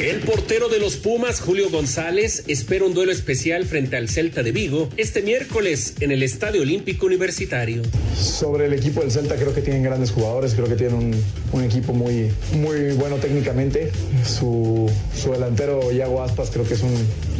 El 0.00 0.20
portero 0.20 0.70
de 0.70 0.78
los 0.78 0.96
Pumas, 0.96 1.42
Julio 1.42 1.68
González, 1.68 2.44
espera 2.46 2.86
un 2.86 2.94
duelo 2.94 3.12
especial 3.12 3.66
frente 3.66 3.98
al 3.98 4.08
Celta 4.08 4.42
de 4.42 4.50
Vigo 4.50 4.88
este 4.96 5.20
miércoles 5.20 5.96
en 6.00 6.10
el 6.10 6.22
Estadio 6.22 6.62
Olímpico 6.62 7.04
Universitario. 7.04 7.82
Sobre 8.16 8.64
el 8.64 8.72
equipo 8.72 9.02
del 9.02 9.10
Celta, 9.10 9.36
creo 9.36 9.52
que 9.52 9.60
tienen 9.60 9.82
grandes 9.82 10.10
jugadores, 10.10 10.54
creo 10.54 10.68
que 10.68 10.76
tienen 10.76 10.96
un, 10.96 11.14
un 11.52 11.64
equipo 11.64 11.92
muy, 11.92 12.30
muy 12.54 12.92
bueno 12.92 13.16
técnicamente. 13.16 13.92
Su, 14.24 14.90
su, 15.14 15.32
delantero, 15.32 15.92
Iago 15.92 16.22
Aspas, 16.22 16.48
creo 16.50 16.64
que 16.66 16.74
es 16.74 16.82
un, 16.82 16.94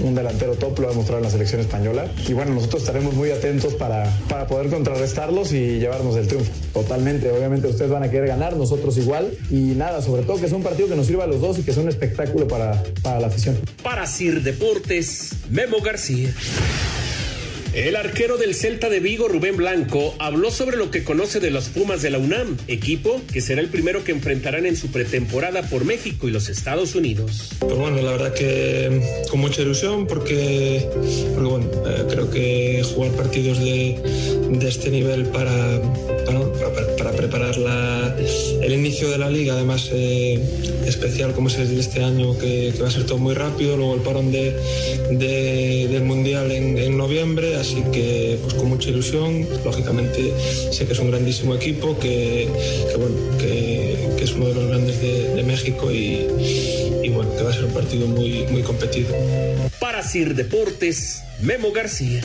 un, 0.04 0.14
delantero 0.14 0.54
top, 0.54 0.80
lo 0.80 0.88
ha 0.88 0.90
demostrado 0.90 1.18
en 1.20 1.24
la 1.24 1.30
selección 1.30 1.62
española. 1.62 2.12
Y 2.28 2.34
bueno, 2.34 2.52
nosotros 2.52 2.82
estaremos 2.82 3.14
muy 3.14 3.30
atentos 3.30 3.72
para, 3.72 4.04
para 4.28 4.46
poder 4.46 4.68
contrarrestarlos 4.68 5.52
y 5.54 5.78
llevarnos 5.78 6.14
el 6.16 6.26
triunfo. 6.26 6.52
Totalmente, 6.74 7.30
obviamente 7.30 7.68
ustedes 7.68 7.90
van 7.90 8.02
a 8.02 8.10
querer 8.10 8.28
ganar, 8.28 8.54
nosotros 8.54 8.98
igual. 8.98 9.32
Y 9.50 9.72
nada, 9.76 10.02
sobre 10.02 10.24
todo 10.24 10.38
que 10.38 10.44
es 10.46 10.52
un 10.52 10.62
partido 10.62 10.88
que 10.88 10.96
nos 10.96 11.06
sirva 11.06 11.24
a 11.24 11.26
los 11.26 11.40
dos 11.40 11.58
y 11.58 11.62
que 11.62 11.70
es 11.70 11.76
un 11.78 11.88
espectáculo 11.88 12.49
para, 12.50 12.82
para 13.02 13.20
la 13.20 13.28
afición. 13.28 13.58
Para 13.82 14.06
Sir 14.06 14.42
Deportes, 14.42 15.30
Memo 15.48 15.80
García. 15.80 16.34
El 17.72 17.94
arquero 17.94 18.36
del 18.36 18.56
Celta 18.56 18.88
de 18.88 18.98
Vigo, 18.98 19.28
Rubén 19.28 19.56
Blanco, 19.56 20.16
habló 20.18 20.50
sobre 20.50 20.76
lo 20.76 20.90
que 20.90 21.04
conoce 21.04 21.38
de 21.38 21.52
los 21.52 21.68
Pumas 21.68 22.02
de 22.02 22.10
la 22.10 22.18
UNAM, 22.18 22.56
equipo 22.66 23.22
que 23.32 23.40
será 23.40 23.60
el 23.60 23.68
primero 23.68 24.02
que 24.02 24.10
enfrentarán 24.10 24.66
en 24.66 24.76
su 24.76 24.88
pretemporada 24.88 25.62
por 25.62 25.84
México 25.84 26.26
y 26.26 26.32
los 26.32 26.48
Estados 26.48 26.96
Unidos. 26.96 27.50
Pues 27.60 27.76
bueno, 27.76 28.02
la 28.02 28.10
verdad 28.10 28.34
que 28.34 29.00
con 29.30 29.38
mucha 29.38 29.62
ilusión 29.62 30.08
porque, 30.08 30.84
porque 31.32 31.48
bueno, 31.48 31.70
eh, 31.86 32.06
creo 32.10 32.28
que 32.28 32.82
jugar 32.92 33.12
partidos 33.12 33.60
de, 33.60 34.00
de 34.50 34.68
este 34.68 34.90
nivel 34.90 35.26
para, 35.26 35.80
para, 36.26 36.52
para, 36.52 36.96
para 36.96 37.12
preparar 37.12 37.56
la, 37.56 38.16
el 38.62 38.72
inicio 38.72 39.10
de 39.10 39.18
la 39.18 39.30
liga, 39.30 39.54
además 39.54 39.90
eh, 39.92 40.38
especial 40.86 41.32
como 41.32 41.48
es 41.48 41.58
el 41.58 41.68
de 41.68 41.80
este 41.80 42.02
año, 42.02 42.36
que, 42.38 42.72
va 42.80 42.88
a 42.88 42.90
ser 42.90 43.04
todo 43.04 43.18
muy 43.18 43.34
rápido, 43.34 43.76
luego 43.76 43.94
el 43.94 44.00
parón 44.00 44.30
de, 44.30 44.54
de, 45.10 45.88
del 45.90 46.04
Mundial 46.04 46.50
en, 46.50 46.96
noviembre 46.96 47.56
así 47.56 47.82
que 47.92 48.38
pues 48.42 48.54
con 48.54 48.68
mucha 48.68 48.90
ilusión. 48.90 49.46
Lógicamente 49.64 50.32
sé 50.70 50.86
que 50.86 50.92
es 50.92 50.98
un 50.98 51.10
grandísimo 51.10 51.54
equipo, 51.54 51.98
que, 51.98 52.48
bueno, 52.98 53.16
que, 53.38 54.10
es 54.20 54.32
uno 54.32 54.48
de 54.48 54.54
los 54.54 54.66
grandes 54.66 55.00
de, 55.00 55.34
de 55.34 55.42
México 55.42 55.90
y, 55.90 56.26
y, 57.02 57.08
bueno, 57.08 57.34
que 57.34 57.42
va 57.42 57.50
a 57.50 57.54
ser 57.54 57.64
un 57.64 57.72
partido 57.72 58.06
muy, 58.06 58.44
muy 58.50 58.60
competido. 58.60 59.08
Para 59.78 60.02
Sir 60.02 60.34
Deportes, 60.34 61.22
Memo 61.40 61.72
García. 61.72 62.20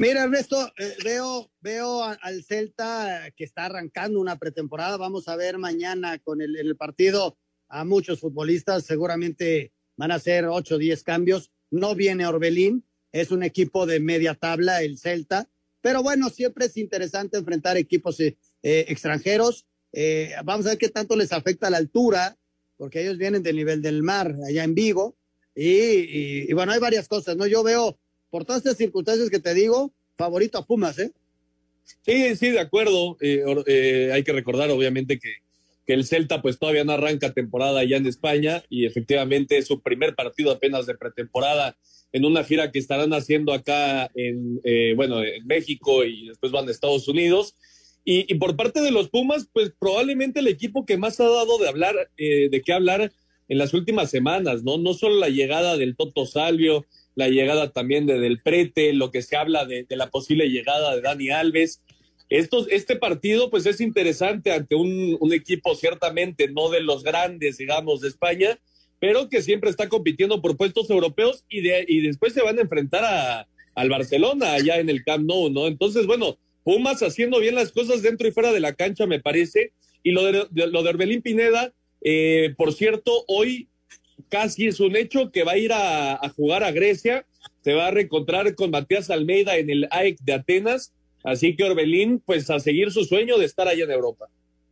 Mira, 0.00 0.24
Ernesto, 0.24 0.72
eh, 0.78 0.96
veo, 1.04 1.52
veo 1.60 2.02
al 2.02 2.42
Celta 2.42 3.30
que 3.36 3.44
está 3.44 3.66
arrancando 3.66 4.18
una 4.18 4.38
pretemporada. 4.38 4.96
Vamos 4.96 5.28
a 5.28 5.36
ver 5.36 5.58
mañana 5.58 6.18
con 6.20 6.40
el, 6.40 6.74
partido 6.78 7.36
a 7.68 7.84
muchos 7.84 8.18
futbolistas, 8.18 8.86
seguramente 8.86 9.74
van 9.98 10.10
a 10.10 10.18
ser 10.18 10.46
8 10.46 10.76
o 10.76 10.78
10 10.78 11.02
cambios. 11.02 11.52
No 11.70 11.94
viene 11.94 12.26
Orbelín, 12.26 12.86
es 13.12 13.30
un 13.30 13.42
equipo 13.42 13.84
de 13.84 14.00
media 14.00 14.34
tabla, 14.34 14.80
el 14.80 14.96
Celta, 14.96 15.50
pero 15.82 16.02
bueno, 16.02 16.30
siempre 16.30 16.64
es 16.64 16.78
interesante 16.78 17.36
enfrentar 17.36 17.76
equipos 17.76 18.18
eh, 18.20 18.38
eh, 18.62 18.86
extranjeros. 18.88 19.66
Eh, 19.92 20.32
vamos 20.46 20.64
a 20.64 20.70
ver 20.70 20.78
qué 20.78 20.88
tanto 20.88 21.14
les 21.14 21.30
afecta 21.30 21.68
la 21.68 21.76
altura, 21.76 22.38
porque 22.78 23.02
ellos 23.02 23.18
vienen 23.18 23.42
del 23.42 23.56
nivel 23.56 23.82
del 23.82 24.02
mar, 24.02 24.34
allá 24.48 24.64
en 24.64 24.74
Vigo, 24.74 25.18
y, 25.54 26.48
y 26.50 26.52
bueno, 26.54 26.72
hay 26.72 26.80
varias 26.80 27.06
cosas, 27.06 27.36
¿no? 27.36 27.46
Yo 27.46 27.62
veo, 27.62 27.99
por 28.30 28.44
todas 28.44 28.60
estas 28.60 28.76
circunstancias 28.76 29.30
que 29.30 29.40
te 29.40 29.54
digo, 29.54 29.92
favorito 30.16 30.58
a 30.58 30.66
Pumas, 30.66 30.98
¿eh? 30.98 31.12
Sí, 32.06 32.36
sí, 32.36 32.50
de 32.50 32.60
acuerdo. 32.60 33.16
hay 33.20 34.22
que 34.22 34.32
recordar, 34.32 34.70
obviamente, 34.70 35.18
que 35.18 35.30
que 35.90 35.94
el 35.94 36.06
Celta 36.06 36.40
pues 36.40 36.56
todavía 36.56 36.84
no 36.84 36.92
arranca 36.92 37.32
temporada 37.32 37.80
allá 37.80 37.96
en 37.96 38.06
España 38.06 38.62
y 38.70 38.86
efectivamente 38.86 39.58
es 39.58 39.66
su 39.66 39.80
primer 39.80 40.14
partido 40.14 40.52
apenas 40.52 40.86
de 40.86 40.94
pretemporada 40.94 41.76
en 42.12 42.24
una 42.24 42.44
gira 42.44 42.70
que 42.70 42.78
estarán 42.78 43.12
haciendo 43.12 43.52
acá 43.52 44.08
en, 44.14 44.60
eh, 44.62 44.92
bueno, 44.94 45.20
en 45.24 45.44
México 45.48 46.04
y 46.04 46.28
después 46.28 46.52
van 46.52 46.68
a 46.68 46.70
Estados 46.70 47.08
Unidos. 47.08 47.56
Y, 48.04 48.32
por 48.36 48.56
parte 48.56 48.80
de 48.80 48.92
los 48.92 49.08
Pumas, 49.08 49.48
pues 49.52 49.72
probablemente 49.76 50.38
el 50.38 50.46
equipo 50.46 50.86
que 50.86 50.96
más 50.96 51.18
ha 51.18 51.28
dado 51.28 51.58
de 51.58 51.68
hablar, 51.68 51.94
eh, 52.16 52.48
de 52.50 52.62
qué 52.62 52.72
hablar 52.72 53.10
en 53.50 53.58
las 53.58 53.74
últimas 53.74 54.10
semanas, 54.10 54.62
¿no? 54.62 54.78
No 54.78 54.94
solo 54.94 55.16
la 55.16 55.28
llegada 55.28 55.76
del 55.76 55.96
Toto 55.96 56.24
Salvio, 56.24 56.86
la 57.14 57.28
llegada 57.28 57.70
también 57.72 58.06
de 58.06 58.18
Del 58.18 58.40
Prete, 58.40 58.94
lo 58.94 59.10
que 59.10 59.20
se 59.20 59.36
habla 59.36 59.66
de, 59.66 59.84
de 59.84 59.96
la 59.96 60.08
posible 60.08 60.48
llegada 60.48 60.94
de 60.94 61.02
Dani 61.02 61.28
Alves, 61.28 61.82
estos, 62.30 62.68
este 62.70 62.94
partido 62.94 63.50
pues 63.50 63.66
es 63.66 63.80
interesante 63.80 64.52
ante 64.52 64.76
un, 64.76 65.18
equipo 65.32 65.74
ciertamente 65.74 66.48
no 66.48 66.70
de 66.70 66.80
los 66.80 67.02
grandes, 67.02 67.58
digamos, 67.58 68.00
de 68.00 68.08
España, 68.08 68.58
pero 69.00 69.28
que 69.28 69.42
siempre 69.42 69.68
está 69.68 69.88
compitiendo 69.88 70.40
por 70.40 70.56
puestos 70.56 70.88
europeos 70.90 71.44
y, 71.48 71.60
de, 71.60 71.84
después 72.02 72.32
se 72.32 72.42
van 72.42 72.58
a 72.58 72.62
enfrentar 72.62 73.04
a, 73.04 73.48
al 73.74 73.88
Barcelona 73.88 74.52
allá 74.52 74.78
en 74.78 74.88
el 74.88 75.02
Camp 75.02 75.24
Nou, 75.26 75.50
¿no? 75.50 75.66
Entonces, 75.66 76.06
bueno, 76.06 76.38
Pumas 76.62 77.02
haciendo 77.02 77.40
bien 77.40 77.56
las 77.56 77.72
cosas 77.72 78.02
dentro 78.02 78.28
y 78.28 78.32
fuera 78.32 78.52
de 78.52 78.60
la 78.60 78.74
cancha, 78.74 79.06
me 79.06 79.18
parece. 79.18 79.72
Y 80.02 80.12
lo 80.12 80.24
de, 80.24 80.46
lo 80.52 80.82
de 80.82 80.88
Orbelín 80.88 81.22
Pineda, 81.22 81.72
eh, 82.00 82.54
por 82.56 82.72
cierto, 82.72 83.24
hoy 83.28 83.68
casi 84.28 84.66
es 84.66 84.80
un 84.80 84.96
hecho 84.96 85.30
que 85.30 85.44
va 85.44 85.52
a 85.52 85.58
ir 85.58 85.72
a, 85.72 86.20
jugar 86.36 86.62
a 86.64 86.70
Grecia, 86.70 87.26
se 87.62 87.74
va 87.74 87.88
a 87.88 87.90
reencontrar 87.90 88.54
con 88.54 88.70
Matías 88.70 89.10
Almeida 89.10 89.56
en 89.56 89.70
el 89.70 89.88
AEC 89.90 90.18
de 90.20 90.32
Atenas 90.32 90.92
Así 91.22 91.54
que 91.54 91.64
Orbelín, 91.64 92.22
pues 92.24 92.48
a 92.50 92.60
seguir 92.60 92.90
su 92.90 93.04
sueño 93.04 93.38
de 93.38 93.44
estar 93.44 93.68
allá 93.68 93.84
en 93.84 93.90
Europa. 93.90 94.28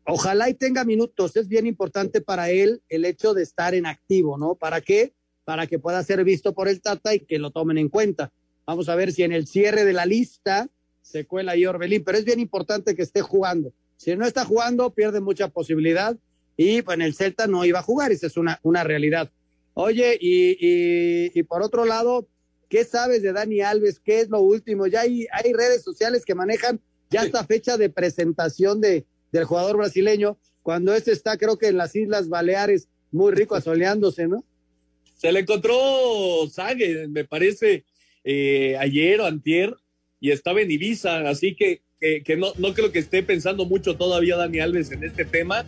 Ojalá 0.07 0.49
y 0.49 0.55
tenga 0.55 0.85
minutos. 0.85 1.37
Es 1.37 1.49
bien 1.49 1.67
importante 1.67 2.21
para 2.21 2.51
él 2.51 2.83
el 2.89 3.05
hecho 3.05 3.35
de 3.35 3.43
estar 3.43 3.75
en 3.75 3.87
activo, 3.87 4.39
¿no? 4.39 4.55
¿Para 4.55 4.81
qué? 4.81 5.13
Para 5.45 5.67
que 5.67 5.79
pueda 5.79 6.03
ser 6.03 6.25
visto 6.25 6.55
por 6.55 6.69
el 6.69 6.81
Tata 6.81 7.15
y 7.15 7.21
que 7.21 7.39
lo 7.39 7.51
tomen 7.51 7.77
en 7.77 7.89
cuenta. 7.89 8.33
Vamos 8.67 8.89
a 8.89 8.95
ver 8.95 9.13
si 9.13 9.23
en 9.23 9.33
el 9.33 9.47
cierre 9.47 9.85
de 9.85 9.93
la 9.93 10.07
lista 10.07 10.69
se 11.03 11.27
cuela 11.27 11.53
ahí 11.53 11.67
Orbelín, 11.67 12.05
pero 12.05 12.19
es 12.19 12.25
bien 12.25 12.41
importante 12.41 12.95
que 12.95 13.03
esté 13.03 13.21
jugando. 13.21 13.73
Si 13.97 14.15
no 14.17 14.27
está 14.27 14.45
jugando, 14.45 14.91
pierde 14.91 15.21
mucha 15.21 15.49
posibilidad 15.49 16.17
y 16.59 16.83
pues 16.83 16.97
en 16.97 17.03
el 17.03 17.15
Celta 17.15 17.47
no 17.47 17.65
iba 17.65 17.79
a 17.79 17.83
jugar, 17.83 18.13
esa 18.13 18.27
es 18.27 18.37
una, 18.37 18.61
una 18.63 18.85
realidad. 18.85 19.31
Oye, 19.73 20.19
y, 20.21 20.59
y, 20.61 21.31
y 21.33 21.43
por 21.45 21.63
otro 21.63 21.87
lado, 21.87 22.29
¿Qué 22.69 22.85
sabes 22.85 23.23
de 23.23 23.33
Dani 23.33 23.61
Alves? 23.61 23.99
¿Qué 23.99 24.21
es 24.21 24.29
lo 24.29 24.41
último? 24.41 24.87
Ya 24.87 25.01
hay, 25.01 25.27
hay 25.33 25.53
redes 25.53 25.83
sociales 25.83 26.25
que 26.25 26.35
manejan 26.35 26.81
ya 27.11 27.23
esta 27.23 27.45
fecha 27.45 27.79
de 27.79 27.89
presentación 27.89 28.81
de, 28.81 29.07
del 29.33 29.45
jugador 29.45 29.79
brasileño, 29.79 30.39
cuando 30.63 30.95
este 30.95 31.13
está, 31.13 31.39
creo 31.39 31.57
que 31.57 31.69
en 31.69 31.79
las 31.79 31.97
Islas 31.97 32.29
Baleares, 32.29 32.89
muy 33.11 33.33
rico 33.33 33.55
asoleándose, 33.55 34.29
¿no? 34.29 34.45
Se 35.17 35.33
le 35.33 35.41
encontró 35.41 35.75
Sague, 36.51 37.09
me 37.09 37.25
parece, 37.25 37.85
eh, 38.23 38.77
ayer 38.79 39.21
o 39.21 39.25
antier, 39.25 39.75
y 40.21 40.31
estaba 40.31 40.61
en 40.61 40.71
Ibiza, 40.71 41.29
así 41.29 41.57
que, 41.57 41.81
que, 41.99 42.23
que 42.23 42.37
no, 42.37 42.53
no 42.59 42.75
creo 42.75 42.93
que 42.93 42.99
esté 42.99 43.23
pensando 43.23 43.65
mucho 43.65 43.97
todavía 43.97 44.37
Dani 44.37 44.61
Alves 44.61 44.93
en 44.93 45.05
este 45.05 45.25
tema 45.25 45.65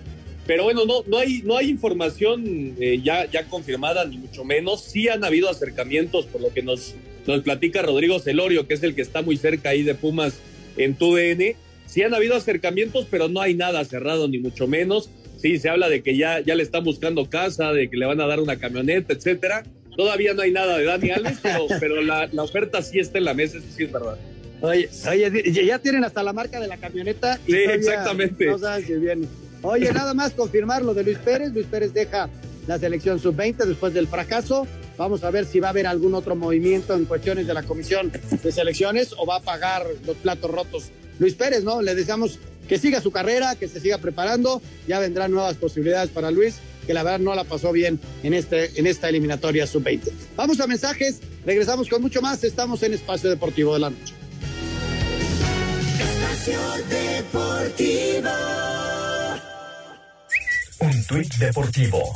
pero 0.47 0.65
bueno, 0.65 0.85
no, 0.85 1.03
no, 1.07 1.19
hay, 1.19 1.43
no 1.45 1.57
hay 1.57 1.69
información 1.69 2.75
eh, 2.81 3.01
ya, 3.03 3.31
ya 3.31 3.47
confirmada, 3.47 4.05
ni 4.05 4.19
mucho 4.19 4.45
menos. 4.45 4.83
Sí 4.83 5.09
han 5.09 5.25
habido 5.25 5.49
acercamientos, 5.49 6.27
por 6.27 6.41
lo 6.41 6.53
que 6.53 6.63
nos, 6.63 6.95
nos 7.27 7.43
platica 7.43 7.83
Rodrigo 7.83 8.19
Celorio, 8.19 8.67
que 8.67 8.75
es 8.75 8.83
el 8.83 8.95
que 8.95 9.03
está 9.03 9.23
muy 9.23 9.37
cerca 9.37 9.71
ahí 9.71 9.83
de 9.83 9.95
Pumas 9.95 10.39
en 10.77 10.95
TUDN. 10.95 11.57
Sí 11.87 12.03
han 12.03 12.15
habido 12.15 12.37
acercamientos, 12.37 13.07
pero 13.11 13.29
no 13.29 13.41
hay 13.41 13.55
nada 13.55 13.85
cerrado, 13.85 14.29
ni 14.29 14.39
mucho 14.39 14.67
menos. 14.67 15.11
Sí, 15.37 15.59
se 15.59 15.69
habla 15.69 15.89
de 15.89 16.03
que 16.03 16.17
ya, 16.17 16.41
ya 16.41 16.55
le 16.55 16.63
están 16.63 16.85
buscando 16.85 17.29
casa, 17.29 17.73
de 17.73 17.89
que 17.89 17.97
le 17.97 18.07
van 18.07 18.21
a 18.21 18.27
dar 18.27 18.41
una 18.41 18.59
camioneta, 18.59 19.13
etcétera. 19.13 19.65
Todavía 19.97 20.35
no 20.35 20.43
hay 20.43 20.53
nada 20.53 20.79
de 20.79 20.85
Dani 20.85 21.11
Alves, 21.11 21.39
pero, 21.43 21.67
pero 21.81 22.03
la, 22.03 22.29
la, 22.33 22.43
oferta 22.43 22.83
sí 22.83 22.99
está 22.99 23.19
en 23.19 23.25
la 23.25 23.35
mesa, 23.35 23.59
eso 23.59 23.67
sí 23.75 23.85
es 23.85 23.93
verdad. 23.93 24.19
Oye, 24.61 24.89
oye, 25.11 25.65
ya 25.65 25.79
tienen 25.79 26.05
hasta 26.05 26.23
la 26.23 26.33
marca 26.33 26.61
de 26.61 26.69
la 26.69 26.77
camioneta. 26.77 27.41
Y 27.47 27.53
sí, 27.53 27.59
exactamente. 27.59 28.47
No 28.47 28.59
si 28.59 28.95
viene. 28.95 29.27
Oye, 29.63 29.93
nada 29.93 30.15
más 30.15 30.33
confirmar 30.33 30.83
lo 30.83 30.95
de 30.95 31.05
Luis 31.05 31.19
Pérez. 31.19 31.53
Luis 31.53 31.67
Pérez 31.67 31.93
deja 31.93 32.29
la 32.67 32.79
selección 32.79 33.19
sub-20 33.19 33.65
después 33.67 33.93
del 33.93 34.07
fracaso. 34.09 34.67
Vamos 34.97 35.25
a 35.25 35.31
ver 35.31 35.45
si 35.45 35.61
va 35.61 35.69
a 35.69 35.71
haber 35.71 35.87
algún 35.87 36.15
otro 36.15 36.37
movimiento 36.37 36.95
en 36.95 37.05
cuestiones 37.05 37.47
de 37.47 37.55
la 37.55 37.63
comisión 37.63 38.13
de 38.43 38.53
selecciones 38.53 39.15
o 39.17 39.27
va 39.27 39.37
a 39.37 39.41
pagar 39.41 39.87
los 40.07 40.17
platos 40.17 40.51
rotos 40.51 40.91
Luis 41.19 41.35
Pérez, 41.35 41.65
¿no? 41.65 41.83
Le 41.83 41.95
deseamos 41.95 42.39
que 42.69 42.79
siga 42.79 43.01
su 43.01 43.11
carrera, 43.11 43.55
que 43.55 43.69
se 43.69 43.81
siga 43.81 43.99
preparando. 43.99 44.63
Ya 44.89 44.99
vendrán 44.99 45.33
nuevas 45.33 45.57
posibilidades 45.57 46.11
para 46.11 46.31
Luis, 46.31 46.57
que 46.87 46.95
la 46.95 47.03
verdad 47.03 47.19
no 47.19 47.35
la 47.35 47.45
pasó 47.45 47.73
bien 47.73 48.01
en, 48.23 48.33
este, 48.33 48.79
en 48.79 48.87
esta 48.87 49.09
eliminatoria 49.09 49.67
sub-20. 49.67 50.11
Vamos 50.37 50.61
a 50.61 50.67
mensajes, 50.67 51.21
regresamos 51.45 51.89
con 51.89 52.01
mucho 52.01 52.23
más. 52.23 52.43
Estamos 52.43 52.83
en 52.83 52.95
Espacio 52.95 53.29
Deportivo 53.29 53.75
de 53.75 53.81
la 53.81 53.91
Noche. 53.91 54.15
Espacio 55.99 56.61
Deportivo. 56.89 58.31
Un 60.81 61.05
tuit 61.05 61.35
deportivo. 61.37 62.13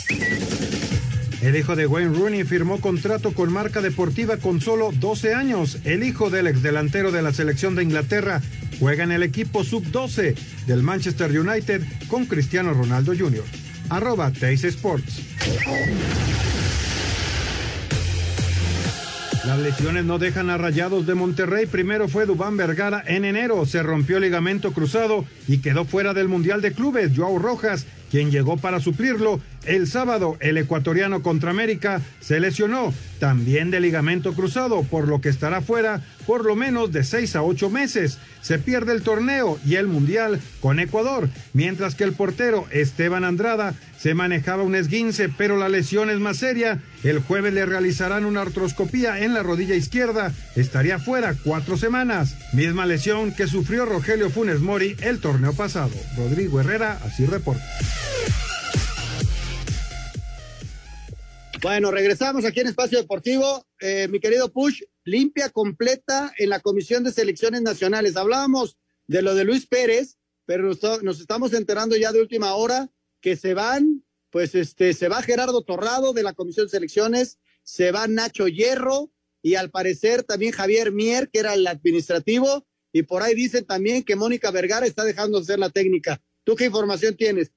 El 1.43 1.57
hijo 1.57 1.77
de 1.77 1.87
Wayne 1.87 2.17
Rooney 2.17 2.45
firmó 2.45 2.81
contrato 2.81 3.35
con 3.35 3.53
marca 3.53 3.83
deportiva 3.83 4.39
con 4.39 4.63
solo 4.63 4.91
12 4.93 5.35
años. 5.35 5.79
El 5.85 6.03
hijo 6.03 6.31
del 6.31 6.47
ex 6.47 6.63
delantero 6.63 7.13
de 7.13 7.21
la 7.21 7.35
selección 7.35 7.75
de 7.75 7.83
Inglaterra 7.83 8.41
juega 8.81 9.05
en 9.05 9.13
el 9.13 9.23
equipo 9.23 9.65
sub-12 9.65 10.35
del 10.67 10.83
Manchester 10.83 11.39
United 11.39 11.83
con 12.09 12.25
Cristiano 12.25 12.73
Ronaldo 12.73 13.13
Jr. 13.17 13.45
Arroba 13.91 14.31
Teis 14.31 14.65
Sports. 14.65 15.21
Las 19.45 19.59
lesiones 19.59 20.07
no 20.07 20.19
dejan 20.19 20.49
a 20.49 20.57
Rayados 20.57 21.07
de 21.07 21.15
Monterrey. 21.15 21.67
Primero 21.67 22.09
fue 22.09 22.25
Dubán 22.25 22.57
Vergara 22.57 23.05
en 23.07 23.27
enero. 23.27 23.67
Se 23.67 23.83
rompió 23.83 24.17
el 24.17 24.23
ligamento 24.23 24.73
cruzado 24.73 25.27
y 25.47 25.59
quedó 25.59 25.85
fuera 25.85 26.15
del 26.15 26.29
Mundial 26.29 26.63
de 26.63 26.73
Clubes. 26.73 27.13
Joao 27.15 27.39
Rojas, 27.39 27.87
quien 28.15 28.31
llegó 28.31 28.57
para 28.57 28.79
suplirlo. 28.79 29.41
El 29.67 29.87
sábado, 29.87 30.37
el 30.41 30.59
ecuatoriano 30.59 31.23
contra 31.23 31.51
América 31.51 32.01
se 32.21 32.41
lesionó 32.41 32.93
también 33.19 33.71
de 33.71 33.81
ligamento 33.81 34.35
cruzado, 34.35 34.83
por 34.83 35.09
lo 35.09 35.21
que 35.21 35.31
estará 35.31 35.61
fuera 35.63 36.03
por 36.27 36.45
lo 36.45 36.57
menos 36.57 36.93
de 36.93 37.05
seis 37.05 37.37
a 37.37 37.43
ocho 37.43 37.71
meses. 37.71 38.19
Se 38.43 38.59
pierde 38.59 38.93
el 38.93 39.03
torneo 39.03 39.59
y 39.65 39.77
el 39.77 39.87
Mundial 39.87 40.41
con 40.61 40.79
Ecuador, 40.79 41.31
mientras 41.55 41.95
que 41.95 42.05
el 42.05 42.13
portero 42.13 42.67
Esteban 42.71 43.25
Andrada 43.25 43.75
se 43.99 44.13
manejaba 44.13 44.63
un 44.63 44.75
esguince, 44.75 45.31
pero 45.31 45.57
la 45.57 45.71
lesión 45.71 46.11
es 46.11 46.19
más 46.19 46.37
seria. 46.37 46.83
El 47.03 47.21
jueves 47.21 47.55
le 47.55 47.65
realizarán 47.65 48.27
una 48.27 48.43
artroscopía 48.43 49.21
en 49.21 49.33
la 49.33 49.43
rodilla 49.43 49.75
izquierda. 49.75 50.33
Estaría 50.57 50.99
fuera 50.99 51.35
cuatro 51.43 51.79
semanas. 51.79 52.37
Misma 52.53 52.85
lesión 52.85 53.33
que 53.33 53.47
sufrió 53.47 53.87
Rogelio 53.87 54.29
Funes 54.29 54.61
Mori 54.61 54.97
el 55.01 55.21
torneo 55.21 55.55
pasado. 55.55 55.93
Rodrigo 56.17 56.61
Herrera 56.61 56.99
así 57.03 57.25
reporta. 57.25 57.65
Bueno, 61.65 61.91
regresamos 61.91 62.45
aquí 62.45 62.61
en 62.61 62.67
Espacio 62.67 62.99
Deportivo. 62.99 63.67
Eh, 63.81 64.07
mi 64.09 64.21
querido 64.21 64.53
Push, 64.53 64.83
limpia 65.03 65.49
completa 65.49 66.31
en 66.37 66.51
la 66.51 66.61
Comisión 66.61 67.05
de 67.05 67.11
Selecciones 67.11 67.63
Nacionales. 67.63 68.19
Hablábamos 68.19 68.77
de 69.07 69.23
lo 69.23 69.35
de 69.35 69.45
Luis 69.45 69.67
Pérez, 69.67 70.19
pero 70.45 70.71
nos 71.01 71.21
estamos 71.21 71.55
enterando 71.55 71.97
ya 71.97 72.13
de 72.13 72.21
última 72.21 72.55
hora 72.55 72.91
que 73.23 73.35
se 73.35 73.55
van, 73.55 74.05
pues 74.29 74.55
este, 74.55 74.93
se 74.93 75.09
va 75.09 75.23
Gerardo 75.23 75.63
Torrado 75.63 76.13
de 76.13 76.23
la 76.23 76.35
Comisión 76.35 76.67
de 76.67 76.71
Selecciones, 76.71 77.39
se 77.63 77.93
va 77.93 78.09
Nacho 78.09 78.47
Hierro 78.47 79.11
y 79.41 79.55
al 79.55 79.71
parecer 79.71 80.23
también 80.23 80.53
Javier 80.53 80.93
Mier, 80.93 81.31
que 81.31 81.39
era 81.39 81.55
el 81.55 81.67
administrativo, 81.67 82.67
y 82.93 83.05
por 83.05 83.23
ahí 83.23 83.35
dicen 83.35 83.65
también 83.65 84.03
que 84.03 84.17
Mónica 84.17 84.51
Vergara 84.51 84.85
está 84.85 85.03
dejando 85.03 85.41
de 85.41 85.47
ser 85.47 85.59
la 85.59 85.71
técnica. 85.71 86.21
¿Tú 86.45 86.57
qué 86.57 86.67
información 86.67 87.17
tienes? 87.17 87.53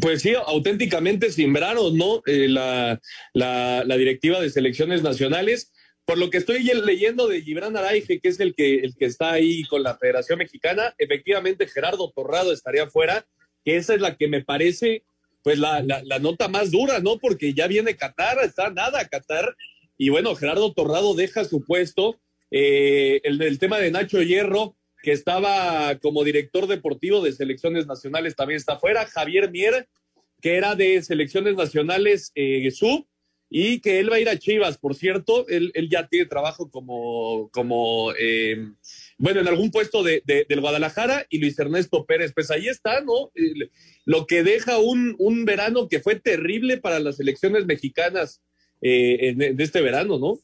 Pues 0.00 0.22
sí, 0.22 0.34
auténticamente 0.34 1.30
simbraron, 1.30 1.96
¿no? 1.96 2.22
Eh, 2.26 2.48
la, 2.48 3.00
la, 3.32 3.96
directiva 3.96 4.40
de 4.40 4.50
selecciones 4.50 5.02
nacionales. 5.02 5.72
Por 6.04 6.18
lo 6.18 6.28
que 6.30 6.38
estoy 6.38 6.62
leyendo 6.62 7.28
de 7.28 7.40
Gibran 7.40 7.76
Araige, 7.76 8.20
que 8.20 8.28
es 8.28 8.40
el 8.40 8.54
que, 8.54 8.80
el 8.80 8.94
que 8.94 9.06
está 9.06 9.32
ahí 9.32 9.62
con 9.64 9.82
la 9.82 9.96
Federación 9.96 10.38
Mexicana, 10.38 10.94
efectivamente 10.98 11.66
Gerardo 11.66 12.12
Torrado 12.14 12.52
estaría 12.52 12.88
fuera, 12.88 13.26
que 13.64 13.76
esa 13.76 13.94
es 13.94 14.00
la 14.00 14.16
que 14.16 14.28
me 14.28 14.44
parece, 14.44 15.04
pues, 15.42 15.58
la, 15.58 15.82
la, 15.82 16.02
la 16.04 16.18
nota 16.18 16.48
más 16.48 16.70
dura, 16.70 16.98
¿no? 16.98 17.18
Porque 17.18 17.54
ya 17.54 17.68
viene 17.68 17.96
Qatar, 17.96 18.38
está 18.44 18.70
nada 18.70 19.08
Qatar, 19.08 19.56
y 19.96 20.08
bueno, 20.08 20.34
Gerardo 20.34 20.72
Torrado 20.72 21.14
deja 21.14 21.44
su 21.44 21.64
puesto. 21.64 22.20
Eh, 22.50 23.20
el 23.24 23.58
tema 23.58 23.78
de 23.78 23.90
Nacho 23.90 24.22
Hierro, 24.22 24.76
que 25.04 25.12
estaba 25.12 25.98
como 25.98 26.24
director 26.24 26.66
deportivo 26.66 27.20
de 27.20 27.32
selecciones 27.32 27.86
nacionales, 27.86 28.34
también 28.34 28.56
está 28.56 28.78
fuera. 28.78 29.04
Javier 29.04 29.50
Mier, 29.50 29.86
que 30.40 30.56
era 30.56 30.74
de 30.74 31.02
selecciones 31.02 31.56
nacionales 31.56 32.32
eh, 32.34 32.70
sub, 32.70 33.06
y 33.50 33.80
que 33.80 34.00
él 34.00 34.10
va 34.10 34.16
a 34.16 34.20
ir 34.20 34.30
a 34.30 34.38
Chivas, 34.38 34.78
por 34.78 34.94
cierto, 34.94 35.46
él, 35.48 35.72
él 35.74 35.90
ya 35.90 36.08
tiene 36.08 36.24
trabajo 36.24 36.70
como, 36.70 37.50
como 37.52 38.12
eh, 38.18 38.72
bueno, 39.18 39.40
en 39.40 39.48
algún 39.48 39.70
puesto 39.70 40.02
de, 40.02 40.22
de, 40.24 40.46
del 40.48 40.62
Guadalajara 40.62 41.26
y 41.28 41.38
Luis 41.38 41.58
Ernesto 41.58 42.06
Pérez. 42.06 42.32
Pues 42.34 42.50
ahí 42.50 42.66
está, 42.68 43.02
¿no? 43.02 43.30
Lo 44.06 44.26
que 44.26 44.42
deja 44.42 44.78
un, 44.78 45.16
un 45.18 45.44
verano 45.44 45.86
que 45.86 46.00
fue 46.00 46.18
terrible 46.18 46.78
para 46.78 46.98
las 46.98 47.20
elecciones 47.20 47.66
mexicanas 47.66 48.40
eh, 48.80 49.28
en, 49.28 49.42
en, 49.42 49.60
este 49.60 49.82
verano, 49.82 50.18
¿no? 50.18 50.38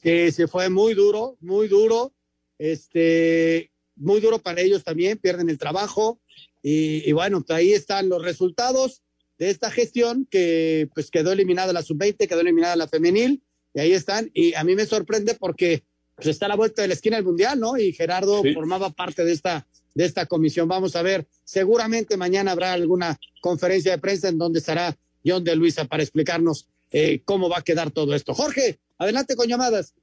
Que 0.00 0.30
se 0.30 0.46
fue 0.46 0.70
muy 0.70 0.94
duro, 0.94 1.36
muy 1.40 1.66
duro. 1.66 2.14
Este, 2.58 3.72
muy 3.98 4.20
duro 4.20 4.38
para 4.38 4.60
ellos 4.60 4.84
también, 4.84 5.18
pierden 5.18 5.50
el 5.50 5.58
trabajo. 5.58 6.20
Y, 6.62 7.08
y 7.08 7.12
bueno, 7.12 7.42
pues 7.42 7.58
ahí 7.58 7.72
están 7.72 8.08
los 8.08 8.22
resultados 8.22 9.02
de 9.38 9.50
esta 9.50 9.70
gestión 9.70 10.26
que 10.30 10.88
pues 10.94 11.10
quedó 11.10 11.32
eliminada 11.32 11.72
la 11.72 11.82
sub-20, 11.82 12.26
quedó 12.28 12.40
eliminada 12.40 12.76
la 12.76 12.88
femenil, 12.88 13.42
y 13.74 13.80
ahí 13.80 13.92
están. 13.92 14.30
Y 14.34 14.54
a 14.54 14.64
mí 14.64 14.74
me 14.74 14.86
sorprende 14.86 15.34
porque 15.34 15.84
pues 16.16 16.26
está 16.26 16.46
a 16.46 16.48
la 16.48 16.56
vuelta 16.56 16.82
de 16.82 16.88
la 16.88 16.94
esquina 16.94 17.16
del 17.16 17.24
Mundial, 17.24 17.60
¿no? 17.60 17.76
Y 17.76 17.92
Gerardo 17.92 18.42
sí. 18.42 18.52
formaba 18.52 18.90
parte 18.90 19.24
de 19.24 19.32
esta, 19.32 19.68
de 19.94 20.04
esta 20.04 20.26
comisión. 20.26 20.66
Vamos 20.66 20.96
a 20.96 21.02
ver, 21.02 21.28
seguramente 21.44 22.16
mañana 22.16 22.50
habrá 22.50 22.72
alguna 22.72 23.18
conferencia 23.40 23.92
de 23.92 23.98
prensa 23.98 24.28
en 24.28 24.38
donde 24.38 24.58
estará 24.58 24.98
John 25.24 25.44
de 25.44 25.54
Luisa 25.54 25.84
para 25.84 26.02
explicarnos 26.02 26.68
eh, 26.90 27.22
cómo 27.24 27.48
va 27.48 27.58
a 27.58 27.62
quedar 27.62 27.92
todo 27.92 28.14
esto. 28.14 28.34
Jorge, 28.34 28.80
adelante 28.98 29.36
con 29.36 29.46
llamadas. 29.46 29.94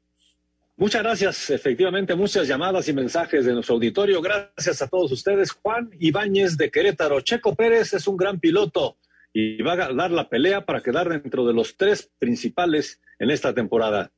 Muchas 0.78 1.04
gracias. 1.04 1.50
Efectivamente, 1.50 2.16
muchas 2.16 2.48
llamadas 2.48 2.88
y 2.90 2.94
mensajes 2.94 3.46
de 3.46 3.54
nuestro 3.54 3.76
auditorio. 3.76 4.22
Gracias 4.22 4.82
a 4.82 4.88
todos 4.88 5.12
ustedes. 5.12 5.52
Juan 5.52 5.90
Ibáñez 6.00 6.58
de 6.58 6.70
Querétaro. 6.70 7.22
Checo 7.22 7.56
Pérez 7.56 7.94
es 7.94 8.08
un 8.08 8.18
gran 8.18 8.40
piloto 8.40 8.98
y 9.34 9.62
va 9.62 9.74
a 9.74 9.94
dar 9.94 10.12
la 10.12 10.28
pelea 10.28 10.66
para 10.66 10.82
quedar 10.82 11.08
dentro 11.08 11.46
de 11.46 11.54
los 11.54 11.78
tres 11.78 12.12
principales 12.20 13.00
en 13.20 13.32
esta 13.32 13.54
temporada. 13.54 14.12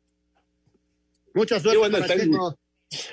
Mucha 1.34 1.60
suerte. 1.60 1.78
Bueno, 1.78 1.97
está, 1.97 2.14
en, 2.16 2.32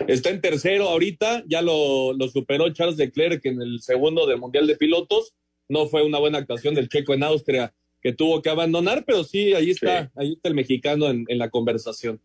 está, 0.08 0.30
en, 0.30 0.40
tercero 0.40 0.88
ahorita, 0.88 1.44
ya 1.46 1.60
lo, 1.60 2.14
lo, 2.14 2.28
superó 2.28 2.72
Charles 2.72 2.96
Leclerc 2.96 3.44
en 3.44 3.60
el 3.60 3.80
segundo 3.80 4.26
del 4.26 4.38
Mundial 4.38 4.66
de 4.66 4.76
Pilotos. 4.76 5.34
No 5.68 5.86
fue 5.86 6.02
una 6.02 6.18
buena 6.18 6.38
actuación 6.38 6.74
del 6.74 6.88
checo 6.88 7.12
en 7.12 7.22
Austria 7.22 7.74
que 8.00 8.14
tuvo 8.14 8.40
que 8.40 8.48
abandonar, 8.48 9.04
pero 9.06 9.24
sí, 9.24 9.52
ahí 9.52 9.70
está, 9.70 10.04
sí. 10.04 10.10
ahí 10.16 10.32
está 10.32 10.48
el 10.48 10.54
mexicano 10.54 11.08
en, 11.08 11.24
en 11.28 11.38
la 11.38 11.50
conversación. 11.50 12.20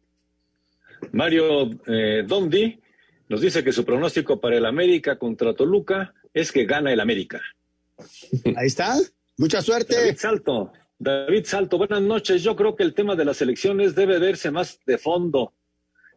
Mario 1.11 1.69
eh, 1.87 2.23
Dondi 2.25 2.79
nos 3.27 3.41
dice 3.41 3.63
que 3.63 3.71
su 3.71 3.85
pronóstico 3.85 4.39
para 4.39 4.57
el 4.57 4.65
América 4.65 5.17
contra 5.17 5.53
Toluca 5.53 6.13
es 6.33 6.51
que 6.51 6.65
gana 6.65 6.91
el 6.91 6.99
América. 6.99 7.41
Ahí 8.55 8.67
está. 8.67 8.95
Mucha 9.37 9.61
suerte. 9.61 9.95
David 9.95 10.17
Salto. 10.17 10.73
David 10.97 11.45
Salto, 11.45 11.77
buenas 11.77 12.01
noches. 12.01 12.43
Yo 12.43 12.55
creo 12.55 12.75
que 12.75 12.83
el 12.83 12.93
tema 12.93 13.15
de 13.15 13.25
las 13.25 13.41
elecciones 13.41 13.95
debe 13.95 14.19
verse 14.19 14.51
más 14.51 14.79
de 14.85 14.97
fondo, 14.97 15.53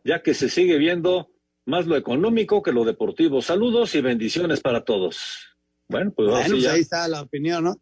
ya 0.04 0.22
que 0.22 0.34
se 0.34 0.48
sigue 0.48 0.76
viendo 0.76 1.30
más 1.64 1.86
lo 1.86 1.96
económico 1.96 2.62
que 2.62 2.72
lo 2.72 2.84
deportivo. 2.84 3.42
Saludos 3.42 3.94
y 3.94 4.00
bendiciones 4.00 4.60
para 4.60 4.84
todos. 4.84 5.56
Bueno, 5.88 6.12
pues, 6.12 6.28
bueno, 6.30 6.50
pues 6.50 6.66
ahí 6.66 6.80
está 6.80 7.06
la 7.06 7.22
opinión, 7.22 7.64
¿no? 7.64 7.80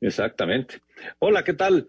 Exactamente. 0.00 0.80
Hola, 1.18 1.42
¿qué 1.42 1.54
tal? 1.54 1.88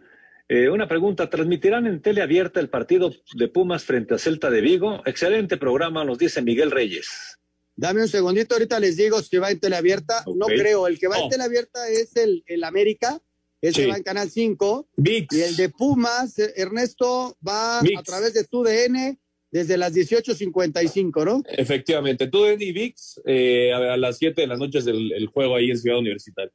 Eh, 0.51 0.67
una 0.67 0.87
pregunta, 0.87 1.29
¿transmitirán 1.29 1.85
en 1.85 2.01
tele 2.01 2.23
abierta 2.23 2.59
el 2.59 2.69
partido 2.69 3.13
de 3.35 3.47
Pumas 3.49 3.83
frente 3.83 4.15
a 4.15 4.17
Celta 4.17 4.49
de 4.49 4.61
Vigo? 4.61 5.03
Excelente 5.05 5.57
programa, 5.57 6.03
nos 6.03 6.17
dice 6.17 6.41
Miguel 6.41 6.71
Reyes. 6.71 7.37
Dame 7.75 8.01
un 8.01 8.07
segundito, 8.07 8.55
ahorita 8.55 8.79
les 8.79 8.97
digo 8.97 9.21
si 9.21 9.37
va 9.37 9.51
en 9.51 9.59
tele 9.59 9.75
abierta. 9.75 10.23
Okay. 10.25 10.33
No 10.35 10.47
creo, 10.47 10.87
el 10.87 10.97
que 10.97 11.07
va 11.07 11.19
oh. 11.19 11.25
en 11.25 11.29
tele 11.29 11.43
abierta 11.43 11.87
es 11.87 12.15
el, 12.15 12.43
el 12.47 12.63
América, 12.63 13.21
ese 13.61 13.83
sí. 13.83 13.89
va 13.91 13.97
en 13.97 14.01
Canal 14.01 14.31
5. 14.31 14.89
VIX. 14.97 15.35
Y 15.35 15.41
el 15.43 15.55
de 15.55 15.69
Pumas, 15.69 16.39
Ernesto, 16.39 17.37
va 17.47 17.81
VIX. 17.83 17.99
a 17.99 18.03
través 18.03 18.33
de 18.33 18.43
TUDN 18.45 19.19
desde 19.51 19.77
las 19.77 19.93
18.55, 19.93 21.25
¿no? 21.25 21.43
Efectivamente, 21.47 22.25
TUDN 22.25 22.59
y 22.59 22.71
VIX 22.71 23.21
eh, 23.25 23.71
a, 23.71 23.97
las 23.97 24.17
7 24.17 24.41
de 24.41 24.47
la 24.47 24.57
noche 24.57 24.79
es 24.79 24.87
el, 24.87 25.11
el 25.11 25.27
juego 25.27 25.55
ahí 25.55 25.69
en 25.69 25.77
Ciudad 25.77 25.99
Universitaria. 25.99 26.51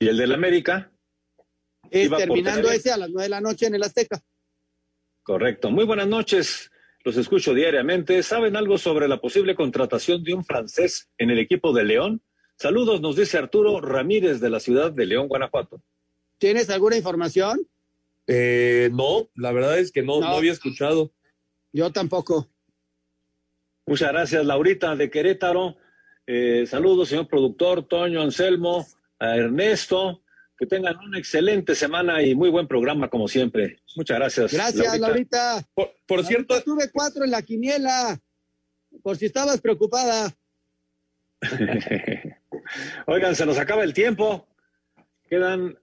¿Y 0.00 0.08
el 0.08 0.16
del 0.16 0.32
América? 0.32 0.91
Es 1.92 2.10
terminando 2.10 2.70
ese 2.70 2.90
a 2.90 2.96
las 2.96 3.10
nueve 3.10 3.24
de 3.24 3.28
la 3.28 3.40
noche 3.40 3.66
en 3.66 3.74
el 3.74 3.82
Azteca. 3.82 4.22
Correcto. 5.22 5.70
Muy 5.70 5.84
buenas 5.84 6.08
noches. 6.08 6.70
Los 7.04 7.16
escucho 7.18 7.52
diariamente. 7.52 8.22
¿Saben 8.22 8.56
algo 8.56 8.78
sobre 8.78 9.08
la 9.08 9.20
posible 9.20 9.54
contratación 9.54 10.24
de 10.24 10.32
un 10.32 10.44
francés 10.44 11.10
en 11.18 11.30
el 11.30 11.38
equipo 11.38 11.74
de 11.74 11.84
León? 11.84 12.22
Saludos, 12.56 13.00
nos 13.00 13.16
dice 13.16 13.36
Arturo 13.36 13.80
Ramírez 13.80 14.40
de 14.40 14.48
la 14.48 14.60
ciudad 14.60 14.90
de 14.90 15.04
León, 15.04 15.28
Guanajuato. 15.28 15.82
¿Tienes 16.38 16.70
alguna 16.70 16.96
información? 16.96 17.60
Eh, 18.26 18.88
no, 18.92 19.28
la 19.34 19.52
verdad 19.52 19.78
es 19.78 19.92
que 19.92 20.02
no, 20.02 20.20
no. 20.20 20.28
no 20.28 20.36
había 20.36 20.52
escuchado. 20.52 21.12
Yo 21.72 21.92
tampoco. 21.92 22.48
Muchas 23.86 24.12
gracias, 24.12 24.44
Laurita 24.46 24.96
de 24.96 25.10
Querétaro. 25.10 25.76
Eh, 26.26 26.64
saludos, 26.66 27.08
señor 27.08 27.28
productor, 27.28 27.86
Toño 27.86 28.22
Anselmo, 28.22 28.86
a 29.18 29.36
Ernesto, 29.36 30.22
que 30.62 30.66
tengan 30.66 30.96
una 30.98 31.18
excelente 31.18 31.74
semana 31.74 32.22
y 32.22 32.36
muy 32.36 32.48
buen 32.48 32.68
programa, 32.68 33.10
como 33.10 33.26
siempre. 33.26 33.80
Muchas 33.96 34.16
gracias. 34.16 34.52
Gracias, 34.52 34.96
Laurita. 34.96 35.08
Laurita. 35.08 35.68
Por, 35.74 35.90
por 36.06 36.20
Laurita, 36.20 36.28
cierto. 36.28 36.62
Tuve 36.62 36.88
cuatro 36.92 37.24
en 37.24 37.32
la 37.32 37.42
quiniela, 37.42 38.20
por 39.02 39.16
si 39.16 39.26
estabas 39.26 39.60
preocupada. 39.60 40.32
Oigan, 43.06 43.34
se 43.34 43.44
nos 43.44 43.58
acaba 43.58 43.82
el 43.82 43.92
tiempo. 43.92 44.46
Quedan. 45.28 45.76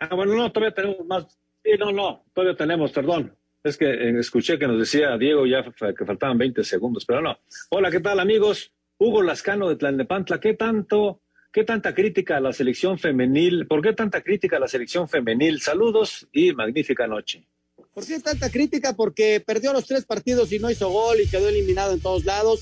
Ah, 0.00 0.12
bueno, 0.16 0.34
no, 0.34 0.50
todavía 0.50 0.74
tenemos 0.74 1.06
más. 1.06 1.38
Sí, 1.62 1.70
no, 1.78 1.92
no, 1.92 2.24
todavía 2.34 2.56
tenemos, 2.56 2.90
perdón. 2.90 3.32
Es 3.62 3.76
que 3.76 3.86
eh, 3.88 4.18
escuché 4.18 4.58
que 4.58 4.66
nos 4.66 4.80
decía 4.80 5.16
Diego 5.16 5.46
ya 5.46 5.62
que 5.62 6.04
faltaban 6.04 6.36
20 6.36 6.64
segundos, 6.64 7.04
pero 7.06 7.22
no. 7.22 7.38
Hola, 7.70 7.92
¿qué 7.92 8.00
tal, 8.00 8.18
amigos? 8.18 8.72
Hugo 8.98 9.22
Lascano 9.22 9.68
de 9.68 9.76
Tlalnepantla, 9.76 10.40
¿qué 10.40 10.54
tanto 10.54 11.20
¿Qué 11.56 11.64
tanta 11.64 11.94
crítica 11.94 12.36
a 12.36 12.40
la 12.40 12.52
selección 12.52 12.98
femenil? 12.98 13.66
¿Por 13.66 13.80
qué 13.80 13.94
tanta 13.94 14.20
crítica 14.20 14.58
a 14.58 14.60
la 14.60 14.68
selección 14.68 15.08
femenil? 15.08 15.62
Saludos 15.62 16.28
y 16.30 16.52
magnífica 16.52 17.06
noche. 17.06 17.46
¿Por 17.94 18.06
qué 18.06 18.20
tanta 18.20 18.50
crítica? 18.50 18.94
Porque 18.94 19.40
perdió 19.40 19.72
los 19.72 19.86
tres 19.86 20.04
partidos 20.04 20.52
y 20.52 20.58
no 20.58 20.70
hizo 20.70 20.90
gol 20.90 21.18
y 21.18 21.26
quedó 21.26 21.48
eliminado 21.48 21.94
en 21.94 22.00
todos 22.00 22.26
lados. 22.26 22.60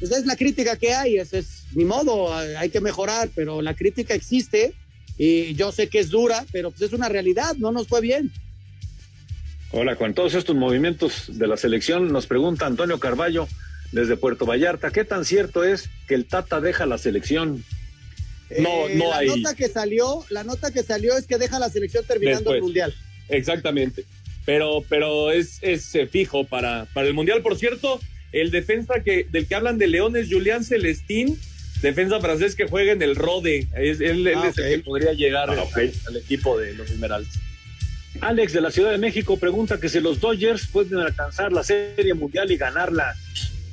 Esa 0.00 0.16
es 0.16 0.24
la 0.24 0.36
crítica 0.36 0.76
que 0.76 0.94
hay, 0.94 1.18
ese 1.18 1.40
es 1.40 1.66
ni 1.74 1.84
modo, 1.84 2.34
hay 2.34 2.70
que 2.70 2.80
mejorar, 2.80 3.28
pero 3.34 3.60
la 3.60 3.74
crítica 3.74 4.14
existe 4.14 4.72
y 5.18 5.52
yo 5.52 5.70
sé 5.70 5.88
que 5.88 5.98
es 5.98 6.08
dura, 6.08 6.46
pero 6.50 6.70
pues 6.70 6.80
es 6.80 6.94
una 6.94 7.10
realidad, 7.10 7.56
no 7.58 7.72
nos 7.72 7.88
fue 7.88 8.00
bien. 8.00 8.32
Hola, 9.70 9.96
con 9.96 10.14
todos 10.14 10.32
estos 10.32 10.56
movimientos 10.56 11.38
de 11.38 11.46
la 11.46 11.58
selección, 11.58 12.10
nos 12.10 12.26
pregunta 12.26 12.64
Antonio 12.64 12.98
Carballo 12.98 13.48
desde 13.92 14.16
Puerto 14.16 14.46
Vallarta, 14.46 14.90
¿qué 14.92 15.04
tan 15.04 15.26
cierto 15.26 15.62
es 15.62 15.90
que 16.08 16.14
el 16.14 16.24
Tata 16.24 16.62
deja 16.62 16.86
la 16.86 16.96
selección? 16.96 17.62
No, 18.58 18.88
eh, 18.88 18.94
no 18.96 19.10
la 19.10 19.18
hay. 19.18 19.28
nota 19.28 19.54
que 19.54 19.68
salió, 19.68 20.24
la 20.30 20.42
nota 20.44 20.70
que 20.72 20.82
salió 20.82 21.16
es 21.16 21.26
que 21.26 21.38
deja 21.38 21.58
la 21.58 21.70
selección 21.70 22.04
terminando 22.04 22.38
Después. 22.40 22.56
el 22.56 22.62
mundial. 22.62 22.94
Exactamente. 23.28 24.04
Pero, 24.44 24.84
pero 24.88 25.30
es, 25.30 25.58
es 25.62 25.94
eh, 25.94 26.06
fijo 26.06 26.44
para, 26.44 26.86
para 26.92 27.06
el 27.06 27.14
mundial. 27.14 27.42
Por 27.42 27.56
cierto, 27.56 28.00
el 28.32 28.50
defensa 28.50 29.02
que, 29.04 29.26
del 29.30 29.46
que 29.46 29.54
hablan 29.54 29.78
de 29.78 29.86
León 29.86 30.16
es 30.16 30.28
Julián 30.30 30.64
Celestín, 30.64 31.38
defensa 31.82 32.20
francés 32.20 32.56
que 32.56 32.66
juega 32.66 32.92
en 32.92 33.02
el 33.02 33.14
Rode. 33.16 33.68
Es, 33.76 34.00
él, 34.00 34.26
él 34.26 34.34
Ah, 34.36 34.48
es 34.48 34.58
el 34.58 34.78
que 34.80 34.84
podría 34.84 35.12
llegar 35.12 35.50
Ah, 35.50 35.64
al 36.08 36.16
equipo 36.16 36.58
de 36.58 36.72
los 36.74 36.90
Esmeraldas. 36.90 37.32
Alex 38.22 38.52
de 38.52 38.60
la 38.60 38.70
Ciudad 38.72 38.90
de 38.90 38.98
México 38.98 39.36
pregunta 39.38 39.78
que 39.78 39.88
si 39.88 40.00
los 40.00 40.18
Dodgers 40.20 40.66
pueden 40.66 40.98
alcanzar 40.98 41.52
la 41.52 41.62
Serie 41.62 42.12
Mundial 42.14 42.50
y 42.50 42.56
ganarla, 42.56 43.14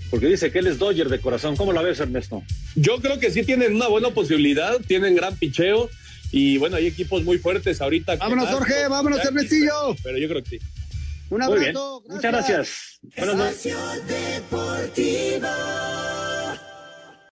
porque 0.10 0.28
dice 0.28 0.52
que 0.52 0.60
él 0.60 0.68
es 0.68 0.78
Dodger 0.80 1.10
de 1.10 1.20
corazón. 1.20 1.56
¿Cómo 1.56 1.74
la 1.74 1.82
ves, 1.82 2.00
Ernesto? 2.00 2.44
Yo 2.76 3.00
creo 3.00 3.20
que 3.20 3.32
sí 3.32 3.44
tienen 3.44 3.76
una 3.76 3.88
buena 3.88 4.10
posibilidad, 4.12 4.78
tienen 4.88 5.16
gran 5.16 5.36
picheo 5.36 5.90
y 6.32 6.58
bueno, 6.58 6.76
hay 6.78 6.88
equipos 6.88 7.24
muy 7.24 7.38
fuertes 7.38 7.82
ahorita. 7.82 8.16
Vámonos, 8.18 8.50
Jorge, 8.50 8.88
vámonos, 8.88 9.24
Ernestillo. 9.24 9.74
Pero, 9.90 10.04
pero 10.04 10.18
yo 10.18 10.28
creo 10.28 10.44
que 10.44 10.50
sí. 10.52 10.60
Un 11.30 11.40
Muy 11.40 11.60
bien. 11.60 11.70
abrazo. 11.76 12.04
Muchas 12.08 12.32
gracias. 12.32 13.00
Buenas 13.18 13.36
noches. 13.36 13.76